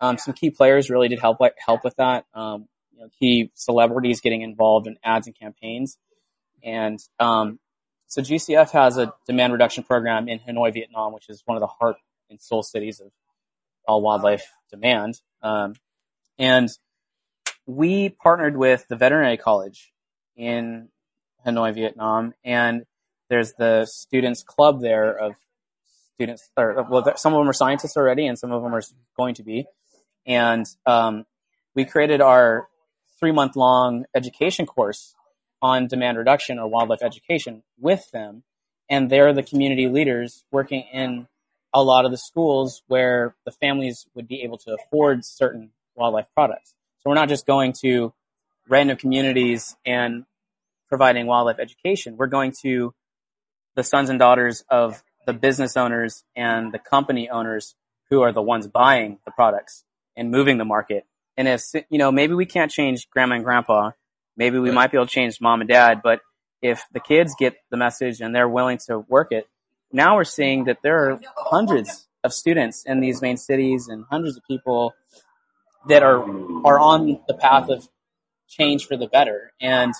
um, 0.00 0.18
some 0.18 0.34
key 0.34 0.50
players 0.50 0.90
really 0.90 1.08
did 1.08 1.20
help 1.20 1.38
help 1.64 1.84
with 1.84 1.96
that. 1.96 2.26
Um, 2.34 2.68
you 2.92 3.00
know, 3.00 3.08
key 3.18 3.50
celebrities 3.54 4.20
getting 4.20 4.42
involved 4.42 4.86
in 4.86 4.96
ads 5.02 5.26
and 5.26 5.38
campaigns, 5.38 5.96
and 6.62 7.00
um, 7.18 7.58
so 8.06 8.20
GCF 8.20 8.70
has 8.72 8.98
a 8.98 9.14
demand 9.26 9.54
reduction 9.54 9.84
program 9.84 10.28
in 10.28 10.38
Hanoi, 10.38 10.74
Vietnam, 10.74 11.14
which 11.14 11.30
is 11.30 11.42
one 11.46 11.56
of 11.56 11.62
the 11.62 11.66
heart 11.66 11.96
and 12.28 12.40
soul 12.40 12.62
cities 12.62 13.00
of 13.00 13.10
all 13.86 14.02
wildlife 14.02 14.44
demand. 14.70 15.20
Um, 15.42 15.74
and 16.38 16.68
we 17.66 18.08
partnered 18.08 18.56
with 18.56 18.86
the 18.88 18.96
veterinary 18.96 19.36
college 19.36 19.92
in 20.36 20.88
Hanoi, 21.46 21.74
Vietnam, 21.74 22.34
and 22.44 22.84
there's 23.28 23.52
the 23.54 23.86
students 23.86 24.42
club 24.42 24.80
there 24.80 25.16
of 25.16 25.34
students, 26.14 26.50
or 26.56 26.86
well, 26.88 27.16
some 27.16 27.34
of 27.34 27.40
them 27.40 27.48
are 27.48 27.54
scientists 27.54 27.96
already, 27.96 28.26
and 28.26 28.38
some 28.38 28.52
of 28.52 28.62
them 28.62 28.74
are 28.74 28.82
going 29.16 29.34
to 29.36 29.42
be. 29.42 29.66
And 30.26 30.66
um, 30.86 31.24
we 31.74 31.84
created 31.84 32.20
our 32.20 32.68
three 33.18 33.32
month 33.32 33.56
long 33.56 34.04
education 34.14 34.66
course 34.66 35.14
on 35.60 35.86
demand 35.86 36.18
reduction 36.18 36.58
or 36.58 36.68
wildlife 36.68 37.02
education 37.02 37.62
with 37.78 38.10
them. 38.12 38.42
And 38.88 39.08
they're 39.08 39.32
the 39.32 39.42
community 39.42 39.88
leaders 39.88 40.44
working 40.50 40.84
in 40.92 41.28
a 41.74 41.82
lot 41.82 42.04
of 42.04 42.10
the 42.10 42.18
schools 42.18 42.82
where 42.86 43.34
the 43.44 43.52
families 43.52 44.06
would 44.14 44.28
be 44.28 44.42
able 44.42 44.58
to 44.58 44.74
afford 44.74 45.24
certain 45.24 45.70
wildlife 45.94 46.26
products. 46.34 46.74
So 46.98 47.10
we're 47.10 47.16
not 47.16 47.28
just 47.28 47.46
going 47.46 47.72
to 47.82 48.12
random 48.68 48.96
communities 48.96 49.76
and 49.84 50.24
providing 50.88 51.26
wildlife 51.26 51.58
education. 51.58 52.16
We're 52.16 52.26
going 52.26 52.52
to 52.62 52.94
the 53.74 53.82
sons 53.82 54.10
and 54.10 54.18
daughters 54.18 54.64
of 54.68 55.02
the 55.26 55.32
business 55.32 55.76
owners 55.76 56.24
and 56.36 56.72
the 56.72 56.78
company 56.78 57.30
owners 57.30 57.74
who 58.10 58.22
are 58.22 58.32
the 58.32 58.42
ones 58.42 58.66
buying 58.66 59.18
the 59.24 59.30
products 59.30 59.84
and 60.16 60.30
moving 60.30 60.58
the 60.58 60.64
market. 60.64 61.06
And 61.36 61.48
if, 61.48 61.62
you 61.88 61.98
know, 61.98 62.12
maybe 62.12 62.34
we 62.34 62.44
can't 62.44 62.70
change 62.70 63.08
grandma 63.08 63.36
and 63.36 63.44
grandpa 63.44 63.92
Maybe 64.36 64.58
we 64.58 64.70
might 64.70 64.90
be 64.90 64.96
able 64.96 65.06
to 65.06 65.12
change 65.12 65.40
mom 65.40 65.60
and 65.60 65.68
dad, 65.68 66.00
but 66.02 66.20
if 66.62 66.84
the 66.92 67.00
kids 67.00 67.34
get 67.38 67.54
the 67.70 67.76
message 67.76 68.20
and 68.20 68.34
they're 68.34 68.48
willing 68.48 68.78
to 68.86 68.98
work 68.98 69.28
it, 69.30 69.46
now 69.92 70.16
we're 70.16 70.24
seeing 70.24 70.64
that 70.64 70.78
there 70.82 71.10
are 71.10 71.20
hundreds 71.36 72.06
of 72.24 72.32
students 72.32 72.84
in 72.84 73.00
these 73.00 73.20
main 73.20 73.36
cities 73.36 73.88
and 73.88 74.04
hundreds 74.10 74.36
of 74.36 74.42
people 74.44 74.94
that 75.88 76.02
are 76.02 76.22
are 76.64 76.78
on 76.78 77.20
the 77.26 77.34
path 77.34 77.68
of 77.68 77.88
change 78.48 78.86
for 78.86 78.96
the 78.96 79.06
better, 79.06 79.52
and 79.60 79.92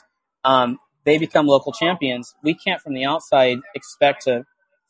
um, 0.44 0.78
they 1.04 1.18
become 1.18 1.46
local 1.46 1.72
champions. 1.72 2.34
We 2.42 2.54
can't, 2.54 2.80
from 2.80 2.94
the 2.94 3.04
outside, 3.04 3.58
expect 3.74 4.24
to 4.24 4.44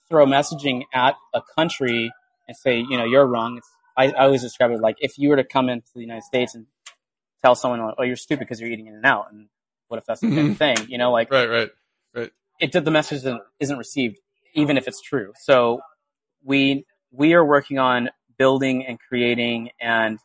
throw 0.09 0.27
messaging 0.27 0.83
at 0.93 1.17
a 1.33 1.41
country 1.57 2.13
and 2.47 2.57
say, 2.57 2.79
you 2.79 2.99
know, 2.99 3.05
you're 3.05 3.27
wrong. 3.27 3.59
It's, 3.59 3.71
I, 3.97 4.09
I 4.09 4.25
always 4.25 4.43
describe 4.43 4.71
it 4.71 4.81
like 4.81 4.97
if 5.01 5.19
you 5.19 5.29
were 5.29 5.37
to 5.37 5.45
come 5.45 5.69
into 5.69 5.89
the 5.95 6.01
United 6.01 6.25
States 6.25 6.55
and 6.55 6.67
tell 7.43 7.55
someone, 7.55 7.95
"Oh, 7.99 8.03
you're 8.03 8.17
stupid 8.17 8.41
because 8.41 8.61
you're 8.61 8.71
eating 8.71 8.87
In-N-Out." 8.87 9.33
And 9.33 9.49
what 9.89 9.99
if 9.99 10.07
that's 10.07 10.21
the 10.21 10.29
mm-hmm. 10.29 10.53
thing? 10.55 10.77
You 10.89 10.99
know, 10.99 11.13
like 11.13 11.31
right, 11.31 11.49
right, 11.49 11.71
right. 12.15 12.31
It 12.61 12.73
the 12.73 12.91
message 12.91 13.19
isn't, 13.19 13.43
isn't 13.61 13.77
received, 13.77 14.19
even 14.55 14.77
if 14.77 14.87
it's 14.89 15.01
true. 15.01 15.33
So 15.41 15.81
we 16.45 16.85
we 17.11 17.35
are 17.35 17.45
working 17.45 17.79
on 17.79 18.11
building 18.39 18.87
and 18.87 18.99
creating 18.99 19.71
and 19.81 20.19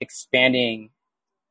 expanding 0.00 0.90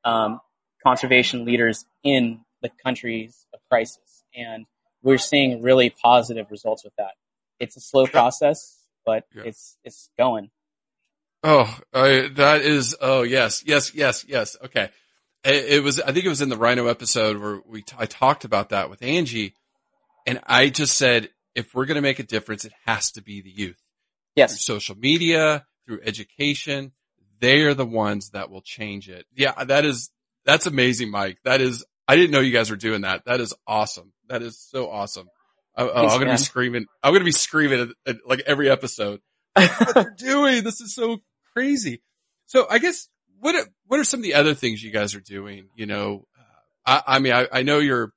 um, 0.04 0.40
conservation 0.86 1.46
leaders 1.46 1.86
in 2.04 2.42
the 2.62 2.70
countries 2.84 3.46
of 3.54 3.60
crisis, 3.70 4.24
and 4.36 4.66
we're 5.02 5.18
seeing 5.18 5.62
really 5.62 5.90
positive 5.90 6.48
results 6.52 6.84
with 6.84 6.94
that. 6.98 7.12
It's 7.60 7.78
a 7.78 7.82
slow 7.82 8.06
process, 8.08 8.86
but 9.06 9.26
yeah. 9.36 9.44
it's 9.46 9.78
it's 9.84 10.10
going. 10.18 10.50
Oh, 11.44 11.80
I, 11.94 12.30
that 12.36 12.62
is. 12.62 12.96
Oh, 13.02 13.24
yes, 13.24 13.64
yes, 13.66 13.96
yes, 13.96 14.26
yes. 14.28 14.56
Okay. 14.64 14.90
It, 15.44 15.84
was, 15.84 16.00
I 16.00 16.12
think 16.12 16.24
it 16.24 16.30
was 16.30 16.42
in 16.42 16.50
the 16.50 16.58
Rhino 16.58 16.86
episode 16.86 17.38
where 17.38 17.62
we, 17.66 17.82
t- 17.82 17.96
I 17.98 18.06
talked 18.06 18.46
about 18.46 18.70
that 18.70 18.92
with 18.92 19.02
Angie 19.02 19.56
and 20.28 20.40
I 20.46 20.70
just 20.70 20.96
said, 20.96 21.30
if 21.56 21.74
we're 21.74 21.86
going 21.86 21.96
to 21.96 22.02
make 22.02 22.20
a 22.20 22.24
difference, 22.24 22.66
it 22.66 22.74
has 22.86 23.12
to 23.12 23.22
be 23.22 23.42
the 23.42 23.50
youth. 23.50 23.82
Yes. 24.36 24.52
Through 24.52 24.76
social 24.76 24.96
media, 24.96 25.66
through 25.86 26.00
education, 26.04 26.94
they 27.40 27.62
are 27.62 27.74
the 27.74 27.86
ones 27.86 28.32
that 28.32 28.50
will 28.50 28.62
change 28.62 29.10
it. 29.10 29.26
Yeah, 29.36 29.64
that 29.64 29.86
is, 29.86 30.10
that's 30.46 30.68
amazing, 30.68 31.12
Mike. 31.12 31.38
That 31.44 31.62
is, 31.62 31.86
I 32.08 32.16
didn't 32.16 32.32
know 32.32 32.40
you 32.40 32.54
guys 32.54 32.70
were 32.70 32.76
doing 32.78 33.02
that. 33.02 33.26
That 33.26 33.42
is 33.42 33.54
awesome. 33.68 34.14
That 34.28 34.42
is 34.42 34.60
so 34.60 34.90
awesome. 34.90 35.28
I, 35.76 35.84
am 35.84 36.08
going 36.08 36.20
to 36.22 36.32
be 36.32 36.38
screaming. 36.38 36.86
I'm 37.04 37.12
going 37.12 37.22
to 37.22 37.26
be 37.26 37.32
screaming 37.32 37.82
at, 37.82 38.16
at, 38.16 38.18
like 38.26 38.42
every 38.46 38.70
episode. 38.70 39.22
what 39.54 39.94
they're 39.94 40.16
doing. 40.18 40.64
This 40.64 40.82
is 40.82 40.94
so 40.94 41.20
crazy. 41.54 42.02
So 42.46 42.68
I 42.70 42.80
guess 42.80 43.08
what 43.40 43.56
what 43.88 44.00
are 44.00 44.04
some 44.04 44.20
of 44.20 44.24
the 44.24 44.36
other 44.36 44.54
things 44.54 44.84
you 44.84 44.92
guys 44.92 45.16
are 45.16 45.22
doing? 45.22 45.70
You 45.76 45.86
know, 45.86 46.26
uh, 46.38 47.02
I, 47.08 47.16
I 47.16 47.20
mean, 47.20 47.34
I, 47.34 47.48
I 47.52 47.64
know 47.64 47.80
you're. 47.80 48.14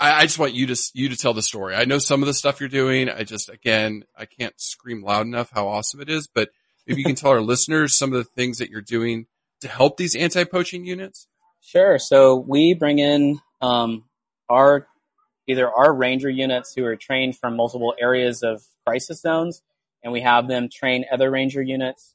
I, 0.00 0.20
I 0.20 0.22
just 0.22 0.38
want 0.38 0.54
you 0.54 0.66
to 0.66 0.76
you 0.94 1.10
to 1.10 1.16
tell 1.16 1.34
the 1.34 1.42
story. 1.42 1.74
I 1.74 1.84
know 1.84 1.98
some 1.98 2.22
of 2.22 2.26
the 2.26 2.34
stuff 2.34 2.58
you're 2.58 2.68
doing. 2.68 3.08
I 3.08 3.22
just 3.22 3.48
again, 3.48 4.04
I 4.16 4.24
can't 4.24 4.58
scream 4.60 5.02
loud 5.02 5.26
enough 5.26 5.50
how 5.52 5.68
awesome 5.68 6.00
it 6.00 6.08
is. 6.08 6.26
But 6.26 6.48
maybe 6.86 7.00
you 7.00 7.06
can 7.06 7.14
tell 7.14 7.30
our 7.30 7.42
listeners 7.42 7.96
some 7.96 8.12
of 8.12 8.18
the 8.18 8.24
things 8.24 8.58
that 8.58 8.70
you're 8.70 8.80
doing 8.80 9.26
to 9.60 9.68
help 9.68 9.98
these 9.98 10.16
anti-poaching 10.16 10.86
units. 10.86 11.28
Sure. 11.60 11.98
So 11.98 12.36
we 12.36 12.72
bring 12.74 12.98
in 12.98 13.40
um, 13.60 14.04
our 14.48 14.88
either 15.46 15.70
our 15.70 15.92
ranger 15.92 16.30
units 16.30 16.72
who 16.74 16.84
are 16.84 16.96
trained 16.96 17.36
from 17.36 17.56
multiple 17.56 17.94
areas 18.00 18.42
of 18.42 18.62
crisis 18.86 19.20
zones, 19.20 19.62
and 20.02 20.12
we 20.12 20.22
have 20.22 20.48
them 20.48 20.68
train 20.72 21.04
other 21.12 21.30
ranger 21.30 21.60
units. 21.60 22.14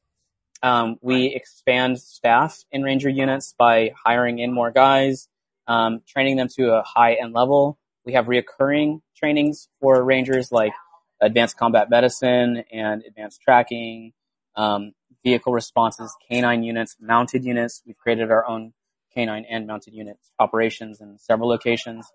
Um, 0.64 0.98
we 1.02 1.28
expand 1.28 2.00
staff 2.00 2.64
in 2.72 2.82
ranger 2.82 3.10
units 3.10 3.54
by 3.58 3.94
hiring 4.04 4.40
in 4.40 4.52
more 4.52 4.72
guys, 4.72 5.28
um, 5.68 6.02
training 6.08 6.38
them 6.38 6.48
to 6.56 6.74
a 6.74 6.84
high 6.84 7.14
end 7.14 7.34
level. 7.34 7.78
We 8.06 8.14
have 8.14 8.26
reoccurring 8.26 9.02
trainings 9.16 9.68
for 9.80 10.04
rangers 10.04 10.52
like 10.52 10.74
advanced 11.22 11.58
combat 11.58 11.90
medicine 11.90 12.64
and 12.72 13.04
advanced 13.08 13.42
tracking, 13.42 14.14
um, 14.56 14.94
vehicle 15.24 15.54
responses, 15.54 16.16
canine 16.30 16.64
units, 16.64 16.96
mounted 17.00 17.44
units. 17.44 17.82
We've 17.86 17.98
created 17.98 18.32
our 18.32 18.48
own 18.48 18.74
canine 19.14 19.46
and 19.50 19.66
mounted 19.66 19.94
unit 19.94 20.18
operations 20.40 21.02
in 21.02 21.18
several 21.18 21.50
locations. 21.50 22.12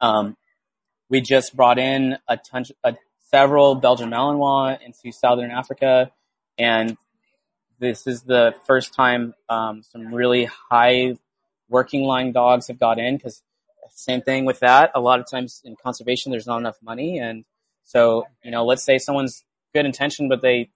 Um, 0.00 0.36
we 1.08 1.20
just 1.20 1.56
brought 1.56 1.78
in 1.78 2.18
a 2.28 2.36
ton, 2.36 2.64
a, 2.84 2.96
several 3.30 3.74
Belgian 3.74 4.10
Malinois 4.10 4.78
into 4.82 5.12
Southern 5.12 5.50
Africa, 5.50 6.10
and 6.58 6.96
this 7.78 8.06
is 8.06 8.22
the 8.22 8.54
first 8.66 8.94
time 8.94 9.34
um, 9.48 9.82
some 9.82 10.12
really 10.12 10.46
high 10.46 11.14
working 11.68 12.04
line 12.04 12.32
dogs 12.32 12.68
have 12.68 12.78
got 12.78 12.98
in 12.98 13.16
because 13.16 13.42
same 13.90 14.20
thing 14.20 14.44
with 14.44 14.60
that. 14.60 14.90
A 14.94 15.00
lot 15.00 15.20
of 15.20 15.26
times 15.30 15.60
in 15.64 15.76
conservation, 15.76 16.30
there's 16.30 16.46
not 16.46 16.58
enough 16.58 16.76
money, 16.82 17.18
and 17.18 17.44
so 17.84 18.26
you 18.44 18.50
know, 18.50 18.64
let's 18.64 18.84
say 18.84 18.98
someone's 18.98 19.44
good 19.74 19.86
intention, 19.86 20.28
but 20.28 20.42
they 20.42 20.70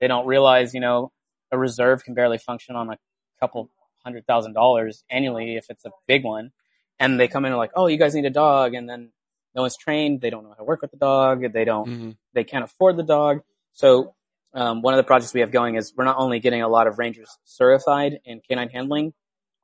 they 0.00 0.08
don't 0.08 0.26
realize 0.26 0.74
you 0.74 0.80
know 0.80 1.12
a 1.52 1.58
reserve 1.58 2.04
can 2.04 2.14
barely 2.14 2.38
function 2.38 2.76
on 2.76 2.90
a 2.90 2.98
couple 3.40 3.70
hundred 4.04 4.26
thousand 4.26 4.52
dollars 4.52 5.04
annually 5.10 5.56
if 5.56 5.66
it's 5.68 5.84
a 5.84 5.90
big 6.06 6.24
one, 6.24 6.52
and 6.98 7.20
they 7.20 7.28
come 7.28 7.44
in 7.44 7.52
and 7.52 7.58
like, 7.58 7.72
oh, 7.74 7.86
you 7.86 7.98
guys 7.98 8.14
need 8.14 8.24
a 8.24 8.30
dog, 8.30 8.74
and 8.74 8.88
then 8.88 9.10
no 9.54 9.62
one's 9.62 9.76
trained, 9.76 10.20
they 10.20 10.30
don't 10.30 10.44
know 10.44 10.50
how 10.50 10.56
to 10.56 10.64
work 10.64 10.82
with 10.82 10.90
the 10.90 10.98
dog, 10.98 11.52
they 11.52 11.64
don't, 11.64 11.88
mm-hmm. 11.88 12.10
they 12.34 12.44
can't 12.44 12.62
afford 12.62 12.96
the 12.96 13.02
dog. 13.02 13.40
So 13.72 14.14
um, 14.54 14.82
one 14.82 14.94
of 14.94 14.98
the 14.98 15.04
projects 15.04 15.32
we 15.32 15.40
have 15.40 15.50
going 15.50 15.76
is 15.76 15.94
we're 15.96 16.04
not 16.04 16.18
only 16.18 16.40
getting 16.40 16.62
a 16.62 16.68
lot 16.68 16.86
of 16.86 16.98
rangers 16.98 17.30
certified 17.44 18.20
in 18.24 18.40
canine 18.46 18.68
handling, 18.68 19.14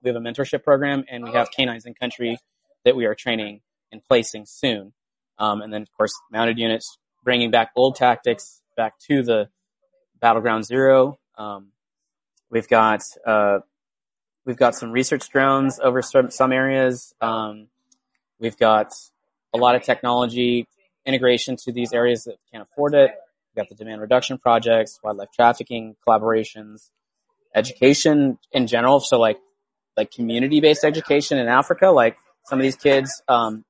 we 0.02 0.08
have 0.08 0.16
a 0.16 0.20
mentorship 0.20 0.62
program, 0.64 1.04
and 1.10 1.24
we 1.24 1.32
have 1.32 1.50
canines 1.50 1.86
in 1.86 1.94
country 1.94 2.38
that 2.84 2.96
we 2.96 3.04
are 3.06 3.14
training 3.14 3.60
and 3.90 4.02
placing 4.02 4.46
soon. 4.46 4.92
Um, 5.38 5.62
and 5.62 5.72
then, 5.72 5.82
of 5.82 5.92
course, 5.96 6.12
mounted 6.30 6.58
units, 6.58 6.98
bringing 7.24 7.50
back 7.50 7.70
old 7.76 7.96
tactics 7.96 8.62
back 8.76 8.98
to 9.08 9.22
the 9.22 9.48
battleground 10.20 10.64
zero. 10.64 11.18
Um, 11.36 11.68
we've 12.50 12.68
got 12.68 13.02
uh, 13.26 13.60
we've 14.44 14.56
got 14.56 14.74
some 14.74 14.92
research 14.92 15.28
drones 15.30 15.78
over 15.82 16.02
some, 16.02 16.30
some 16.30 16.52
areas. 16.52 17.14
Um, 17.20 17.68
we've 18.38 18.56
got 18.56 18.92
a 19.52 19.58
lot 19.58 19.74
of 19.74 19.82
technology 19.82 20.66
integration 21.04 21.56
to 21.56 21.72
these 21.72 21.92
areas 21.92 22.24
that 22.24 22.36
can't 22.50 22.62
afford 22.70 22.94
it. 22.94 23.10
We've 23.54 23.62
got 23.62 23.68
the 23.68 23.74
demand 23.74 24.00
reduction 24.00 24.38
projects, 24.38 24.98
wildlife 25.02 25.30
trafficking 25.34 25.96
collaborations, 26.06 26.90
education 27.54 28.38
in 28.50 28.66
general. 28.66 29.00
So 29.00 29.18
like 29.18 29.38
like 29.96 30.10
community 30.10 30.60
based 30.60 30.84
education 30.84 31.38
in 31.38 31.48
Africa, 31.48 31.88
like 31.88 32.16
some 32.46 32.58
of 32.58 32.62
these 32.62 32.76
kids 32.76 33.22
um, 33.28 33.64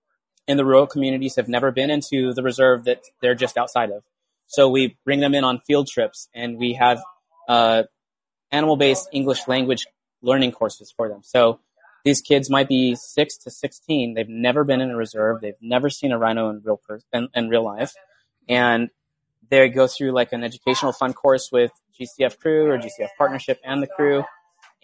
in 0.46 0.56
the 0.56 0.64
rural 0.64 0.86
communities 0.86 1.36
have 1.36 1.48
never 1.48 1.70
been 1.70 1.90
into 1.90 2.32
the 2.34 2.42
reserve 2.42 2.84
that 2.84 3.02
they're 3.20 3.34
just 3.34 3.56
outside 3.56 3.90
of. 3.90 4.02
So 4.46 4.68
we 4.68 4.96
bring 5.04 5.20
them 5.20 5.34
in 5.34 5.44
on 5.44 5.60
field 5.60 5.88
trips 5.88 6.28
and 6.34 6.58
we 6.58 6.74
have 6.74 7.02
uh, 7.48 7.84
animal 8.50 8.76
based 8.76 9.08
English 9.12 9.48
language 9.48 9.86
learning 10.20 10.52
courses 10.52 10.92
for 10.96 11.08
them. 11.08 11.20
So 11.22 11.60
these 12.04 12.20
kids 12.20 12.50
might 12.50 12.68
be 12.68 12.96
six 12.96 13.36
to 13.38 13.50
16. 13.50 14.14
They've 14.14 14.28
never 14.28 14.64
been 14.64 14.80
in 14.80 14.90
a 14.90 14.96
reserve. 14.96 15.40
They've 15.40 15.54
never 15.60 15.88
seen 15.88 16.12
a 16.12 16.18
rhino 16.18 16.50
in 16.50 16.62
real 16.64 16.80
in, 17.12 17.28
in 17.34 17.48
real 17.48 17.64
life. 17.64 17.94
And 18.48 18.90
they 19.50 19.68
go 19.68 19.86
through 19.86 20.12
like 20.12 20.32
an 20.32 20.42
educational 20.42 20.92
fun 20.92 21.12
course 21.12 21.50
with 21.52 21.70
GCF 21.98 22.38
crew 22.38 22.70
or 22.70 22.78
GCF 22.78 23.08
partnership 23.16 23.60
and 23.64 23.82
the 23.82 23.86
crew. 23.86 24.24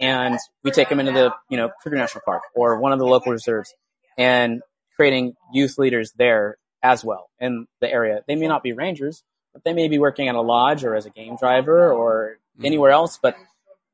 And 0.00 0.38
we 0.62 0.70
take 0.70 0.88
them 0.88 1.00
into 1.00 1.12
the, 1.12 1.32
you 1.48 1.56
know, 1.56 1.70
Kruger 1.82 1.96
National 1.96 2.22
Park 2.24 2.42
or 2.54 2.78
one 2.78 2.92
of 2.92 2.98
the 2.98 3.06
local 3.06 3.32
reserves 3.32 3.74
and 4.16 4.62
creating 4.96 5.34
youth 5.52 5.78
leaders 5.78 6.12
there 6.16 6.56
as 6.82 7.04
well 7.04 7.30
in 7.40 7.66
the 7.80 7.90
area. 7.90 8.22
They 8.26 8.36
may 8.36 8.46
not 8.46 8.62
be 8.62 8.72
rangers, 8.72 9.22
but 9.52 9.64
they 9.64 9.72
may 9.72 9.88
be 9.88 9.98
working 9.98 10.28
at 10.28 10.34
a 10.34 10.40
lodge 10.40 10.84
or 10.84 10.94
as 10.94 11.06
a 11.06 11.10
game 11.10 11.36
driver 11.36 11.92
or 11.92 12.38
mm-hmm. 12.56 12.66
anywhere 12.66 12.90
else, 12.90 13.18
but 13.20 13.36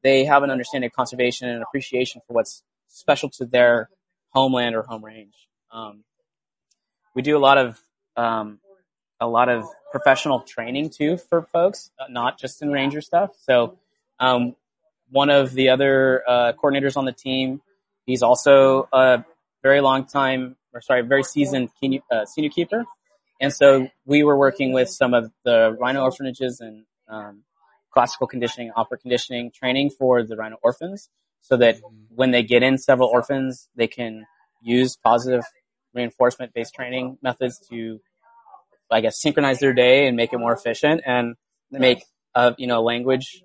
they 0.02 0.24
have 0.24 0.42
an 0.42 0.50
understanding 0.50 0.88
of 0.88 0.92
conservation 0.92 1.48
and 1.48 1.62
appreciation 1.62 2.20
for 2.26 2.34
what's 2.34 2.62
special 2.88 3.30
to 3.30 3.46
their 3.46 3.88
homeland 4.30 4.76
or 4.76 4.82
home 4.82 5.04
range. 5.04 5.34
Um, 5.72 6.04
we 7.14 7.22
do 7.22 7.36
a 7.36 7.38
lot 7.38 7.58
of 7.58 7.80
um, 8.16 8.60
a 9.20 9.26
lot 9.26 9.48
of 9.48 9.64
professional 9.90 10.40
training 10.40 10.90
too 10.90 11.16
for 11.16 11.42
folks, 11.42 11.90
uh, 11.98 12.04
not 12.08 12.38
just 12.38 12.62
in 12.62 12.70
ranger 12.70 13.00
stuff. 13.00 13.30
So 13.40 13.78
um, 14.20 14.54
one 15.10 15.30
of 15.30 15.52
the 15.52 15.70
other 15.70 16.22
uh, 16.26 16.52
coordinators 16.52 16.96
on 16.96 17.04
the 17.04 17.12
team, 17.12 17.60
he's 18.06 18.22
also 18.22 18.88
a 18.92 19.24
very 19.62 19.80
long 19.80 20.06
time, 20.06 20.56
or 20.72 20.80
sorry, 20.80 21.02
very 21.02 21.22
seasoned 21.22 21.70
senior, 21.80 22.00
uh, 22.10 22.24
senior 22.24 22.50
keeper. 22.50 22.84
And 23.40 23.52
so 23.52 23.88
we 24.04 24.22
were 24.22 24.38
working 24.38 24.72
with 24.72 24.88
some 24.88 25.14
of 25.14 25.30
the 25.44 25.76
rhino 25.78 26.02
orphanages 26.02 26.60
and 26.60 26.84
um, 27.08 27.42
classical 27.92 28.26
conditioning, 28.26 28.72
operant 28.74 29.02
conditioning 29.02 29.52
training 29.54 29.90
for 29.90 30.22
the 30.22 30.36
rhino 30.36 30.56
orphans 30.62 31.08
so 31.40 31.56
that 31.58 31.76
when 32.08 32.30
they 32.30 32.42
get 32.42 32.62
in 32.62 32.78
several 32.78 33.08
orphans, 33.08 33.68
they 33.76 33.86
can 33.86 34.24
use 34.62 34.96
positive 34.96 35.44
reinforcement 35.92 36.52
based 36.54 36.74
training 36.74 37.18
methods 37.22 37.60
to, 37.70 38.00
I 38.90 39.00
guess, 39.00 39.20
synchronize 39.20 39.60
their 39.60 39.74
day 39.74 40.06
and 40.06 40.16
make 40.16 40.32
it 40.32 40.38
more 40.38 40.52
efficient 40.52 41.02
and 41.06 41.36
make, 41.70 42.02
uh, 42.34 42.52
you 42.56 42.66
know, 42.66 42.82
language, 42.82 43.43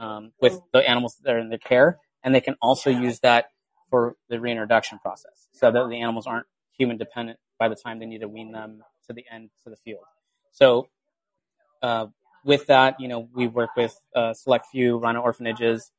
um, 0.00 0.32
with 0.40 0.60
the 0.72 0.78
animals 0.88 1.16
that 1.22 1.34
are 1.34 1.38
in 1.38 1.50
their 1.50 1.58
care. 1.58 1.98
And 2.24 2.34
they 2.34 2.40
can 2.40 2.56
also 2.60 2.90
use 2.90 3.20
that 3.20 3.46
for 3.90 4.16
the 4.28 4.40
reintroduction 4.40 4.98
process 4.98 5.48
so 5.52 5.70
that 5.70 5.88
the 5.88 6.00
animals 6.00 6.26
aren't 6.26 6.46
human 6.76 6.96
dependent 6.96 7.38
by 7.58 7.68
the 7.68 7.76
time 7.76 7.98
they 7.98 8.06
need 8.06 8.20
to 8.22 8.28
wean 8.28 8.52
them 8.52 8.82
to 9.06 9.12
the 9.12 9.24
end 9.30 9.50
to 9.64 9.70
the 9.70 9.76
field. 9.76 10.04
So, 10.52 10.88
uh, 11.82 12.06
with 12.44 12.66
that, 12.66 12.96
you 12.98 13.08
know, 13.08 13.28
we 13.34 13.46
work 13.46 13.70
with 13.76 13.94
a 14.14 14.34
select 14.34 14.66
few 14.72 14.98
rhino 14.98 15.20
orphanages, 15.20 15.92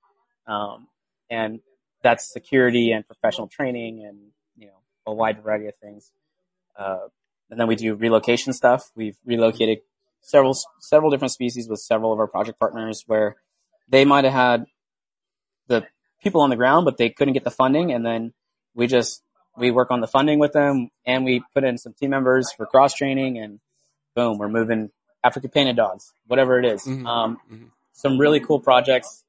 um, 0.48 0.88
and 1.30 1.60
that's 2.02 2.32
security 2.32 2.92
and 2.92 3.06
professional 3.06 3.48
training 3.48 4.04
and 4.04 4.18
you 4.58 4.68
know 4.68 4.80
a 5.06 5.14
wide 5.14 5.44
variety 5.44 5.68
of 5.68 5.76
things. 5.82 6.12
Uh, 6.78 7.08
and 7.52 7.60
then 7.60 7.68
we 7.68 7.76
do 7.76 7.94
relocation 7.94 8.54
stuff. 8.54 8.90
We've 8.96 9.18
relocated 9.26 9.80
several 10.22 10.58
several 10.80 11.12
different 11.12 11.32
species 11.32 11.68
with 11.70 11.80
several 11.80 12.12
of 12.12 12.20
our 12.20 12.28
project 12.28 12.60
partners 12.60 13.04
where 13.06 13.36
they 13.92 14.06
might 14.06 14.24
have 14.24 14.34
had 14.34 14.66
the 15.68 15.86
people 16.24 16.42
on 16.42 16.50
the 16.50 16.56
ground, 16.56 16.86
but 16.86 16.98
they 16.98 17.10
couldn't 17.10 17.34
get 17.34 17.44
the 17.44 17.52
funding, 17.52 17.92
and 17.92 18.06
then 18.06 18.34
we 18.74 18.88
just 18.88 19.22
we 19.58 19.70
work 19.70 19.92
on 19.92 20.02
the 20.02 20.08
funding 20.08 20.40
with 20.40 20.54
them, 20.54 20.90
and 21.06 21.24
we 21.24 21.44
put 21.54 21.64
in 21.64 21.78
some 21.78 21.94
team 21.94 22.10
members 22.10 22.52
for 22.52 22.66
cross 22.66 22.96
training, 22.96 23.38
and 23.38 23.60
boom, 24.16 24.40
we're 24.40 24.50
moving 24.50 24.90
African 25.24 25.52
painted 25.52 25.76
dogs, 25.76 26.12
whatever 26.26 26.58
it 26.58 26.66
is. 26.66 26.84
Mm-hmm. 26.84 27.06
Um, 27.06 27.38
mm-hmm. 27.52 27.66
Some 27.94 28.18
really 28.18 28.40
cool 28.40 28.60
projects. 28.60 29.24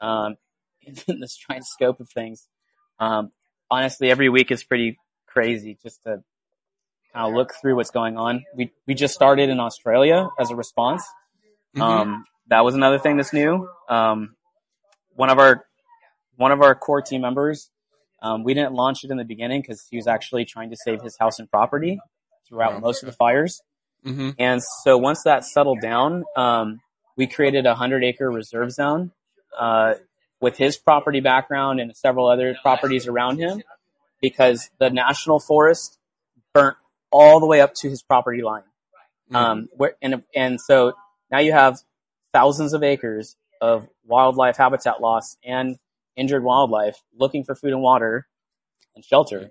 Um, 0.00 0.36
in 1.08 1.20
this 1.20 1.36
giant 1.36 1.66
scope 1.66 2.00
of 2.00 2.08
things. 2.08 2.46
Um, 2.98 3.32
honestly, 3.70 4.10
every 4.10 4.28
week 4.28 4.50
is 4.50 4.64
pretty 4.64 4.98
crazy 5.26 5.78
just 5.82 6.02
to 6.04 6.22
kind 7.12 7.28
of 7.28 7.34
look 7.34 7.52
through 7.60 7.76
what's 7.76 7.90
going 7.90 8.16
on. 8.16 8.44
We 8.54 8.72
we 8.86 8.94
just 8.94 9.14
started 9.14 9.48
in 9.48 9.60
Australia 9.60 10.28
as 10.38 10.50
a 10.50 10.56
response. 10.56 11.04
Mm-hmm. 11.76 11.82
Um, 11.82 12.24
that 12.48 12.64
was 12.64 12.74
another 12.74 12.98
thing 12.98 13.16
that's 13.16 13.32
new. 13.32 13.68
Um, 13.88 14.34
one 15.14 15.30
of 15.30 15.38
our 15.38 15.64
one 16.36 16.52
of 16.52 16.60
our 16.60 16.74
core 16.74 17.02
team 17.02 17.20
members, 17.20 17.70
um, 18.22 18.44
we 18.44 18.54
didn't 18.54 18.72
launch 18.72 19.04
it 19.04 19.10
in 19.10 19.16
the 19.16 19.24
beginning 19.24 19.60
because 19.62 19.86
he 19.90 19.96
was 19.96 20.06
actually 20.06 20.44
trying 20.44 20.70
to 20.70 20.76
save 20.76 21.02
his 21.02 21.16
house 21.18 21.38
and 21.38 21.50
property 21.50 22.00
throughout 22.48 22.80
most 22.80 23.02
of 23.02 23.06
the 23.06 23.12
fires. 23.12 23.60
Mm-hmm. 24.04 24.30
And 24.38 24.60
so 24.82 24.98
once 24.98 25.22
that 25.24 25.44
settled 25.44 25.80
down, 25.80 26.24
um, 26.36 26.80
we 27.16 27.26
created 27.26 27.66
a 27.66 27.74
hundred 27.74 28.04
acre 28.04 28.30
reserve 28.30 28.72
zone 28.72 29.12
uh, 29.58 29.94
with 30.40 30.56
his 30.56 30.76
property 30.76 31.20
background 31.20 31.80
and 31.80 31.94
several 31.96 32.28
other 32.28 32.56
properties 32.62 33.06
around 33.06 33.38
him 33.38 33.62
because 34.20 34.70
the 34.78 34.90
national 34.90 35.38
forest 35.40 35.98
burnt 36.52 36.76
all 37.10 37.40
the 37.40 37.46
way 37.46 37.60
up 37.60 37.74
to 37.74 37.88
his 37.88 38.02
property 38.02 38.42
line. 38.42 38.62
Mm-hmm. 39.30 39.36
Um, 39.36 39.68
where, 39.76 39.94
and, 40.02 40.22
and 40.34 40.60
so 40.60 40.94
now 41.32 41.38
you 41.40 41.52
have 41.52 41.80
thousands 42.32 42.74
of 42.74 42.82
acres 42.82 43.36
of 43.60 43.88
wildlife 44.04 44.56
habitat 44.58 45.00
loss 45.00 45.36
and 45.44 45.78
injured 46.16 46.44
wildlife 46.44 47.02
looking 47.16 47.42
for 47.42 47.54
food 47.54 47.72
and 47.72 47.80
water 47.80 48.26
and 48.94 49.04
shelter. 49.04 49.50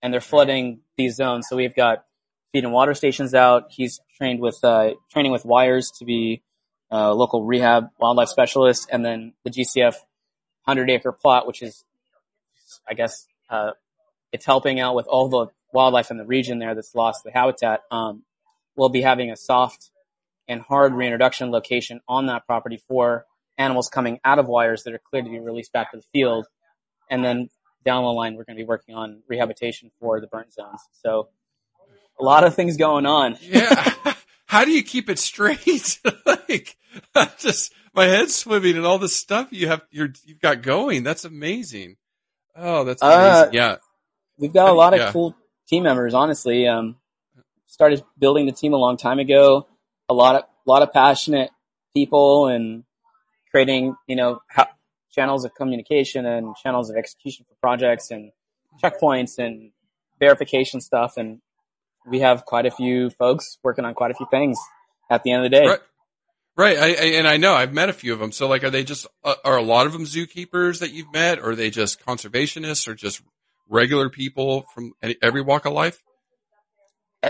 And 0.00 0.12
they're 0.12 0.20
flooding 0.20 0.80
these 0.96 1.16
zones. 1.16 1.46
So 1.48 1.56
we've 1.56 1.74
got 1.74 2.04
feed 2.52 2.64
and 2.64 2.72
water 2.72 2.94
stations 2.94 3.34
out. 3.34 3.66
He's 3.70 4.00
trained 4.16 4.40
with, 4.40 4.62
uh, 4.62 4.94
training 5.10 5.32
with 5.32 5.44
WIRES 5.44 5.90
to 5.98 6.04
be 6.04 6.42
a 6.90 7.12
local 7.12 7.44
rehab 7.44 7.88
wildlife 7.98 8.28
specialist. 8.28 8.88
And 8.90 9.04
then 9.04 9.34
the 9.44 9.50
GCF 9.50 9.96
100 10.64 10.90
acre 10.90 11.12
plot, 11.12 11.46
which 11.46 11.62
is, 11.62 11.84
I 12.88 12.94
guess, 12.94 13.26
uh, 13.50 13.72
it's 14.32 14.46
helping 14.46 14.80
out 14.80 14.94
with 14.94 15.06
all 15.06 15.28
the 15.28 15.48
wildlife 15.72 16.10
in 16.10 16.16
the 16.16 16.24
region 16.24 16.58
there 16.58 16.74
that's 16.74 16.94
lost 16.94 17.24
the 17.24 17.32
habitat. 17.32 17.82
Um, 17.90 18.22
we'll 18.76 18.88
be 18.88 19.02
having 19.02 19.30
a 19.30 19.36
soft 19.36 19.90
and 20.48 20.60
hard 20.62 20.94
reintroduction 20.94 21.50
location 21.50 22.00
on 22.08 22.26
that 22.26 22.46
property 22.46 22.80
for 22.88 23.26
animals 23.58 23.88
coming 23.88 24.18
out 24.24 24.38
of 24.38 24.46
WIRES 24.46 24.84
that 24.84 24.94
are 24.94 25.00
cleared 25.10 25.24
to 25.26 25.30
be 25.30 25.38
released 25.40 25.72
back 25.72 25.90
to 25.90 25.96
the 25.98 26.04
field. 26.12 26.46
And 27.10 27.24
then 27.24 27.48
down 27.84 28.04
the 28.04 28.10
line, 28.10 28.34
we're 28.34 28.44
going 28.44 28.56
to 28.56 28.62
be 28.62 28.66
working 28.66 28.94
on 28.94 29.22
rehabilitation 29.28 29.90
for 30.00 30.20
the 30.20 30.26
burn 30.26 30.50
zones. 30.50 30.80
So 30.92 31.28
a 32.18 32.24
lot 32.24 32.44
of 32.44 32.54
things 32.54 32.76
going 32.76 33.06
on. 33.06 33.36
yeah. 33.42 33.94
How 34.46 34.64
do 34.64 34.70
you 34.70 34.82
keep 34.82 35.10
it 35.10 35.18
straight? 35.18 35.98
like, 36.26 36.76
I'm 37.14 37.28
just 37.38 37.72
my 37.94 38.04
head's 38.06 38.34
swimming 38.34 38.76
and 38.76 38.86
all 38.86 38.98
the 38.98 39.08
stuff 39.08 39.48
you 39.50 39.68
have 39.68 39.82
you're 39.90 40.10
you've 40.24 40.40
got 40.40 40.62
going. 40.62 41.02
That's 41.02 41.24
amazing. 41.24 41.96
Oh, 42.56 42.84
that's 42.84 43.02
amazing. 43.02 43.20
Uh, 43.22 43.50
yeah. 43.52 43.76
We've 44.38 44.52
got 44.52 44.68
a 44.68 44.72
lot 44.72 44.94
of 44.94 45.00
Yeah. 45.00 45.12
cool 45.12 45.34
team 45.68 45.82
members, 45.82 46.14
honestly. 46.14 46.66
Um, 46.66 46.96
started 47.66 48.02
building 48.18 48.46
the 48.46 48.52
team 48.52 48.72
a 48.72 48.76
long 48.76 48.96
time 48.96 49.18
ago. 49.18 49.66
A 50.08 50.14
lot 50.14 50.36
of, 50.36 50.42
lot 50.66 50.82
of 50.82 50.92
passionate 50.92 51.50
people 51.94 52.46
and 52.46 52.84
creating, 53.50 53.96
you 54.06 54.16
know, 54.16 54.40
ha- 54.50 54.70
channels 55.10 55.44
of 55.44 55.54
communication 55.54 56.26
and 56.26 56.54
channels 56.56 56.90
of 56.90 56.96
execution 56.96 57.44
for 57.48 57.54
projects 57.60 58.10
and 58.10 58.32
checkpoints 58.82 59.38
and 59.38 59.72
verification 60.18 60.80
stuff. 60.80 61.16
And 61.16 61.40
we 62.06 62.20
have 62.20 62.44
quite 62.44 62.66
a 62.66 62.70
few 62.70 63.10
folks 63.10 63.58
working 63.62 63.84
on 63.84 63.94
quite 63.94 64.10
a 64.10 64.14
few 64.14 64.26
things 64.30 64.58
at 65.10 65.22
the 65.22 65.32
end 65.32 65.44
of 65.44 65.50
the 65.50 65.56
day. 65.56 65.66
Right. 65.66 65.80
Right. 66.56 66.76
I, 66.76 66.86
I, 66.88 67.06
and 67.18 67.28
I 67.28 67.36
know 67.36 67.54
I've 67.54 67.72
met 67.72 67.88
a 67.88 67.92
few 67.92 68.12
of 68.12 68.18
them. 68.18 68.32
So 68.32 68.48
like, 68.48 68.64
are 68.64 68.70
they 68.70 68.82
just, 68.82 69.06
uh, 69.22 69.36
are 69.44 69.56
a 69.56 69.62
lot 69.62 69.86
of 69.86 69.92
them 69.92 70.04
zookeepers 70.04 70.80
that 70.80 70.92
you've 70.92 71.12
met 71.12 71.38
or 71.38 71.50
are 71.50 71.54
they 71.54 71.70
just 71.70 72.04
conservationists 72.04 72.88
or 72.88 72.94
just 72.94 73.22
regular 73.68 74.10
people 74.10 74.66
from 74.74 74.92
any, 75.00 75.16
every 75.22 75.40
walk 75.40 75.66
of 75.66 75.72
life? 75.72 76.02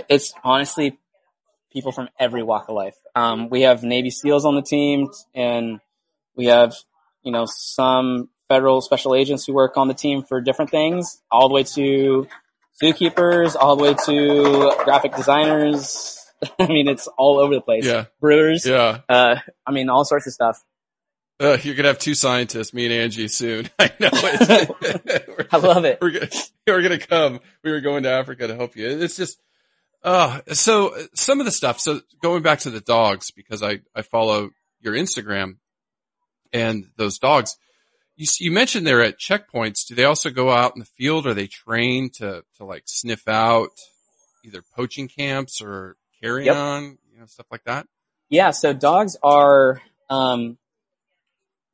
It's 0.08 0.32
honestly 0.42 0.98
people 1.72 1.92
from 1.92 2.08
every 2.18 2.42
walk 2.42 2.68
of 2.68 2.74
life. 2.74 2.96
Um, 3.14 3.48
we 3.48 3.62
have 3.62 3.82
Navy 3.82 4.10
SEALs 4.10 4.44
on 4.44 4.54
the 4.54 4.62
team, 4.62 5.08
and 5.34 5.80
we 6.36 6.46
have 6.46 6.74
you 7.22 7.32
know 7.32 7.46
some 7.46 8.28
federal 8.48 8.80
special 8.80 9.14
agents 9.14 9.46
who 9.46 9.52
work 9.52 9.76
on 9.76 9.88
the 9.88 9.94
team 9.94 10.22
for 10.22 10.40
different 10.40 10.70
things, 10.70 11.20
all 11.30 11.48
the 11.48 11.54
way 11.54 11.62
to 11.62 12.26
zookeepers, 12.82 13.56
all 13.56 13.76
the 13.76 13.82
way 13.82 13.94
to 14.06 14.72
graphic 14.84 15.14
designers. 15.14 16.14
I 16.58 16.66
mean, 16.66 16.88
it's 16.88 17.08
all 17.18 17.38
over 17.38 17.54
the 17.54 17.60
place. 17.60 17.84
Yeah. 17.84 18.06
Brewers. 18.20 18.64
Yeah. 18.64 19.00
Uh, 19.08 19.36
I 19.66 19.72
mean, 19.72 19.88
all 19.88 20.04
sorts 20.04 20.26
of 20.26 20.32
stuff. 20.32 20.62
Uh, 21.40 21.56
you're 21.62 21.74
going 21.74 21.84
to 21.84 21.88
have 21.88 22.00
two 22.00 22.14
scientists, 22.14 22.74
me 22.74 22.84
and 22.86 22.92
Angie 22.92 23.28
soon. 23.28 23.68
I 23.78 23.92
know 24.00 24.10
it. 24.12 25.48
I 25.52 25.56
love 25.58 25.84
it. 25.84 25.98
we're 26.00 26.10
gonna, 26.10 26.28
we're 26.66 26.82
gonna 26.82 26.98
come. 26.98 27.40
We 27.62 27.70
were 27.70 27.80
going 27.80 28.02
to 28.04 28.10
Africa 28.10 28.48
to 28.48 28.56
help 28.56 28.74
you. 28.76 28.88
It's 28.88 29.16
just, 29.16 29.38
uh, 30.04 30.40
so 30.52 30.94
some 31.14 31.40
of 31.40 31.46
the 31.46 31.52
stuff. 31.52 31.80
So 31.80 32.00
going 32.22 32.42
back 32.42 32.60
to 32.60 32.70
the 32.70 32.80
dogs, 32.80 33.30
because 33.30 33.62
I, 33.62 33.80
I 33.94 34.02
follow 34.02 34.50
your 34.80 34.94
Instagram 34.94 35.56
and 36.52 36.86
those 36.96 37.18
dogs. 37.18 37.56
You, 38.16 38.26
you 38.40 38.50
mentioned 38.50 38.86
they're 38.86 39.02
at 39.02 39.18
checkpoints. 39.18 39.86
Do 39.86 39.94
they 39.94 40.04
also 40.04 40.30
go 40.30 40.50
out 40.50 40.72
in 40.74 40.80
the 40.80 40.86
field? 40.86 41.26
Are 41.26 41.34
they 41.34 41.46
trained 41.46 42.14
to, 42.14 42.42
to 42.56 42.64
like 42.64 42.84
sniff 42.86 43.28
out 43.28 43.70
either 44.44 44.62
poaching 44.74 45.08
camps 45.08 45.60
or 45.60 45.96
carry 46.22 46.46
Yep. 46.46 46.56
on, 46.56 46.98
you 47.12 47.20
know, 47.20 47.26
stuff 47.26 47.46
like 47.50 47.64
that? 47.64 47.86
Yeah, 48.28 48.50
so 48.50 48.72
dogs 48.72 49.16
are, 49.22 49.80
um, 50.10 50.58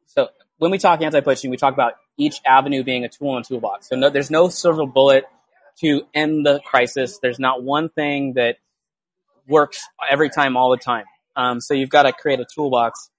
so 0.06 0.28
when 0.58 0.70
we 0.70 0.78
talk 0.78 1.00
anti-poaching, 1.02 1.50
we 1.50 1.56
talk 1.56 1.74
about 1.74 1.94
each 2.16 2.40
avenue 2.46 2.84
being 2.84 3.04
a 3.04 3.08
tool 3.08 3.36
in 3.36 3.42
a 3.42 3.44
toolbox. 3.44 3.88
So 3.88 3.96
no, 3.96 4.10
there's 4.10 4.30
no 4.30 4.48
silver 4.48 4.86
bullet 4.86 5.24
to 5.80 6.02
end 6.14 6.46
the 6.46 6.60
crisis. 6.64 7.18
There's 7.20 7.38
not 7.38 7.62
one 7.62 7.88
thing 7.88 8.34
that 8.34 8.56
works 9.46 9.80
every 10.10 10.30
time, 10.30 10.56
all 10.56 10.70
the 10.70 10.76
time. 10.76 11.04
Um, 11.36 11.60
so 11.60 11.74
you've 11.74 11.90
got 11.90 12.04
to 12.04 12.12
create 12.12 12.40
a 12.40 12.46
toolbox. 12.54 13.10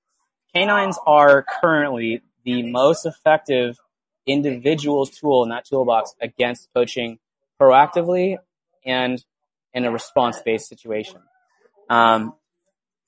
Canines 0.53 0.97
are 1.05 1.45
currently 1.61 2.21
the 2.43 2.63
most 2.63 3.05
effective 3.05 3.77
individual 4.25 5.05
tool 5.05 5.43
in 5.43 5.49
that 5.49 5.65
toolbox 5.65 6.15
against 6.21 6.73
poaching 6.73 7.19
proactively 7.61 8.37
and 8.85 9.23
in 9.73 9.85
a 9.85 9.91
response-based 9.91 10.67
situation. 10.67 11.19
Um, 11.89 12.33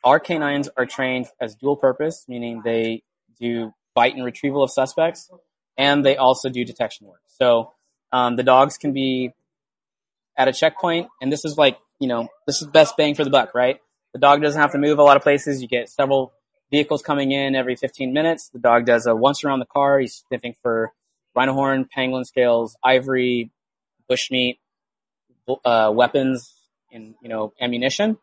our 0.03 0.19
canines 0.19 0.69
are 0.77 0.85
trained 0.85 1.27
as 1.41 1.55
dual 1.55 1.75
purpose, 1.75 2.25
meaning 2.27 2.61
they 2.63 3.03
do 3.39 3.73
bite 3.95 4.15
and 4.15 4.23
retrieval 4.23 4.63
of 4.63 4.71
suspects, 4.71 5.29
and 5.77 6.05
they 6.05 6.17
also 6.17 6.49
do 6.49 6.63
detection 6.63 7.07
work. 7.07 7.21
So 7.27 7.73
um, 8.11 8.35
the 8.35 8.43
dogs 8.43 8.77
can 8.77 8.93
be 8.93 9.33
at 10.37 10.47
a 10.47 10.53
checkpoint, 10.53 11.07
and 11.21 11.31
this 11.31 11.45
is 11.45 11.57
like 11.57 11.77
you 11.99 12.07
know 12.07 12.29
this 12.45 12.61
is 12.61 12.67
best 12.67 12.95
bang 12.97 13.15
for 13.15 13.23
the 13.23 13.29
buck, 13.29 13.53
right? 13.53 13.79
The 14.13 14.19
dog 14.19 14.41
doesn't 14.41 14.59
have 14.59 14.71
to 14.71 14.77
move 14.77 14.99
a 14.99 15.03
lot 15.03 15.17
of 15.17 15.23
places. 15.23 15.61
You 15.61 15.67
get 15.67 15.89
several 15.89 16.33
vehicles 16.71 17.01
coming 17.01 17.31
in 17.31 17.55
every 17.55 17.75
15 17.75 18.13
minutes. 18.13 18.49
The 18.49 18.59
dog 18.59 18.85
does 18.85 19.05
a 19.05 19.15
once 19.15 19.43
around 19.43 19.59
the 19.59 19.65
car. 19.65 19.99
He's 19.99 20.23
sniffing 20.27 20.55
for 20.61 20.91
rhino 21.35 21.53
horn, 21.53 21.87
pangolin 21.95 22.25
scales, 22.25 22.75
ivory, 22.83 23.51
bushmeat, 24.09 24.57
uh, 25.63 25.91
weapons, 25.93 26.53
and 26.91 27.15
you 27.21 27.29
know 27.29 27.53
ammunition. 27.59 28.17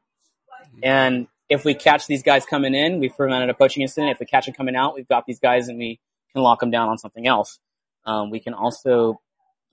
And 0.83 1.29
if 1.49 1.65
we 1.65 1.75
catch 1.75 2.07
these 2.07 2.23
guys 2.23 2.47
coming 2.47 2.75
in, 2.75 2.99
we've 3.01 3.15
prevented 3.17 3.51
a 3.51 3.55
poaching 3.55 3.83
incident. 3.83 4.13
If 4.13 4.21
we 4.21 4.27
catch 4.27 4.47
them 4.47 4.55
coming 4.55 4.77
out, 4.77 4.95
we've 4.95 5.09
got 5.09 5.27
these 5.27 5.39
guys 5.39 5.69
and 5.69 5.79
we 5.79 6.01
can 6.33 6.43
lock 6.43 6.61
them 6.61 6.71
down 6.71 6.89
on 6.89 6.99
something 6.99 7.27
else. 7.27 7.59
Um, 8.07 8.31
we 8.31 8.41
can 8.41 8.55
also 8.55 9.21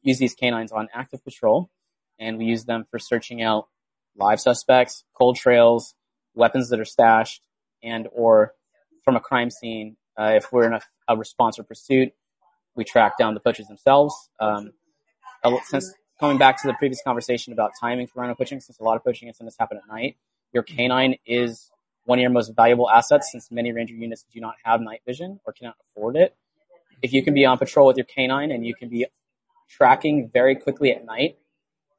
use 0.02 0.18
these 0.20 0.34
canines 0.34 0.72
on 0.72 0.90
active 0.94 1.24
patrol, 1.24 1.70
and 2.20 2.38
we 2.38 2.46
use 2.46 2.66
them 2.66 2.86
for 2.90 3.00
searching 3.00 3.42
out 3.42 3.68
live 4.18 4.40
suspects, 4.40 5.04
cold 5.14 5.38
trails, 5.38 5.96
weapons 6.34 6.70
that 6.70 6.80
are 6.80 6.86
stashed, 6.86 7.42
and 7.84 8.08
or 8.12 8.54
from 9.04 9.16
a 9.16 9.20
crime 9.20 9.50
scene. 9.50 9.98
Uh, 10.18 10.34
if 10.36 10.52
we're 10.52 10.66
in 10.66 10.74
a, 10.74 10.82
a 11.08 11.18
response 11.18 11.58
or 11.58 11.64
pursuit, 11.64 12.14
we 12.76 12.84
track 12.84 13.18
down 13.18 13.34
the 13.34 13.40
poachers 13.40 13.68
themselves. 13.68 14.30
Um, 14.40 14.72
since 15.66 15.94
coming 16.20 16.38
back 16.38 16.62
to 16.62 16.68
the 16.68 16.74
previous 16.74 17.02
conversation 17.04 17.54
about 17.54 17.72
timing 17.80 18.08
for 18.08 18.22
rhino 18.22 18.36
poaching, 18.36 18.60
since 18.60 18.80
a 18.80 18.84
lot 18.84 18.96
of 18.96 19.04
poaching 19.04 19.28
incidents 19.28 19.56
happen 19.60 19.78
at 19.78 19.88
night, 19.92 20.18
your 20.54 20.64
canine 20.64 21.16
is 21.26 21.72
one 22.06 22.20
of 22.20 22.22
your 22.22 22.32
most 22.32 22.54
valuable 22.56 22.90
assets 22.90 23.30
since 23.32 23.50
many 23.52 23.72
ranger 23.72 23.94
units 23.94 24.26
do 24.34 24.40
not 24.40 24.56
have 24.64 24.82
night 24.82 25.02
vision 25.06 25.40
or 25.46 25.54
cannot 25.54 25.76
afford 25.82 26.16
it. 26.16 26.36
If 27.02 27.14
you 27.14 27.24
can 27.24 27.34
be 27.34 27.46
on 27.46 27.58
patrol 27.58 27.88
with 27.88 27.98
your 27.98 28.06
canine 28.06 28.52
and 28.52 28.66
you 28.66 28.76
can 28.76 28.90
be 28.90 29.06
tracking 29.78 30.30
very 30.32 30.56
quickly 30.56 30.92
at 30.92 31.06
night, 31.06 31.38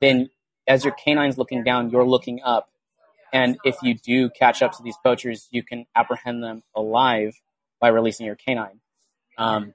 then 0.01 0.31
as 0.67 0.85
your 0.85 0.95
canine's 0.95 1.39
looking 1.39 1.65
down, 1.65 1.91
you're 1.91 2.07
looking 2.07 2.41
up. 2.45 2.69
And 3.33 3.57
if 3.65 3.77
you 3.83 3.95
do 3.95 4.29
catch 4.31 4.63
up 4.63 4.77
to 4.77 4.83
these 4.83 4.97
poachers, 5.03 5.49
you 5.51 5.63
can 5.63 5.87
apprehend 5.97 6.43
them 6.43 6.63
alive 6.77 7.41
by 7.81 7.89
releasing 7.89 8.27
your 8.27 8.37
canine. 8.37 8.81
Um, 9.39 9.73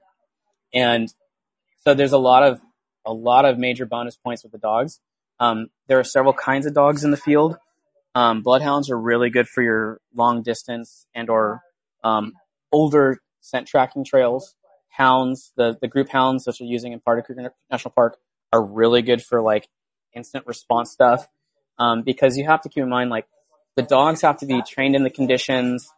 and 0.72 1.12
so 1.84 1.94
there's 1.94 2.12
a 2.12 2.18
lot 2.18 2.42
of 2.42 2.60
a 3.04 3.12
lot 3.12 3.44
of 3.44 3.58
major 3.58 3.86
bonus 3.86 4.16
points 4.16 4.42
with 4.42 4.52
the 4.52 4.58
dogs. 4.58 5.00
Um, 5.40 5.68
there 5.86 5.98
are 5.98 6.04
several 6.04 6.34
kinds 6.34 6.66
of 6.66 6.74
dogs 6.74 7.04
in 7.04 7.10
the 7.10 7.16
field. 7.16 7.56
Um, 8.14 8.42
bloodhounds 8.42 8.90
are 8.90 8.98
really 8.98 9.30
good 9.30 9.48
for 9.48 9.62
your 9.62 10.00
long 10.14 10.42
distance 10.42 11.06
and 11.14 11.30
or 11.30 11.62
um, 12.04 12.32
older 12.72 13.20
scent 13.40 13.66
tracking 13.66 14.04
trails. 14.04 14.54
Hounds, 14.98 15.52
the 15.56 15.78
the 15.80 15.88
group 15.88 16.08
hounds 16.08 16.44
that 16.44 16.58
you're 16.58 16.68
using 16.68 16.92
in 16.92 16.98
Party 17.00 17.22
Creek 17.22 17.38
National 17.70 17.92
Park, 17.92 18.18
are 18.52 18.62
really 18.62 19.00
good 19.00 19.22
for 19.22 19.40
like 19.40 19.68
instant 20.14 20.46
response 20.46 20.90
stuff. 20.90 21.28
Um, 21.78 22.02
because 22.02 22.36
you 22.36 22.44
have 22.44 22.62
to 22.62 22.68
keep 22.68 22.82
in 22.82 22.88
mind 22.88 23.08
like 23.08 23.26
the 23.76 23.82
dogs 23.82 24.22
have 24.22 24.38
to 24.38 24.46
be 24.46 24.60
trained 24.62 24.96
in 24.96 25.04
the 25.04 25.10
conditions. 25.10 25.88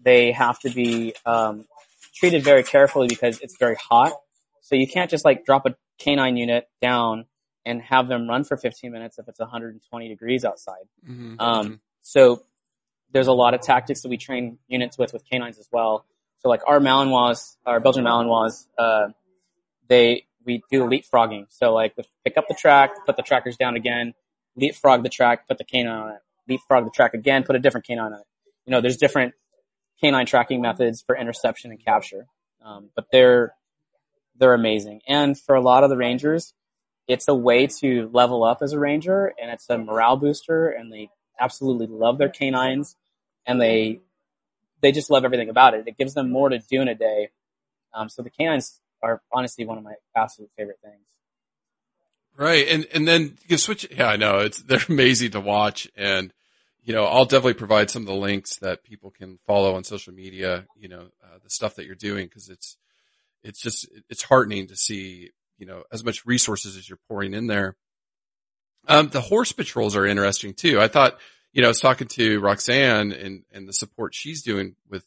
They 0.00 0.30
have 0.30 0.60
to 0.60 0.70
be 0.70 1.14
um, 1.26 1.64
treated 2.14 2.44
very 2.44 2.62
carefully 2.62 3.08
because 3.08 3.40
it's 3.40 3.56
very 3.58 3.74
hot. 3.74 4.12
So 4.60 4.76
you 4.76 4.86
can't 4.86 5.10
just 5.10 5.24
like 5.24 5.44
drop 5.44 5.66
a 5.66 5.74
canine 5.98 6.36
unit 6.36 6.68
down 6.80 7.24
and 7.66 7.82
have 7.82 8.08
them 8.08 8.28
run 8.28 8.44
for 8.44 8.56
15 8.56 8.92
minutes 8.92 9.18
if 9.18 9.26
it's 9.28 9.40
120 9.40 10.08
degrees 10.08 10.44
outside. 10.44 10.84
Mm-hmm. 11.04 11.40
Um, 11.40 11.80
so 12.02 12.44
there's 13.12 13.26
a 13.26 13.32
lot 13.32 13.54
of 13.54 13.62
tactics 13.62 14.02
that 14.02 14.08
we 14.08 14.16
train 14.16 14.58
units 14.68 14.96
with 14.96 15.12
with 15.12 15.28
canines 15.28 15.58
as 15.58 15.68
well. 15.72 16.04
So 16.44 16.50
like 16.50 16.60
our 16.66 16.78
Malinois, 16.78 17.56
our 17.64 17.80
Belgian 17.80 18.04
Malinois, 18.04 18.66
uh, 18.76 19.08
they 19.88 20.26
we 20.44 20.62
do 20.70 20.82
leapfrogging. 20.82 21.46
So 21.48 21.72
like 21.72 21.96
pick 22.22 22.36
up 22.36 22.48
the 22.48 22.54
track, 22.54 22.90
put 23.06 23.16
the 23.16 23.22
trackers 23.22 23.56
down 23.56 23.76
again, 23.76 24.12
leapfrog 24.54 25.02
the 25.02 25.08
track, 25.08 25.48
put 25.48 25.56
the 25.56 25.64
canine 25.64 25.92
on 25.92 26.10
it, 26.10 26.18
leapfrog 26.46 26.84
the 26.84 26.90
track 26.90 27.14
again, 27.14 27.44
put 27.44 27.56
a 27.56 27.58
different 27.58 27.86
canine 27.86 28.12
on 28.12 28.12
it. 28.12 28.26
You 28.66 28.72
know, 28.72 28.82
there's 28.82 28.98
different 28.98 29.32
canine 30.02 30.26
tracking 30.26 30.60
methods 30.60 31.02
for 31.02 31.16
interception 31.16 31.70
and 31.70 31.82
capture. 31.82 32.26
Um, 32.62 32.90
but 32.94 33.06
they're 33.10 33.54
they're 34.36 34.54
amazing, 34.54 35.00
and 35.08 35.38
for 35.38 35.54
a 35.54 35.60
lot 35.60 35.82
of 35.82 35.90
the 35.90 35.96
rangers, 35.96 36.52
it's 37.08 37.28
a 37.28 37.34
way 37.34 37.68
to 37.68 38.10
level 38.12 38.44
up 38.44 38.58
as 38.60 38.72
a 38.72 38.78
ranger, 38.78 39.32
and 39.40 39.50
it's 39.50 39.70
a 39.70 39.78
morale 39.78 40.16
booster, 40.16 40.68
and 40.68 40.92
they 40.92 41.08
absolutely 41.40 41.86
love 41.86 42.18
their 42.18 42.28
canines, 42.28 42.96
and 43.46 43.60
they 43.60 44.00
they 44.84 44.92
just 44.92 45.10
love 45.10 45.24
everything 45.24 45.48
about 45.48 45.72
it. 45.72 45.88
It 45.88 45.96
gives 45.96 46.12
them 46.12 46.30
more 46.30 46.50
to 46.50 46.58
do 46.58 46.82
in 46.82 46.88
a 46.88 46.94
day. 46.94 47.30
Um, 47.94 48.10
so 48.10 48.20
the 48.20 48.28
canines 48.28 48.80
are 49.02 49.22
honestly 49.32 49.64
one 49.64 49.78
of 49.78 49.84
my 49.84 49.94
absolute 50.14 50.50
favorite 50.58 50.78
things. 50.82 51.00
Right, 52.36 52.68
and 52.68 52.86
and 52.92 53.08
then 53.08 53.38
you 53.46 53.56
switch. 53.56 53.86
Yeah, 53.90 54.08
I 54.08 54.16
know 54.16 54.40
it's 54.40 54.62
they're 54.62 54.80
amazing 54.88 55.30
to 55.30 55.40
watch, 55.40 55.88
and 55.96 56.34
you 56.82 56.92
know 56.92 57.04
I'll 57.04 57.24
definitely 57.24 57.54
provide 57.54 57.90
some 57.90 58.02
of 58.02 58.08
the 58.08 58.14
links 58.14 58.56
that 58.56 58.84
people 58.84 59.10
can 59.10 59.38
follow 59.46 59.74
on 59.74 59.84
social 59.84 60.12
media. 60.12 60.66
You 60.76 60.88
know 60.88 61.08
uh, 61.24 61.38
the 61.42 61.50
stuff 61.50 61.76
that 61.76 61.86
you're 61.86 61.94
doing 61.94 62.26
because 62.26 62.50
it's 62.50 62.76
it's 63.42 63.60
just 63.60 63.88
it's 64.10 64.24
heartening 64.24 64.66
to 64.66 64.76
see 64.76 65.30
you 65.56 65.66
know 65.66 65.84
as 65.92 66.04
much 66.04 66.26
resources 66.26 66.76
as 66.76 66.88
you're 66.88 66.98
pouring 67.08 67.32
in 67.32 67.46
there. 67.46 67.76
Um, 68.86 69.08
the 69.08 69.22
horse 69.22 69.52
patrols 69.52 69.96
are 69.96 70.04
interesting 70.04 70.52
too. 70.52 70.78
I 70.78 70.88
thought 70.88 71.18
you 71.54 71.62
know 71.62 71.68
I 71.68 71.70
was 71.70 71.80
talking 71.80 72.08
to 72.08 72.40
Roxanne 72.40 73.12
and 73.12 73.44
and 73.50 73.66
the 73.66 73.72
support 73.72 74.14
she's 74.14 74.42
doing 74.42 74.76
with 74.90 75.06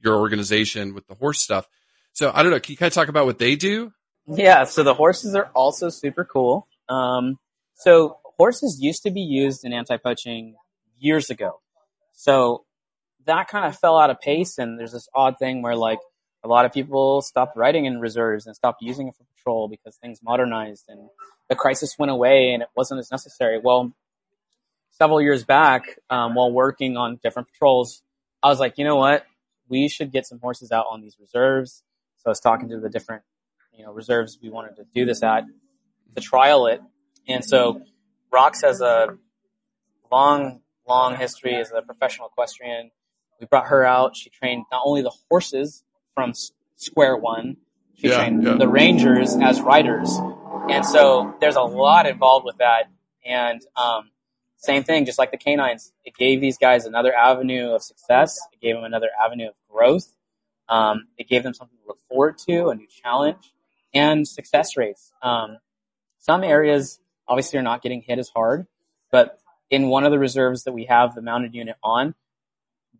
your 0.00 0.16
organization 0.16 0.94
with 0.94 1.06
the 1.06 1.14
horse 1.14 1.40
stuff. 1.40 1.68
So 2.12 2.32
I 2.34 2.42
don't 2.42 2.50
know. 2.50 2.58
Can 2.58 2.72
you 2.72 2.76
kind 2.76 2.88
of 2.88 2.94
talk 2.94 3.08
about 3.08 3.26
what 3.26 3.38
they 3.38 3.54
do? 3.54 3.92
Yeah, 4.26 4.64
so 4.64 4.82
the 4.82 4.94
horses 4.94 5.34
are 5.34 5.50
also 5.54 5.90
super 5.90 6.24
cool. 6.24 6.66
Um, 6.88 7.38
so 7.74 8.18
horses 8.38 8.78
used 8.80 9.02
to 9.02 9.10
be 9.10 9.20
used 9.20 9.64
in 9.64 9.72
anti-poaching 9.72 10.56
years 10.98 11.28
ago. 11.28 11.60
So 12.14 12.64
that 13.26 13.48
kind 13.48 13.66
of 13.66 13.78
fell 13.78 13.98
out 13.98 14.10
of 14.10 14.20
pace 14.20 14.58
and 14.58 14.78
there's 14.78 14.92
this 14.92 15.08
odd 15.14 15.38
thing 15.38 15.62
where 15.62 15.76
like 15.76 15.98
a 16.42 16.48
lot 16.48 16.64
of 16.64 16.72
people 16.72 17.20
stopped 17.22 17.56
riding 17.56 17.84
in 17.84 18.00
reserves 18.00 18.46
and 18.46 18.54
stopped 18.54 18.80
using 18.80 19.08
it 19.08 19.14
for 19.16 19.24
patrol 19.36 19.68
because 19.68 19.96
things 19.96 20.20
modernized 20.22 20.84
and 20.88 21.08
the 21.48 21.54
crisis 21.54 21.96
went 21.98 22.12
away 22.12 22.52
and 22.52 22.62
it 22.62 22.68
wasn't 22.76 22.98
as 22.98 23.10
necessary. 23.10 23.58
Well, 23.62 23.92
several 24.98 25.20
years 25.20 25.44
back, 25.44 25.82
um, 26.10 26.34
while 26.34 26.50
working 26.52 26.96
on 26.96 27.18
different 27.22 27.48
patrols, 27.52 28.02
I 28.42 28.48
was 28.48 28.60
like, 28.60 28.78
you 28.78 28.84
know 28.84 28.96
what? 28.96 29.24
We 29.68 29.88
should 29.88 30.12
get 30.12 30.26
some 30.26 30.38
horses 30.40 30.70
out 30.72 30.86
on 30.90 31.00
these 31.00 31.16
reserves. 31.20 31.82
So 32.18 32.24
I 32.26 32.28
was 32.30 32.40
talking 32.40 32.68
to 32.70 32.78
the 32.80 32.88
different 32.88 33.22
you 33.76 33.84
know 33.84 33.92
reserves 33.92 34.38
we 34.42 34.50
wanted 34.50 34.76
to 34.76 34.84
do 34.94 35.04
this 35.04 35.22
at 35.22 35.44
to 36.14 36.20
trial 36.22 36.66
it. 36.66 36.80
And 37.26 37.44
so 37.44 37.82
Rox 38.32 38.62
has 38.62 38.80
a 38.80 39.16
long, 40.12 40.60
long 40.86 41.16
history 41.16 41.56
as 41.56 41.72
a 41.72 41.82
professional 41.82 42.28
equestrian. 42.28 42.90
We 43.40 43.46
brought 43.46 43.68
her 43.68 43.84
out. 43.84 44.16
She 44.16 44.30
trained 44.30 44.64
not 44.70 44.82
only 44.84 45.02
the 45.02 45.12
horses 45.30 45.82
from 46.14 46.32
square 46.76 47.16
one, 47.16 47.56
she 47.96 48.08
Yeah, 48.08 48.16
trained 48.18 48.44
yeah. 48.44 48.54
the 48.54 48.68
rangers 48.68 49.34
as 49.36 49.60
riders. 49.60 50.16
And 50.70 50.84
so 50.84 51.34
there's 51.40 51.56
a 51.56 51.62
lot 51.62 52.06
involved 52.06 52.44
with 52.44 52.58
that. 52.58 52.84
And 53.24 53.60
um, 53.76 54.10
same 54.64 54.84
thing, 54.84 55.04
just 55.04 55.18
like 55.18 55.30
the 55.30 55.36
canines, 55.36 55.92
it 56.04 56.14
gave 56.16 56.40
these 56.40 56.58
guys 56.58 56.86
another 56.86 57.12
avenue 57.14 57.70
of 57.74 57.82
success. 57.82 58.38
It 58.52 58.60
gave 58.60 58.74
them 58.74 58.84
another 58.84 59.08
avenue 59.24 59.48
of 59.48 59.54
growth. 59.70 60.06
Um, 60.68 61.08
it 61.18 61.28
gave 61.28 61.42
them 61.42 61.54
something 61.54 61.76
to 61.82 61.86
look 61.86 61.98
forward 62.08 62.38
to, 62.48 62.68
a 62.68 62.74
new 62.74 62.86
challenge, 62.86 63.52
and 63.92 64.26
success 64.26 64.76
rates. 64.76 65.12
Um, 65.22 65.58
some 66.18 66.42
areas 66.42 67.00
obviously 67.28 67.58
are 67.58 67.62
not 67.62 67.82
getting 67.82 68.02
hit 68.02 68.18
as 68.18 68.30
hard, 68.34 68.66
but 69.12 69.38
in 69.70 69.88
one 69.88 70.04
of 70.04 70.10
the 70.12 70.18
reserves 70.18 70.64
that 70.64 70.72
we 70.72 70.84
have 70.86 71.14
the 71.14 71.22
mounted 71.22 71.54
unit 71.54 71.76
on, 71.82 72.14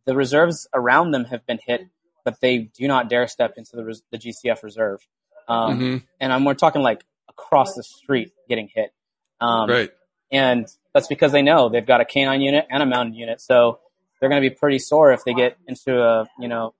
the 0.07 0.15
reserves 0.15 0.69
around 0.75 1.13
them 1.13 1.25
have 1.27 1.47
been 1.47 1.59
hit, 1.65 1.83
but 2.25 2.41
they 2.41 2.59
do 2.59 2.87
not 2.87 3.09
dare 3.09 3.27
step 3.27 3.55
into 3.57 3.77
the, 3.77 3.85
res- 3.85 4.03
the 4.11 4.19
GCF 4.19 4.63
reserve. 4.63 5.07
Um, 5.49 5.79
Mhm. 5.81 6.03
And 6.21 6.33
I'm, 6.33 6.45
we're 6.45 6.55
talking 6.55 6.83
like 6.83 7.03
across 7.29 7.75
the 7.75 7.83
street 7.83 8.33
getting 8.49 8.69
hit. 8.75 8.93
Um, 9.41 9.71
Right. 9.71 9.91
And 10.31 10.67
that's 10.93 11.07
because 11.07 11.33
they 11.33 11.43
know 11.43 11.69
they've 11.69 11.87
got 11.87 12.01
a 12.01 12.05
canine 12.05 12.41
unit 12.41 12.67
and 12.71 12.83
a 12.83 12.87
mounted 12.87 13.15
unit, 13.15 13.41
so 13.41 13.81
they're 14.21 14.29
going 14.29 14.43
to 14.43 14.49
be 14.49 14.55
pretty 14.55 14.79
sore 14.79 15.13
if 15.13 15.25
they 15.25 15.35
get 15.35 15.57
into 15.67 16.01
a 16.01 16.27
you 16.39 16.49
know 16.49 16.75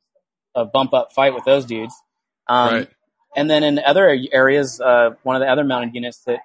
a 0.55 0.65
bump 0.65 0.95
up 0.95 1.13
fight 1.13 1.35
with 1.35 1.45
those 1.45 1.65
dudes. 1.65 1.95
Um, 2.47 2.75
right. 2.75 2.89
And 3.37 3.51
then 3.51 3.65
in 3.65 3.81
other 3.81 4.17
areas, 4.33 4.81
uh, 4.81 5.11
one 5.25 5.35
of 5.37 5.41
the 5.41 5.49
other 5.49 5.65
mounted 5.65 5.95
units 5.95 6.19
that 6.27 6.41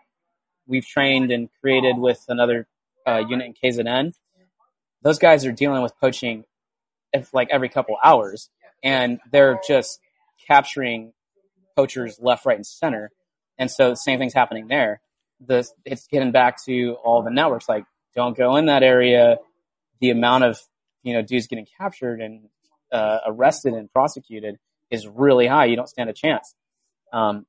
we've 0.67 0.85
trained 0.85 1.31
and 1.31 1.49
created 1.61 1.97
with 1.97 2.23
another 2.27 2.67
uh, 3.07 3.23
unit 3.27 3.47
in 3.47 3.53
KZN, 3.53 4.13
those 5.03 5.19
guys 5.19 5.45
are 5.45 5.51
dealing 5.51 5.83
with 5.83 5.93
poaching 5.99 6.45
if, 7.13 7.33
like 7.33 7.49
every 7.51 7.69
couple 7.69 7.95
hours, 8.03 8.49
and 8.83 9.19
they're 9.31 9.59
just 9.67 9.99
capturing 10.47 11.13
poachers 11.75 12.19
left, 12.19 12.45
right, 12.45 12.55
and 12.55 12.65
center. 12.65 13.11
And 13.57 13.69
so 13.69 13.91
the 13.91 13.95
same 13.95 14.19
thing's 14.19 14.33
happening 14.33 14.67
there. 14.67 15.01
The 15.45 15.67
it's 15.85 16.07
getting 16.07 16.31
back 16.31 16.63
to 16.65 16.95
all 17.03 17.23
the 17.23 17.31
networks 17.31 17.69
like 17.69 17.85
don't 18.15 18.37
go 18.37 18.57
in 18.57 18.65
that 18.65 18.83
area. 18.83 19.37
The 20.01 20.09
amount 20.09 20.43
of 20.43 20.59
you 21.03 21.13
know 21.13 21.21
dudes 21.21 21.47
getting 21.47 21.67
captured 21.77 22.21
and 22.21 22.49
uh, 22.91 23.19
arrested 23.25 23.73
and 23.73 23.91
prosecuted 23.91 24.57
is 24.89 25.07
really 25.07 25.47
high. 25.47 25.65
You 25.65 25.75
don't 25.75 25.89
stand 25.89 26.09
a 26.09 26.13
chance. 26.13 26.55
Um, 27.13 27.45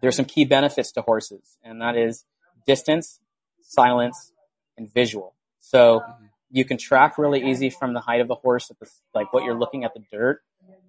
there's 0.00 0.16
some 0.16 0.24
key 0.24 0.44
benefits 0.44 0.92
to 0.92 1.02
horses, 1.02 1.58
and 1.62 1.80
that 1.80 1.96
is 1.96 2.24
distance, 2.66 3.20
silence, 3.62 4.32
and 4.76 4.92
visual. 4.92 5.34
So 5.60 6.02
you 6.50 6.64
can 6.64 6.78
track 6.78 7.18
really 7.18 7.50
easy 7.50 7.70
from 7.70 7.94
the 7.94 8.00
height 8.00 8.20
of 8.20 8.28
the 8.28 8.34
horse, 8.34 8.68
the, 8.68 8.88
like 9.14 9.32
what 9.32 9.44
you're 9.44 9.58
looking 9.58 9.84
at 9.84 9.94
the 9.94 10.02
dirt, 10.10 10.40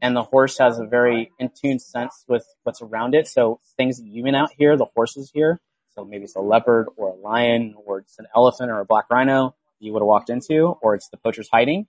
and 0.01 0.15
the 0.15 0.23
horse 0.23 0.57
has 0.57 0.79
a 0.79 0.85
very 0.85 1.31
in 1.39 1.49
tune 1.49 1.79
sense 1.79 2.25
with 2.27 2.45
what's 2.63 2.81
around 2.81 3.15
it. 3.15 3.27
So 3.27 3.59
things 3.77 3.97
that 3.97 4.07
you 4.07 4.23
may 4.23 4.31
not 4.31 4.51
hear, 4.57 4.75
the 4.77 4.87
horses 4.95 5.31
hear. 5.33 5.59
So 5.95 6.05
maybe 6.05 6.23
it's 6.23 6.35
a 6.35 6.41
leopard 6.41 6.87
or 6.95 7.09
a 7.09 7.15
lion, 7.15 7.75
or 7.85 7.99
it's 7.99 8.17
an 8.19 8.27
elephant 8.35 8.71
or 8.71 8.79
a 8.79 8.85
black 8.85 9.05
rhino 9.09 9.55
you 9.79 9.93
would 9.93 10.01
have 10.01 10.07
walked 10.07 10.29
into, 10.29 10.67
or 10.81 10.95
it's 10.95 11.09
the 11.09 11.17
poacher's 11.17 11.49
hiding. 11.51 11.87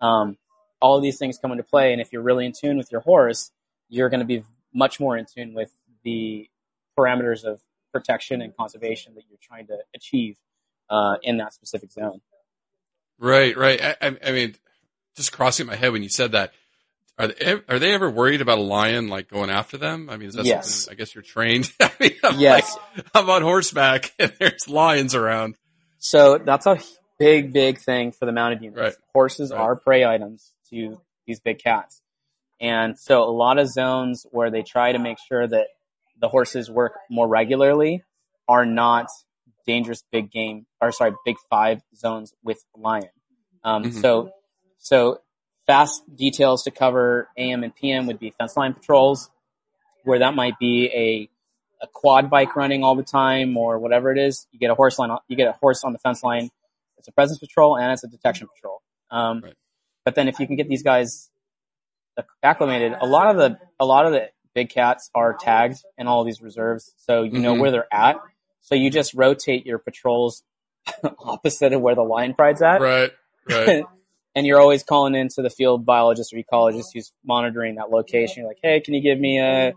Um, 0.00 0.38
all 0.80 0.96
of 0.96 1.02
these 1.02 1.18
things 1.18 1.38
come 1.38 1.50
into 1.50 1.64
play, 1.64 1.92
and 1.92 2.00
if 2.00 2.12
you're 2.12 2.22
really 2.22 2.46
in 2.46 2.52
tune 2.52 2.76
with 2.76 2.92
your 2.92 3.00
horse, 3.00 3.50
you're 3.88 4.08
going 4.08 4.20
to 4.20 4.26
be 4.26 4.44
much 4.72 5.00
more 5.00 5.16
in 5.16 5.26
tune 5.26 5.54
with 5.54 5.72
the 6.04 6.48
parameters 6.98 7.44
of 7.44 7.60
protection 7.92 8.42
and 8.42 8.56
conservation 8.56 9.14
that 9.14 9.24
you're 9.28 9.38
trying 9.42 9.66
to 9.66 9.78
achieve 9.94 10.36
uh, 10.90 11.16
in 11.22 11.38
that 11.38 11.52
specific 11.52 11.90
zone. 11.92 12.20
Right, 13.18 13.56
right. 13.56 13.80
I, 13.80 14.16
I, 14.24 14.32
mean, 14.32 14.56
just 15.16 15.32
crossing 15.32 15.66
my 15.66 15.76
head 15.76 15.92
when 15.92 16.02
you 16.02 16.08
said 16.08 16.32
that. 16.32 16.52
Are 17.18 17.28
they, 17.28 17.60
are 17.68 17.78
they 17.78 17.94
ever 17.94 18.10
worried 18.10 18.40
about 18.40 18.58
a 18.58 18.62
lion 18.62 19.08
like 19.08 19.28
going 19.28 19.48
after 19.50 19.76
them? 19.78 20.08
I 20.10 20.16
mean, 20.16 20.28
is 20.28 20.34
that 20.34 20.44
Yes. 20.46 20.74
something? 20.74 20.92
I 20.92 20.94
guess 20.98 21.14
you're 21.14 21.22
trained. 21.22 21.70
I 21.80 21.90
mean, 22.00 22.12
I'm 22.24 22.38
Yes. 22.40 22.76
like, 22.96 23.06
I'm 23.14 23.30
on 23.30 23.42
horseback 23.42 24.12
and 24.18 24.32
there's 24.40 24.68
lions 24.68 25.14
around. 25.14 25.56
So 25.98 26.38
that's 26.38 26.66
a 26.66 26.78
big, 27.18 27.52
big 27.52 27.78
thing 27.78 28.10
for 28.12 28.26
the 28.26 28.32
mounted 28.32 28.62
units. 28.62 28.80
Right. 28.80 28.94
Horses 29.14 29.50
Right. 29.52 29.60
are 29.60 29.76
prey 29.76 30.04
items 30.04 30.52
to 30.70 31.00
these 31.26 31.38
big 31.40 31.60
cats. 31.60 32.02
And 32.60 32.98
so 32.98 33.22
a 33.22 33.30
lot 33.30 33.58
of 33.58 33.68
zones 33.68 34.26
where 34.30 34.50
they 34.50 34.62
try 34.62 34.92
to 34.92 34.98
make 34.98 35.18
sure 35.28 35.46
that 35.46 35.68
the 36.20 36.28
horses 36.28 36.68
work 36.70 36.94
more 37.10 37.28
regularly 37.28 38.02
are 38.48 38.66
not 38.66 39.06
dangerous 39.66 40.02
big 40.12 40.30
game, 40.30 40.66
or 40.80 40.92
sorry, 40.92 41.12
big 41.24 41.36
five 41.48 41.80
zones 41.96 42.34
with 42.42 42.58
lion. 42.76 43.08
Um, 43.62 43.84
Mhm. 43.84 44.00
so, 44.00 44.30
so 44.78 45.20
fast 45.66 46.02
details 46.14 46.62
to 46.64 46.70
cover 46.70 47.28
AM 47.36 47.62
and 47.64 47.74
PM 47.74 48.06
would 48.06 48.18
be 48.18 48.30
fence 48.38 48.56
line 48.56 48.74
patrols, 48.74 49.30
where 50.04 50.18
that 50.20 50.34
might 50.34 50.58
be 50.58 50.86
a 50.92 51.30
a 51.82 51.86
quad 51.92 52.30
bike 52.30 52.56
running 52.56 52.82
all 52.82 52.94
the 52.94 53.02
time 53.02 53.56
or 53.56 53.78
whatever 53.78 54.10
it 54.10 54.18
is. 54.18 54.46
You 54.52 54.58
get 54.58 54.70
a 54.70 54.74
horse 54.74 54.98
line, 54.98 55.10
you 55.28 55.36
get 55.36 55.48
a 55.48 55.52
horse 55.52 55.84
on 55.84 55.92
the 55.92 55.98
fence 55.98 56.22
line. 56.22 56.48
It's 56.98 57.08
a 57.08 57.12
presence 57.12 57.38
patrol 57.38 57.76
and 57.76 57.92
it's 57.92 58.04
a 58.04 58.08
detection 58.08 58.48
patrol. 58.54 58.80
Um, 59.10 59.40
Right. 59.44 59.54
But 60.04 60.14
then 60.14 60.28
if 60.28 60.38
you 60.40 60.46
can 60.46 60.56
get 60.56 60.68
these 60.68 60.82
guys 60.82 61.30
acclimated, 62.42 62.92
a 63.00 63.06
lot 63.06 63.28
of 63.30 63.36
the 63.36 63.58
a 63.80 63.84
lot 63.84 64.06
of 64.06 64.12
the 64.12 64.28
big 64.54 64.70
cats 64.70 65.10
are 65.14 65.34
tagged 65.34 65.78
in 65.98 66.06
all 66.06 66.24
these 66.24 66.40
reserves, 66.40 66.94
so 66.96 67.22
you 67.22 67.40
know 67.40 67.54
Mhm. 67.54 67.58
where 67.60 67.70
they're 67.70 67.92
at. 67.94 68.16
So 68.60 68.74
you 68.74 68.88
just 68.90 69.12
rotate 69.14 69.66
your 69.66 69.78
patrols 69.78 70.42
opposite 71.18 71.72
of 71.72 71.80
where 71.82 71.94
the 71.94 72.02
lion 72.02 72.34
pride's 72.34 72.62
at, 72.62 72.80
Right, 72.80 73.10
right. 73.50 73.84
and 74.34 74.46
you're 74.46 74.60
always 74.60 74.82
calling 74.82 75.14
into 75.14 75.42
the 75.42 75.50
field 75.50 75.84
biologist 75.86 76.32
or 76.32 76.36
ecologist 76.36 76.86
who's 76.94 77.12
monitoring 77.24 77.76
that 77.76 77.90
location. 77.90 78.38
You're 78.42 78.48
like, 78.48 78.58
hey, 78.62 78.80
can 78.80 78.94
you 78.94 79.00
give 79.00 79.18
me 79.18 79.38
a, 79.38 79.72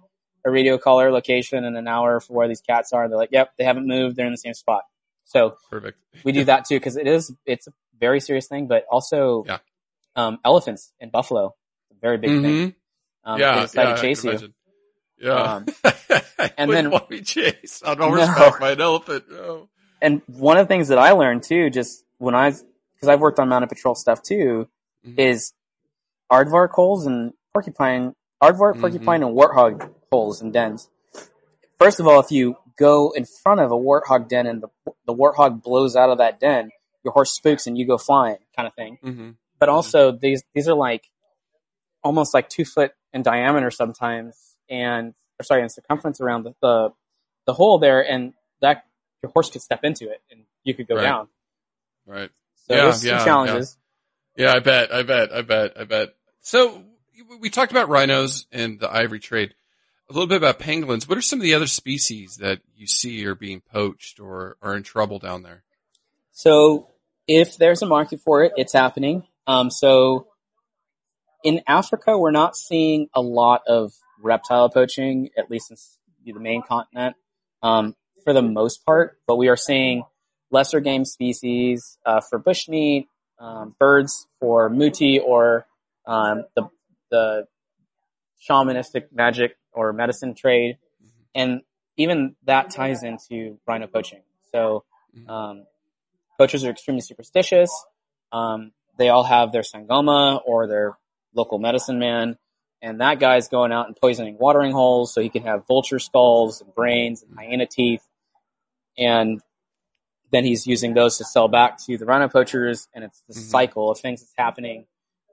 a 0.46 0.52
radio 0.52 0.78
collar 0.78 1.12
location 1.12 1.64
in 1.64 1.76
an 1.76 1.88
hour 1.88 2.20
for 2.20 2.34
where 2.34 2.48
these 2.48 2.62
cats 2.62 2.94
are? 2.94 3.08
They're 3.08 3.18
like, 3.18 3.32
yep, 3.32 3.52
they 3.58 3.64
haven't 3.64 3.88
moved. 3.88 4.16
They're 4.16 4.26
in 4.26 4.32
the 4.34 4.38
same 4.38 4.54
spot. 4.54 4.84
So 5.26 5.58
Perfect. 5.70 5.98
we 6.24 6.32
do 6.32 6.44
that 6.46 6.66
too 6.66 6.76
because 6.78 6.96
it 6.98 7.06
is 7.08 7.36
it's 7.46 7.68
a 7.68 7.74
very 8.00 8.20
serious 8.20 8.48
thing, 8.48 8.68
but 8.68 8.86
also 8.90 9.44
Yeah. 9.48 9.58
um, 10.16 10.40
elephants 10.46 10.94
and 11.02 11.12
buffalo, 11.12 11.54
a 11.92 11.96
very 12.02 12.18
big 12.18 12.30
thing. 12.42 12.44
Mhm. 12.70 12.76
Um, 13.26 13.40
yeah, 13.42 13.66
they 13.66 13.82
yeah, 13.84 13.96
to 13.96 14.02
chase 14.02 14.24
you. 14.24 14.30
imagine. 14.32 14.54
Yeah. 15.20 15.32
Um, 15.34 15.66
I 16.40 16.52
and 16.58 16.72
then- 16.72 16.92
want 16.92 17.10
to 17.10 17.18
be 17.18 17.22
chased 17.24 17.84
on 17.84 17.98
No. 18.00 18.54
by 18.60 18.72
an 18.72 18.82
elephant. 18.82 19.26
And 20.02 20.22
one 20.28 20.58
of 20.58 20.66
the 20.66 20.68
things 20.74 20.88
that 20.90 20.98
I 21.00 21.12
learned 21.12 21.44
too, 21.44 21.70
just 21.72 22.04
when 22.20 22.36
I, 22.36 22.54
because 22.98 23.10
I've 23.10 23.20
worked 23.22 23.40
on 23.40 23.48
mounted 23.50 23.68
patrol 23.70 23.94
stuff 23.96 24.22
too, 24.24 24.68
Mhm. 25.06 25.20
is 25.20 25.54
aardvark 26.32 26.72
holes 26.72 27.06
and 27.06 27.34
porcupine, 27.54 28.16
aardvark, 28.42 28.76
Mhm. 28.76 28.82
porcupine, 28.82 29.24
and 29.24 29.36
warthog 29.36 29.94
holes 30.12 30.42
and 30.42 30.52
dens. 30.52 30.90
First 31.78 32.00
of 32.00 32.08
all, 32.08 32.20
if 32.20 32.32
you 32.32 32.58
go 32.76 33.12
in 33.12 33.26
front 33.26 33.60
of 33.62 33.72
a 33.72 33.76
warthog 33.76 34.28
den 34.28 34.48
and 34.48 34.62
the, 34.64 34.70
the 35.06 35.14
warthog 35.14 35.62
blows 35.62 35.96
out 35.96 36.10
of 36.10 36.18
that 36.18 36.40
den, 36.40 36.72
your 37.04 37.14
horse 37.14 37.32
spooks 37.34 37.68
and 37.68 37.78
you 37.78 37.86
go 37.86 37.98
flying, 37.98 38.38
kind 38.56 38.68
of 38.68 38.74
thing. 38.74 38.98
hmm 39.02 39.32
But 39.60 39.70
also, 39.70 40.12
these 40.12 40.44
these 40.54 40.68
are 40.68 40.76
like 40.76 41.10
almost 42.04 42.34
like 42.34 42.50
two 42.50 42.66
foot 42.66 42.94
in 43.14 43.22
diameter 43.24 43.72
sometimes, 43.72 44.56
and 44.70 45.14
or 45.40 45.44
sorry, 45.44 45.62
in 45.62 45.70
circumference 45.70 46.20
around 46.20 46.44
the, 46.44 46.54
the 46.62 46.94
the 47.46 47.54
hole 47.54 47.78
there, 47.80 48.02
and 48.04 48.34
that 48.62 48.86
your 49.24 49.32
horse 49.32 49.50
could 49.50 49.62
step 49.62 49.84
into 49.84 50.10
it 50.10 50.22
and 50.32 50.46
you 50.64 50.74
could 50.74 50.88
go 50.88 50.96
Right. 50.96 51.04
down. 51.04 51.28
Right. 52.06 52.30
So 52.68 52.76
Yeah, 52.76 52.84
there's 52.84 53.06
yeah, 53.06 53.18
some 53.18 53.26
challenges. 53.26 53.78
Yeah, 54.36 54.54
I 54.54 54.60
bet. 54.60 54.94
I 54.94 55.04
bet. 55.04 55.34
I 55.34 55.42
bet. 55.42 55.80
I 55.80 55.84
bet. 55.86 56.10
So 56.42 56.84
we 57.40 57.50
talked 57.50 57.72
about 57.72 57.90
rhinos 57.90 58.46
and 58.52 58.80
the 58.80 58.92
ivory 58.92 59.20
trade. 59.20 59.54
A 60.10 60.14
little 60.14 60.28
bit 60.28 60.38
about 60.38 60.60
pangolins. 60.60 61.10
What 61.10 61.18
are 61.18 61.22
some 61.22 61.40
of 61.40 61.44
the 61.44 61.54
other 61.54 61.68
species 61.68 62.38
that 62.38 62.62
you 62.76 62.88
see 62.88 63.26
are 63.26 63.36
being 63.36 63.62
poached 63.62 64.20
or 64.20 64.56
are 64.62 64.76
in 64.76 64.84
trouble 64.84 65.20
down 65.20 65.44
there? 65.44 65.64
So 66.32 66.88
if 67.28 67.58
there's 67.58 67.82
a 67.82 67.86
market 67.86 68.22
for 68.22 68.44
it, 68.44 68.54
it's 68.56 68.72
happening. 68.72 69.24
Um, 69.48 69.70
so 69.70 70.28
in 71.44 71.62
Africa, 71.68 72.18
we're 72.18 72.32
not 72.32 72.56
seeing 72.56 73.10
a 73.14 73.22
lot 73.22 73.64
of 73.68 73.94
reptile 74.22 74.70
poaching, 74.70 75.30
at 75.38 75.52
least 75.52 75.72
in 76.26 76.34
the 76.34 76.40
main 76.40 76.62
continent, 76.62 77.16
um, 77.64 77.96
for 78.24 78.34
the 78.34 78.42
most 78.42 78.86
part. 78.86 79.20
But 79.28 79.38
we 79.38 79.50
are 79.50 79.58
seeing 79.58 80.04
lesser 80.52 80.80
game 80.80 81.06
species 81.06 81.98
uh, 82.06 82.22
for 82.22 82.40
bushmeat, 82.40 83.08
um, 83.40 83.76
birds 83.80 84.28
for 84.40 84.70
muti 84.70 85.20
or 85.20 85.66
um, 86.06 86.46
the 86.56 86.70
the 87.10 87.48
shamanistic 88.50 89.12
magic 89.12 89.58
or 89.72 89.94
medicine 89.94 90.34
trade, 90.34 90.78
and 91.36 91.62
even 91.98 92.36
that 92.46 92.70
ties 92.70 93.04
into 93.04 93.60
rhino 93.68 93.88
poaching. 93.88 94.22
So 94.52 94.84
um, 95.28 95.66
poachers 96.38 96.64
are 96.64 96.70
extremely 96.70 97.02
superstitious. 97.02 97.72
Um, 98.32 98.72
they 98.98 99.10
all 99.10 99.24
have 99.24 99.52
their 99.52 99.62
sangoma 99.62 100.42
or 100.46 100.68
their 100.68 100.98
local 101.34 101.60
medicine 101.60 102.00
man, 102.00 102.38
and 102.82 103.02
that 103.02 103.20
guy's 103.20 103.48
going 103.48 103.72
out 103.72 103.88
and 103.88 103.96
poisoning 103.96 104.38
watering 104.40 104.72
holes 104.72 105.14
so 105.14 105.22
he 105.22 105.30
can 105.30 105.44
have 105.44 105.68
vulture 105.68 106.00
skulls 106.00 106.62
and 106.62 106.74
brains 106.74 107.24
and 107.24 107.38
hyena 107.38 107.66
teeth, 107.66 108.06
and 108.98 109.42
then 110.32 110.44
he's 110.44 110.68
using 110.68 110.94
those 110.94 111.18
to 111.18 111.26
sell 111.26 111.48
back 111.48 111.78
to 111.86 111.98
the 111.98 112.06
rhino 112.06 112.28
poachers, 112.28 112.88
and 112.94 113.04
it's 113.04 113.22
the 113.28 113.34
Mhm. 113.34 113.50
cycle 113.50 113.90
of 113.92 114.00
things 114.00 114.22
that's 114.22 114.34
happening 114.38 114.88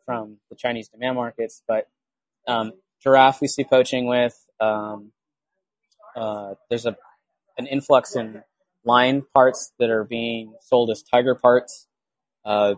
from 0.05 0.39
the 0.51 0.57
Chinese 0.57 0.89
demand 0.89 1.17
markets. 1.17 1.63
But 1.67 1.89
um, 2.47 2.73
giraffe 3.03 3.41
we 3.41 3.49
see 3.49 3.65
poaching 3.65 4.07
with. 4.07 4.39
Um, 4.61 5.13
uh, 6.17 6.55
there's 6.69 6.87
a 6.87 6.97
an 7.57 7.67
influx 7.67 8.17
in 8.17 8.43
lion 8.85 9.23
parts 9.35 9.73
that 9.79 9.89
are 9.91 10.05
being 10.05 10.55
sold 10.61 10.91
as 10.91 11.03
tiger 11.03 11.35
parts. 11.35 11.87
Uh, 12.45 12.75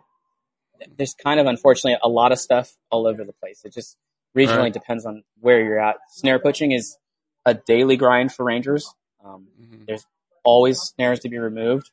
there's 0.96 1.14
kind 1.14 1.40
of 1.40 1.46
unfortunately 1.46 1.98
a 2.02 2.08
lot 2.08 2.30
of 2.30 2.38
stuff 2.38 2.76
all 2.90 3.06
over 3.06 3.24
the 3.24 3.32
place. 3.32 3.64
It 3.64 3.72
just 3.72 3.96
regionally 4.36 4.58
Right. 4.64 4.72
depends 4.72 5.06
on 5.06 5.24
where 5.40 5.62
you're 5.64 5.78
at. 5.80 5.96
Snare 6.10 6.38
poaching 6.38 6.72
is 6.72 6.98
a 7.46 7.54
daily 7.54 7.96
grind 7.96 8.32
for 8.34 8.44
rangers. 8.44 8.94
Um, 9.24 9.48
Mhm. 9.58 10.04
always 10.44 10.78
snares 10.80 11.18
to 11.20 11.28
be 11.28 11.38
removed. 11.38 11.90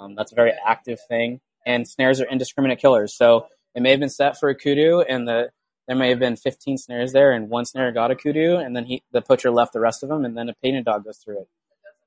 Um, 0.00 0.14
that's 0.14 0.32
a 0.32 0.34
very 0.34 0.52
active 0.66 0.98
thing, 1.08 1.40
and 1.66 1.86
snares 1.86 2.20
are 2.20 2.26
indiscriminate 2.26 2.80
killers. 2.80 3.14
So 3.14 3.46
it 3.74 3.82
may 3.82 3.90
have 3.90 4.00
been 4.00 4.08
set 4.08 4.38
for 4.40 4.48
a 4.48 4.54
kudu, 4.54 5.00
and 5.00 5.28
the 5.28 5.50
there 5.86 5.96
may 5.96 6.08
have 6.10 6.18
been 6.20 6.36
15 6.36 6.78
snares 6.78 7.12
there, 7.12 7.32
and 7.32 7.50
one 7.50 7.64
snare 7.64 7.90
got 7.92 8.10
a 8.10 8.16
kudu, 8.16 8.56
and 8.56 8.74
then 8.74 8.84
he 8.86 9.02
the 9.12 9.20
poacher 9.20 9.50
left 9.50 9.72
the 9.72 9.80
rest 9.80 10.02
of 10.02 10.08
them, 10.08 10.24
and 10.24 10.36
then 10.36 10.48
a 10.48 10.54
painted 10.62 10.84
dog 10.84 11.04
goes 11.04 11.18
through 11.18 11.40
it. 11.40 11.48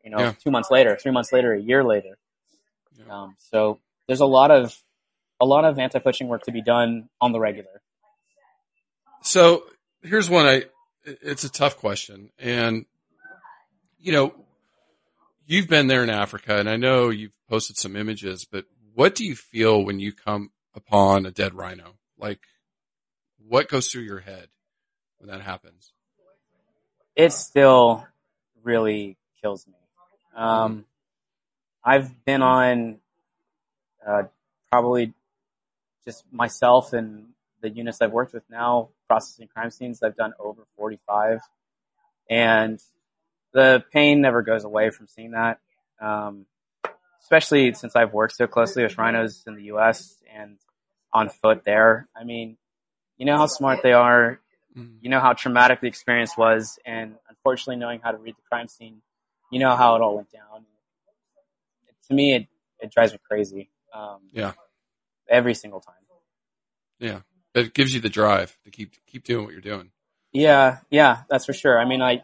You 0.03 0.09
know, 0.09 0.19
Yeah. 0.19 0.33
two 0.41 0.51
months 0.51 0.71
later, 0.71 0.97
three 0.97 1.11
months 1.11 1.31
later, 1.31 1.53
a 1.53 1.59
year 1.59 1.83
later. 1.83 2.17
Yeah. 2.97 3.23
Um, 3.23 3.35
so 3.39 3.79
there's 4.07 4.19
a 4.21 4.25
lot 4.25 4.51
of 4.51 4.81
a 5.39 5.45
lot 5.45 5.65
of 5.65 5.77
anti 5.77 5.99
poaching 5.99 6.27
work 6.27 6.43
to 6.43 6.51
be 6.51 6.61
done 6.61 7.09
on 7.21 7.31
the 7.31 7.39
regular. 7.39 7.81
So 9.21 9.65
here's 10.01 10.29
one. 10.29 10.45
I 10.45 10.63
it's 11.05 11.43
a 11.43 11.49
tough 11.49 11.77
question, 11.77 12.31
and 12.39 12.85
you 13.99 14.11
know, 14.11 14.33
you've 15.45 15.67
been 15.67 15.87
there 15.87 16.03
in 16.03 16.09
Africa, 16.09 16.57
and 16.57 16.69
I 16.69 16.77
know 16.77 17.09
you've 17.09 17.33
posted 17.49 17.77
some 17.77 17.95
images. 17.95 18.45
But 18.49 18.65
what 18.93 19.15
do 19.15 19.25
you 19.25 19.35
feel 19.35 19.83
when 19.83 19.99
you 19.99 20.11
come 20.11 20.51
upon 20.75 21.25
a 21.25 21.31
dead 21.31 21.53
rhino? 21.53 21.95
Like, 22.17 22.41
what 23.37 23.69
goes 23.69 23.87
through 23.87 24.03
your 24.03 24.19
head 24.19 24.47
when 25.17 25.29
that 25.29 25.41
happens? 25.41 25.93
it 27.15 27.31
still 27.31 28.05
really 28.63 29.17
kills 29.41 29.67
me. 29.67 29.73
Um, 30.35 30.85
I've 31.83 32.25
been 32.25 32.41
on 32.41 32.99
uh, 34.05 34.23
probably 34.71 35.13
just 36.05 36.23
myself 36.31 36.93
and 36.93 37.27
the 37.61 37.69
units 37.69 38.01
I've 38.01 38.11
worked 38.11 38.33
with 38.33 38.43
now 38.49 38.89
processing 39.07 39.47
crime 39.47 39.69
scenes. 39.69 40.01
I've 40.01 40.15
done 40.15 40.33
over 40.39 40.63
45, 40.77 41.39
and 42.29 42.81
the 43.53 43.83
pain 43.91 44.21
never 44.21 44.41
goes 44.41 44.63
away 44.63 44.89
from 44.89 45.07
seeing 45.07 45.31
that. 45.31 45.59
Um, 46.01 46.45
especially 47.21 47.73
since 47.73 47.95
I've 47.95 48.13
worked 48.13 48.35
so 48.35 48.47
closely 48.47 48.83
with 48.83 48.97
rhinos 48.97 49.43
in 49.47 49.55
the 49.55 49.63
U.S. 49.65 50.15
and 50.35 50.57
on 51.13 51.29
foot 51.29 51.63
there. 51.63 52.07
I 52.15 52.23
mean, 52.23 52.57
you 53.17 53.25
know 53.25 53.37
how 53.37 53.47
smart 53.47 53.79
they 53.83 53.93
are 53.93 54.39
Mhm. 54.75 54.97
you 55.01 55.09
know 55.09 55.19
how 55.19 55.33
traumatic 55.33 55.81
the 55.81 55.87
experience 55.87 56.35
was, 56.35 56.79
and 56.85 57.15
unfortunately, 57.29 57.75
knowing 57.75 57.99
how 57.99 58.11
to 58.11 58.17
read 58.17 58.35
the 58.35 58.41
crime 58.41 58.67
scene, 58.67 59.01
you 59.51 59.59
know 59.59 59.75
how 59.75 59.95
it 59.95 60.01
all 60.01 60.15
went 60.15 60.31
down. 60.31 60.65
To 62.07 62.13
me, 62.13 62.33
it 62.33 62.47
it 62.79 62.91
drives 62.91 63.13
me 63.13 63.19
crazy. 63.27 63.69
Um, 63.93 64.21
Yeah. 64.31 64.53
every 65.29 65.53
single 65.53 65.79
time. 65.79 65.95
Yeah, 66.99 67.21
it 67.53 67.73
gives 67.73 67.93
you 67.93 68.01
the 68.01 68.09
drive 68.09 68.57
to 68.63 68.71
keep 68.71 68.93
keep 69.05 69.23
doing 69.23 69.45
what 69.45 69.51
you're 69.53 69.61
doing. 69.61 69.91
Yeah, 70.31 70.79
yeah, 70.89 71.23
that's 71.29 71.45
for 71.45 71.53
sure. 71.53 71.79
I 71.79 71.85
mean, 71.85 72.01
I, 72.01 72.23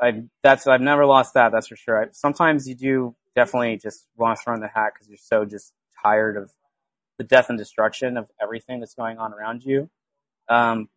I 0.00 0.24
that's 0.42 0.66
I've 0.66 0.80
never 0.80 1.06
lost 1.06 1.34
that. 1.34 1.52
That's 1.52 1.68
for 1.68 1.76
sure. 1.76 2.04
I, 2.04 2.06
sometimes 2.12 2.68
you 2.68 2.74
do 2.74 3.14
definitely 3.34 3.78
just 3.78 4.06
want 4.16 4.38
to 4.38 4.42
throw 4.42 4.54
in 4.54 4.60
the 4.60 4.68
hat 4.68 4.92
because 4.94 5.08
you're 5.08 5.18
so 5.18 5.44
just 5.44 5.72
tired 6.02 6.36
of 6.36 6.50
the 7.18 7.24
death 7.24 7.48
and 7.48 7.58
destruction 7.58 8.16
of 8.16 8.28
everything 8.40 8.80
that's 8.80 8.94
going 8.94 9.18
on 9.18 9.32
around 9.32 9.64
you. 9.64 9.88
Um, 10.48 10.88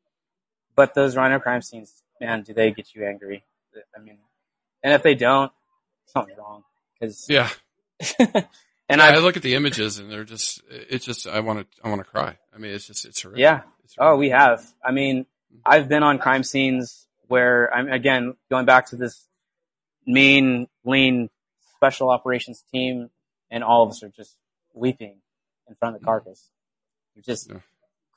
but 0.76 0.94
those 0.94 1.16
rhino 1.16 1.40
crime 1.40 1.62
scenes, 1.62 2.04
man, 2.20 2.44
do 2.44 2.54
they 2.54 2.72
get 2.72 2.94
you 2.94 3.06
angry? 3.06 3.44
I 3.96 4.02
mean, 4.02 4.18
and 4.84 4.94
if 4.94 5.04
they 5.04 5.16
don't, 5.16 5.52
something's 6.06 6.38
wrong. 6.38 6.64
Because 7.00 7.26
Yeah, 7.30 7.50
and 8.20 8.48
and 8.90 9.02
I 9.02 9.16
I, 9.16 9.18
look 9.20 9.38
at 9.38 9.44
the 9.44 9.56
images, 9.56 10.00
and 10.00 10.12
they're 10.12 10.24
just 10.24 10.62
it's 10.70 11.06
just 11.06 11.28
I 11.28 11.40
want 11.40 11.60
to 11.60 11.82
I 11.84 11.90
want 11.90 12.02
to 12.02 12.10
cry. 12.10 12.38
I 12.54 12.58
mean, 12.58 12.72
it's 12.72 12.88
just 12.88 13.06
it's 13.06 13.22
horrific. 13.22 13.40
Yeah. 13.40 13.62
It's 13.84 13.96
Oh, 13.98 14.18
we 14.18 14.30
have. 14.30 14.66
I 14.84 14.92
mean, 14.92 15.26
I've 15.66 15.88
been 15.88 16.04
on 16.04 16.20
crime 16.20 16.44
scenes 16.44 17.08
where 17.30 17.74
I'm 17.74 17.90
again 17.92 18.34
going 18.52 18.66
back 18.66 18.88
to 18.88 18.96
this 18.98 19.26
mean, 20.06 20.68
lean 20.84 21.30
special 21.78 22.10
operations 22.10 22.64
team, 22.72 23.10
and 23.50 23.64
all 23.64 23.84
of 23.84 23.92
us 23.92 24.04
are 24.04 24.10
just 24.10 24.36
weeping 24.74 25.16
in 25.68 25.76
front 25.76 25.96
of 25.96 26.02
the 26.02 26.06
carcass. 26.06 26.50
We're 27.16 27.22
just 27.22 27.50
Yeah. 27.50 27.60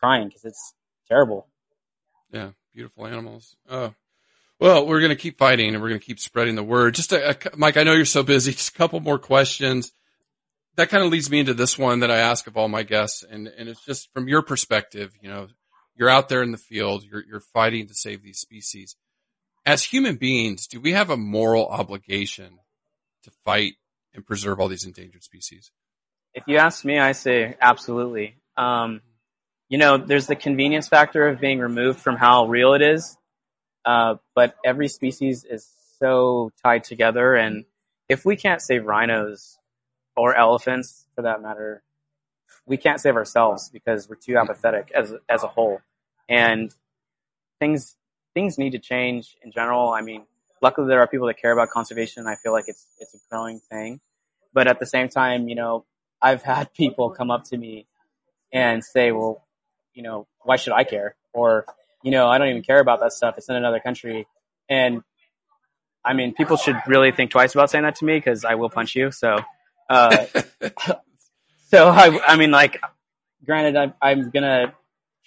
crying 0.01 0.29
because 0.29 0.45
it's 0.45 0.75
terrible. 1.09 1.47
Yeah, 2.33 2.51
beautiful 2.75 3.07
animals. 3.07 3.57
Oh, 3.69 3.95
well, 4.59 4.87
we're 4.87 5.01
going 5.01 5.11
to 5.11 5.17
keep 5.17 5.39
fighting 5.39 5.75
and 5.75 5.83
we're 5.83 5.89
going 5.91 6.01
to 6.01 6.07
keep 6.07 6.19
spreading 6.19 6.55
the 6.55 6.63
word. 6.63 6.95
Just 6.95 7.13
a, 7.13 7.31
a, 7.31 7.57
Mike, 7.57 7.77
I 7.77 7.83
know 7.83 7.93
you're 7.93 8.05
so 8.05 8.23
busy. 8.23 8.53
Just 8.53 8.75
a 8.75 8.79
couple 8.79 9.01
more 9.01 9.19
questions. 9.19 9.93
That 10.77 10.89
kind 10.89 11.05
of 11.05 11.11
leads 11.13 11.31
me 11.31 11.41
into 11.41 11.53
this 11.53 11.77
one 11.79 12.01
that 12.01 12.11
I 12.11 12.17
ask 12.19 12.47
of 12.47 12.57
all 12.57 12.69
my 12.69 12.83
guests, 12.83 13.23
and 13.23 13.47
and 13.47 13.69
it's 13.69 13.85
just 13.85 14.11
from 14.15 14.27
your 14.27 14.41
perspective. 14.41 15.13
You 15.21 15.29
know, 15.29 15.49
you're 16.03 16.11
out 16.11 16.29
there 16.29 16.43
in 16.43 16.51
the 16.51 16.59
field. 16.59 17.05
You're 17.05 17.23
you're 17.25 17.39
fighting 17.39 17.87
to 17.87 17.95
save 17.95 18.25
these 18.25 18.41
species. 18.41 18.97
As 19.65 19.85
human 19.85 20.17
beings, 20.17 20.67
do 20.67 20.81
we 20.81 20.95
have 20.95 21.11
a 21.11 21.17
moral 21.17 21.69
obligation 21.69 22.59
to 23.23 23.31
fight 23.45 23.75
and 24.13 24.27
preserve 24.27 24.59
all 24.59 24.67
these 24.67 24.85
endangered 24.85 25.23
species? 25.23 25.71
If 26.35 26.43
you 26.49 26.57
ask 26.57 26.85
me, 26.85 26.99
I 26.99 27.13
say 27.13 27.57
absolutely. 27.61 28.35
Um, 28.57 29.01
you 29.69 29.79
know, 29.79 29.97
there's 29.97 30.27
the 30.27 30.35
convenience 30.35 30.89
factor 30.89 31.29
of 31.29 31.39
being 31.39 31.61
removed 31.61 32.01
from 32.01 32.17
how 32.17 32.47
real 32.47 32.75
it 32.75 32.83
is, 32.83 33.17
uh, 33.85 34.17
but 34.35 34.57
every 34.65 34.89
species 34.89 35.45
is 35.45 35.71
so 36.01 36.51
tied 36.65 36.83
together, 36.83 37.37
and 37.37 37.65
if 38.09 38.25
we 38.25 38.35
can't 38.35 38.61
save 38.61 38.87
rhinos 38.87 39.57
or 40.17 40.35
elephants, 40.35 41.07
for 41.15 41.23
that 41.23 41.41
matter, 41.43 41.85
we 42.67 42.77
can't 42.77 43.01
save 43.01 43.15
ourselves 43.15 43.71
because 43.71 44.09
we're 44.09 44.17
too 44.17 44.37
apathetic 44.37 44.91
as 44.93 45.15
as 45.29 45.45
a 45.45 45.47
whole, 45.47 45.81
and 46.33 46.74
things 47.61 47.97
things 48.35 48.59
need 48.59 48.70
to 48.70 48.78
change 48.78 49.37
in 49.43 49.53
general. 49.53 49.91
I 49.91 50.01
mean, 50.01 50.24
luckily 50.61 50.89
there 50.89 51.01
are 51.01 51.07
people 51.07 51.26
that 51.26 51.39
care 51.39 51.53
about 51.53 51.70
conservation. 51.70 52.26
I 52.26 52.37
feel 52.37 52.53
like 52.53 52.64
it's 52.66 52.87
it's 52.99 53.14
a 53.14 53.18
growing 53.30 53.61
thing, 53.61 54.01
but 54.53 54.66
at 54.66 54.80
the 54.80 54.87
same 54.87 55.09
time, 55.09 55.49
you 55.49 55.55
know, 55.55 55.85
I've 56.20 56.43
had 56.43 56.72
people 56.74 57.11
come 57.11 57.30
up 57.30 57.45
to 57.45 57.57
me 57.57 57.87
and 58.53 58.85
say, 58.85 59.12
"Well, 59.12 59.45
you 59.95 60.03
know, 60.03 60.26
why 60.43 60.57
should 60.57 60.72
I 60.72 60.85
care? 60.85 61.16
Or, 61.33 61.66
you 62.03 62.11
know, 62.11 62.28
I 62.28 62.39
don't 62.39 62.49
even 62.49 62.62
care 62.62 62.80
about 62.80 63.01
that 63.01 63.12
stuff. 63.12 63.37
It's 63.39 63.49
in 63.49 63.57
another 63.57 63.80
country. 63.80 64.26
And 64.68 65.03
I 66.05 66.14
mean, 66.14 66.35
people 66.35 66.57
should 66.57 66.76
really 66.87 67.12
think 67.12 67.30
twice 67.30 67.55
about 67.55 67.70
saying 67.70 67.85
that 67.85 67.97
to 67.97 68.05
me 68.05 68.16
because 68.16 68.45
I 68.45 68.55
will 68.55 68.70
punch 68.70 68.95
you. 68.97 69.11
So, 69.11 69.39
uh, 69.89 70.26
so 71.68 71.89
I, 71.89 72.18
I 72.26 72.37
mean, 72.37 72.51
like, 72.51 72.80
granted, 73.45 73.76
I'm, 73.76 73.95
I'm 74.01 74.30
gonna 74.30 74.74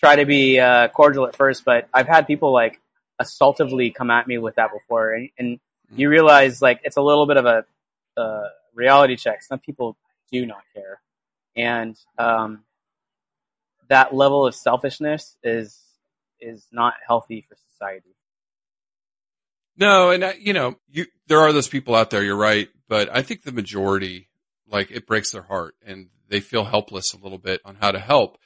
try 0.05 0.15
to 0.17 0.25
be 0.25 0.59
uh, 0.59 0.87
cordial 0.89 1.27
at 1.27 1.35
first, 1.35 1.65
but 1.65 1.87
I've 1.93 2.07
had 2.07 2.27
people 2.27 2.53
like 2.53 2.79
assaultively 3.19 3.93
come 3.93 4.11
at 4.11 4.27
me 4.27 4.37
with 4.37 4.55
that 4.55 4.69
before, 4.71 5.13
and, 5.13 5.29
and 5.37 5.59
you 5.95 6.09
realize 6.09 6.61
like 6.61 6.81
it's 6.83 6.97
a 6.97 7.01
little 7.01 7.25
bit 7.25 7.37
of 7.37 7.45
a 7.45 7.65
uh, 8.17 8.49
reality 8.73 9.15
check. 9.15 9.41
Some 9.43 9.59
people 9.59 9.97
do 10.31 10.45
not 10.45 10.61
care, 10.73 11.01
and 11.55 11.97
um, 12.17 12.63
that 13.87 14.13
level 14.13 14.45
of 14.45 14.53
selfishness 14.53 15.37
is 15.43 15.79
is 16.39 16.65
not 16.71 16.93
healthy 17.07 17.45
for 17.47 17.55
society. 17.71 18.15
No, 19.77 20.11
and 20.11 20.23
uh, 20.23 20.33
you 20.39 20.53
know, 20.53 20.75
you 20.91 21.05
there 21.27 21.39
are 21.39 21.51
those 21.51 21.67
people 21.67 21.95
out 21.95 22.09
there. 22.11 22.23
You're 22.23 22.35
right, 22.35 22.69
but 22.87 23.09
I 23.11 23.23
think 23.23 23.43
the 23.43 23.51
majority, 23.51 24.29
like, 24.69 24.91
it 24.91 25.07
breaks 25.07 25.31
their 25.31 25.41
heart 25.41 25.75
and 25.85 26.09
they 26.29 26.39
feel 26.39 26.63
helpless 26.63 27.13
a 27.13 27.17
little 27.17 27.37
bit 27.37 27.61
on 27.65 27.75
how 27.75 27.91
to 27.91 27.99
help. 27.99 28.37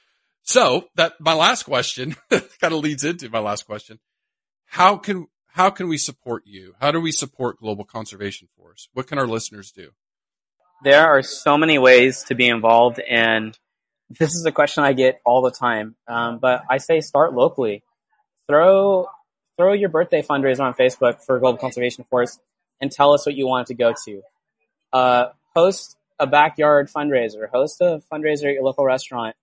So 0.44 0.88
that 0.96 1.14
my 1.20 1.34
last 1.34 1.64
question 1.64 2.16
kind 2.30 2.74
of 2.74 2.80
leads 2.80 3.04
into 3.04 3.30
my 3.30 3.40
last 3.40 3.66
question. 3.66 4.00
How 4.66 4.98
can 4.98 5.28
how 5.48 5.70
can 5.70 5.88
we 5.88 5.98
support 5.98 6.44
you? 6.46 6.76
How 6.80 6.92
do 6.92 7.02
we 7.02 7.12
support 7.12 7.60
Global 7.60 7.84
Conservation 7.84 8.48
Force? 8.56 8.88
What 8.94 9.08
can 9.08 9.18
our 9.18 9.28
listeners 9.28 9.72
do? 9.72 9.92
There 10.84 11.06
are 11.06 11.22
so 11.22 11.58
many 11.58 11.78
ways 11.78 12.24
to 12.24 12.36
be 12.36 12.48
involved, 12.48 13.00
and 13.00 13.58
this 14.10 14.34
is 14.34 14.46
a 14.46 14.52
question 14.52 14.84
I 14.84 14.94
get 14.94 15.20
all 15.26 15.42
the 15.42 15.52
time. 15.52 15.96
Um, 16.08 16.40
but 16.40 16.64
I 16.70 16.78
say 16.78 17.02
start 17.02 17.34
locally. 17.34 17.84
Throw 18.48 19.08
throw 19.58 19.74
your 19.74 19.90
birthday 19.90 20.22
fundraiser 20.22 20.62
on 20.62 20.74
Facebook 20.74 21.24
for 21.24 21.38
Global 21.40 21.60
Conservation 21.60 22.06
Force 22.10 22.40
and 22.80 22.92
tell 22.92 23.14
us 23.14 23.26
what 23.26 23.36
you 23.36 23.46
want 23.46 23.68
it 23.68 23.74
to 23.74 23.78
go 23.78 23.94
to. 24.06 24.22
Uh, 24.94 25.26
host 25.54 25.98
a 26.18 26.26
backyard 26.26 26.90
fundraiser. 26.90 27.50
Host 27.50 27.82
a 27.82 28.02
fundraiser 28.12 28.46
at 28.46 28.54
your 28.54 28.64
local 28.64 28.86
restaurant. 28.86 29.36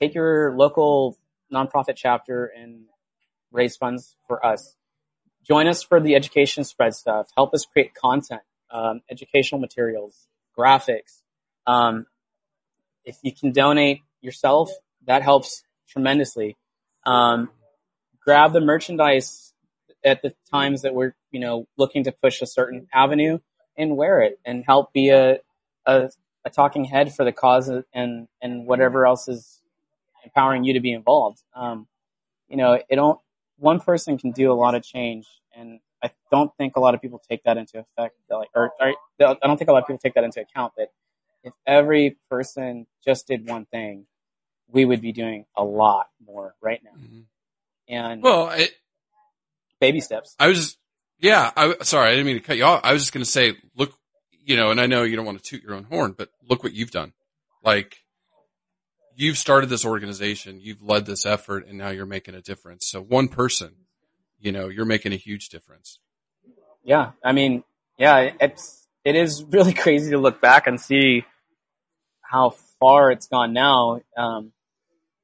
Take 0.00 0.14
your 0.14 0.54
local 0.56 1.18
nonprofit 1.52 1.96
chapter 1.96 2.46
and 2.46 2.84
raise 3.50 3.76
funds 3.76 4.16
for 4.26 4.44
us. 4.44 4.76
Join 5.46 5.66
us 5.66 5.82
for 5.82 6.00
the 6.00 6.14
education 6.14 6.64
spread 6.64 6.94
stuff. 6.94 7.30
Help 7.36 7.54
us 7.54 7.64
create 7.64 7.94
content, 7.94 8.42
um, 8.70 9.00
educational 9.10 9.60
materials, 9.60 10.28
graphics. 10.56 11.22
Um, 11.66 12.06
if 13.04 13.16
you 13.22 13.32
can 13.32 13.52
donate 13.52 14.02
yourself, 14.20 14.70
that 15.06 15.22
helps 15.22 15.64
tremendously. 15.88 16.56
Um, 17.06 17.50
grab 18.20 18.52
the 18.52 18.60
merchandise 18.60 19.54
at 20.04 20.22
the 20.22 20.34
times 20.52 20.82
that 20.82 20.94
we're, 20.94 21.14
you 21.30 21.40
know, 21.40 21.66
looking 21.76 22.04
to 22.04 22.12
push 22.12 22.42
a 22.42 22.46
certain 22.46 22.86
avenue 22.92 23.38
and 23.76 23.96
wear 23.96 24.20
it 24.20 24.38
and 24.44 24.64
help 24.64 24.92
be 24.92 25.08
a, 25.08 25.38
a, 25.86 26.10
a 26.44 26.50
talking 26.50 26.84
head 26.84 27.14
for 27.14 27.24
the 27.24 27.32
cause 27.32 27.70
and, 27.94 28.28
and 28.42 28.66
whatever 28.66 29.06
else 29.06 29.28
is 29.28 29.57
empowering 30.28 30.64
you 30.64 30.74
to 30.74 30.80
be 30.80 30.92
involved. 30.92 31.42
Um, 31.54 31.86
you 32.48 32.56
know, 32.56 32.74
it 32.74 32.96
don't, 32.96 33.18
one 33.58 33.80
person 33.80 34.18
can 34.18 34.30
do 34.30 34.52
a 34.52 34.54
lot 34.54 34.74
of 34.74 34.82
change 34.82 35.26
and 35.56 35.80
I 36.02 36.10
don't 36.30 36.54
think 36.56 36.76
a 36.76 36.80
lot 36.80 36.94
of 36.94 37.02
people 37.02 37.20
take 37.28 37.42
that 37.44 37.56
into 37.56 37.78
effect, 37.78 38.16
like, 38.30 38.50
or, 38.54 38.70
or 38.80 38.94
I 39.20 39.36
don't 39.42 39.58
think 39.58 39.68
a 39.68 39.72
lot 39.72 39.82
of 39.82 39.86
people 39.88 39.98
take 39.98 40.14
that 40.14 40.24
into 40.24 40.40
account 40.40 40.74
that 40.76 40.88
if 41.42 41.52
every 41.66 42.16
person 42.30 42.86
just 43.04 43.26
did 43.26 43.48
one 43.48 43.64
thing, 43.66 44.06
we 44.70 44.84
would 44.84 45.00
be 45.00 45.12
doing 45.12 45.44
a 45.56 45.64
lot 45.64 46.06
more 46.24 46.54
right 46.60 46.80
now. 46.84 46.90
Mm-hmm. 46.90 47.20
And 47.88 48.22
well, 48.22 48.50
it, 48.50 48.70
baby 49.80 50.00
steps. 50.00 50.36
I 50.38 50.48
was 50.48 50.76
yeah, 51.18 51.50
I, 51.56 51.74
sorry, 51.82 52.08
I 52.08 52.10
didn't 52.10 52.26
mean 52.26 52.36
to 52.36 52.42
cut 52.42 52.56
you 52.56 52.64
off. 52.64 52.80
I 52.84 52.92
was 52.92 53.02
just 53.02 53.12
going 53.12 53.24
to 53.24 53.30
say, 53.30 53.54
look, 53.76 53.92
you 54.44 54.56
know, 54.56 54.70
and 54.70 54.80
I 54.80 54.86
know 54.86 55.02
you 55.02 55.16
don't 55.16 55.26
want 55.26 55.42
to 55.42 55.44
toot 55.44 55.62
your 55.62 55.74
own 55.74 55.84
horn, 55.84 56.14
but 56.16 56.30
look 56.48 56.62
what 56.62 56.74
you've 56.74 56.90
done. 56.90 57.12
Like, 57.64 57.96
you've 59.18 59.36
started 59.36 59.68
this 59.68 59.84
organization, 59.84 60.60
you've 60.60 60.80
led 60.80 61.04
this 61.04 61.26
effort, 61.26 61.66
and 61.66 61.76
now 61.76 61.90
you're 61.90 62.06
making 62.06 62.34
a 62.34 62.40
difference. 62.40 62.86
So 62.88 63.02
one 63.02 63.28
person, 63.28 63.74
you 64.38 64.52
know, 64.52 64.68
you're 64.68 64.84
making 64.86 65.12
a 65.12 65.16
huge 65.16 65.48
difference. 65.48 65.98
Yeah. 66.84 67.10
I 67.22 67.32
mean, 67.32 67.64
yeah, 67.98 68.30
it's, 68.40 68.86
it 69.04 69.16
is 69.16 69.42
really 69.50 69.74
crazy 69.74 70.12
to 70.12 70.18
look 70.18 70.40
back 70.40 70.68
and 70.68 70.80
see 70.80 71.24
how 72.22 72.50
far 72.78 73.10
it's 73.10 73.26
gone 73.26 73.52
now. 73.52 74.00
Um, 74.16 74.52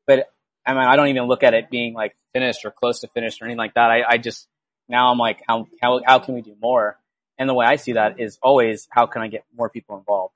but 0.07 0.29
I 0.67 0.73
mean, 0.73 0.83
I 0.83 0.97
don't 0.97 1.09
even 1.09 1.25
look 1.25 1.45
at 1.45 1.55
it 1.55 1.71
being 1.71 1.95
like 1.95 2.17
finished 2.33 2.65
or 2.65 2.73
close 2.73 3.01
to 3.01 3.09
finished 3.09 3.41
or 3.41 3.45
anything 3.45 3.59
like 3.59 3.75
that. 3.75 3.91
I, 3.91 4.03
I 4.09 4.19
just 4.19 4.49
now 4.89 5.11
I'm 5.11 5.19
like, 5.19 5.43
how 5.47 5.69
how 5.81 6.01
how 6.05 6.19
can 6.19 6.35
we 6.35 6.43
do 6.43 6.57
more? 6.61 6.99
And 7.39 7.49
the 7.49 7.55
way 7.55 7.67
I 7.67 7.77
see 7.77 7.93
that 7.93 8.21
is 8.21 8.39
always 8.43 8.89
how 8.91 9.07
can 9.07 9.23
I 9.23 9.29
get 9.29 9.45
more 9.57 9.69
people 9.69 9.99
involved? 9.99 10.35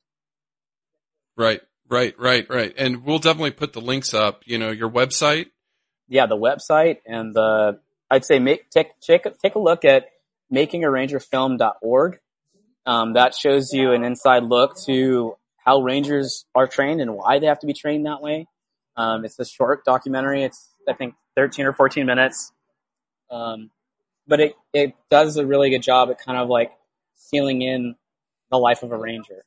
Right, 1.37 1.61
right, 1.89 2.15
right, 2.19 2.49
right. 2.49 2.75
And 2.77 3.05
we'll 3.05 3.19
definitely 3.19 3.53
put 3.53 3.73
the 3.73 3.81
links 3.81 4.15
up. 4.15 4.43
You 4.47 4.59
know, 4.59 4.71
your 4.71 4.91
website. 4.91 5.47
Yeah, 6.09 6.27
the 6.27 6.37
website 6.37 6.99
and 7.07 7.35
the 7.35 7.81
I'd 8.11 8.25
say 8.25 8.39
make 8.39 8.71
take 8.71 8.99
take 9.01 9.27
take 9.39 9.55
a 9.55 9.59
look 9.59 9.85
at 9.85 10.09
makingarangerfilm.org. 10.53 12.19
Um, 12.87 13.13
that 13.13 13.35
shows 13.35 13.73
you 13.73 13.93
an 13.93 14.03
inside 14.03 14.45
look 14.45 14.77
to 14.87 15.37
how 15.59 15.81
rangers 15.81 16.47
are 16.55 16.67
trained 16.67 17.03
and 17.03 17.15
why 17.15 17.39
they 17.39 17.47
have 17.47 17.59
to 17.59 17.67
be 17.67 17.75
trained 17.75 18.07
that 18.07 18.23
way. 18.23 18.47
Um, 18.97 19.25
it's 19.25 19.39
a 19.39 19.45
short 19.45 19.85
documentary. 19.85 20.43
It's 20.43 20.71
I 20.89 20.95
think 20.95 21.15
13 21.37 21.67
or 21.67 21.73
14 21.73 22.07
minutes. 22.07 22.53
Um, 23.31 23.71
but 24.27 24.41
it, 24.41 24.55
it 24.73 24.95
does 25.11 25.37
a 25.37 25.47
really 25.47 25.71
good 25.71 25.83
job 25.83 26.11
at 26.11 26.19
kind 26.19 26.39
of 26.39 26.49
like 26.49 26.73
sealing 27.15 27.63
in 27.63 27.95
the 28.51 28.59
life 28.59 28.83
of 28.83 28.93
a 28.93 28.97
ranger. 28.97 29.45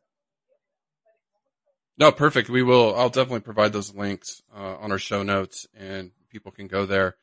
No, 1.98 2.12
perfect. 2.12 2.50
We 2.50 2.64
will. 2.64 2.96
I'll 2.96 3.10
definitely 3.10 3.42
provide 3.42 3.74
those 3.74 3.94
links 3.94 4.42
uh, 4.56 4.78
on 4.80 4.92
our 4.92 4.98
show 4.98 5.24
notes, 5.24 5.68
and 5.76 6.12
people 6.30 6.52
can 6.52 6.68
go 6.68 6.86
there 6.86 7.16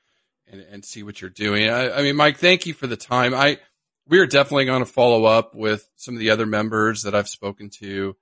and, 0.46 0.60
and 0.60 0.84
see 0.84 1.02
what 1.02 1.20
you're 1.20 1.30
doing. 1.30 1.68
I, 1.68 1.90
I 1.90 2.02
mean, 2.02 2.16
Mike, 2.16 2.38
thank 2.38 2.66
you 2.66 2.74
for 2.74 2.86
the 2.86 2.96
time. 2.96 3.34
I 3.34 3.58
we 4.06 4.18
are 4.18 4.26
definitely 4.26 4.64
going 4.64 4.84
to 4.84 4.90
follow 4.90 5.24
up 5.24 5.54
with 5.54 5.88
some 5.96 6.14
of 6.14 6.20
the 6.20 6.30
other 6.30 6.46
members 6.46 7.02
that 7.02 7.14
I've 7.14 7.28
spoken 7.28 7.70
to, 7.80 8.16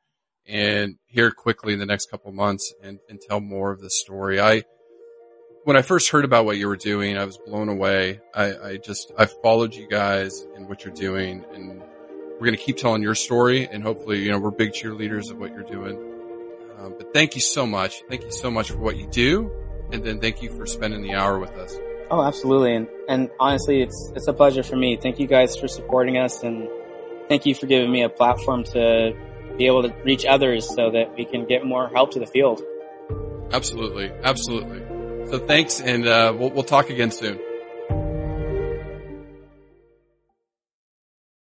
and 0.47 0.97
here 1.07 1.31
quickly 1.31 1.73
in 1.73 1.79
the 1.79 1.87
next 1.87 2.11
couple 2.11 2.33
months, 2.33 2.73
and, 2.83 2.99
and 3.09 3.21
tell 3.21 3.41
more 3.41 3.71
of 3.71 3.81
the 3.81 3.91
story. 3.91 4.41
I 4.41 4.65
when 5.67 5.77
I 5.77 5.83
first 5.83 6.11
heard 6.11 6.25
about 6.25 6.45
what 6.45 6.59
you 6.59 6.69
were 6.69 6.77
doing, 6.77 7.19
I 7.19 7.25
was 7.25 7.39
blown 7.39 7.69
away. 7.69 8.21
I, 8.33 8.57
I 8.57 8.77
just, 8.77 9.11
I've 9.19 9.33
followed 9.43 9.75
you 9.75 9.89
guys 9.89 10.47
and 10.55 10.69
what 10.69 10.85
you're 10.85 10.95
doing 10.95 11.45
and 11.53 11.83
we're 12.35 12.47
going 12.47 12.57
to 12.57 12.57
keep 12.57 12.77
telling 12.77 13.03
your 13.03 13.17
story 13.17 13.67
and 13.67 13.83
hopefully, 13.83 14.23
you 14.23 14.31
know, 14.31 14.39
we're 14.39 14.53
big 14.53 14.71
cheerleaders 14.71 15.29
of 15.29 15.39
what 15.39 15.51
you're 15.51 15.65
doing. 15.65 16.16
Um, 16.79 16.95
but 16.99 17.13
thank 17.13 17.35
you 17.35 17.41
so 17.41 17.67
much. 17.67 18.03
Thank 18.09 18.23
you 18.23 18.31
so 18.31 18.51
much 18.51 18.71
for 18.71 18.79
what 18.79 18.97
you 18.97 19.07
do. 19.07 19.51
And 19.93 20.05
then 20.05 20.21
thank 20.21 20.43
you 20.43 20.51
for 20.51 20.67
spending 20.67 21.03
the 21.03 21.15
hour 21.15 21.39
with 21.39 21.53
us. 21.53 21.77
Oh, 22.11 22.23
absolutely. 22.23 22.75
And, 22.75 22.89
and 23.09 23.31
honestly, 23.41 23.83
it's, 23.83 24.13
it's 24.15 24.27
a 24.27 24.33
pleasure 24.33 24.63
for 24.63 24.77
me. 24.77 24.97
Thank 24.97 25.19
you 25.19 25.27
guys 25.27 25.57
for 25.57 25.69
supporting 25.69 26.19
us 26.19 26.43
and 26.43 26.69
thank 27.29 27.47
you 27.47 27.55
for 27.55 27.67
giving 27.67 27.91
me 27.91 28.03
a 28.03 28.09
platform 28.09 28.65
to 28.65 29.17
be 29.57 29.67
able 29.67 29.83
to 29.83 29.95
reach 30.05 30.25
others 30.25 30.69
so 30.69 30.91
that 30.91 31.15
we 31.17 31.25
can 31.25 31.47
get 31.47 31.65
more 31.65 31.89
help 31.89 32.13
to 32.13 32.19
the 32.19 32.27
field. 32.27 32.63
Absolutely. 33.53 34.11
Absolutely. 34.23 34.83
So 35.31 35.39
thanks, 35.39 35.81
and 35.81 36.07
uh, 36.07 36.35
we'll, 36.39 36.51
we'll 36.51 36.65
talk 36.65 36.91
again 36.91 37.11
soon. 37.11 37.41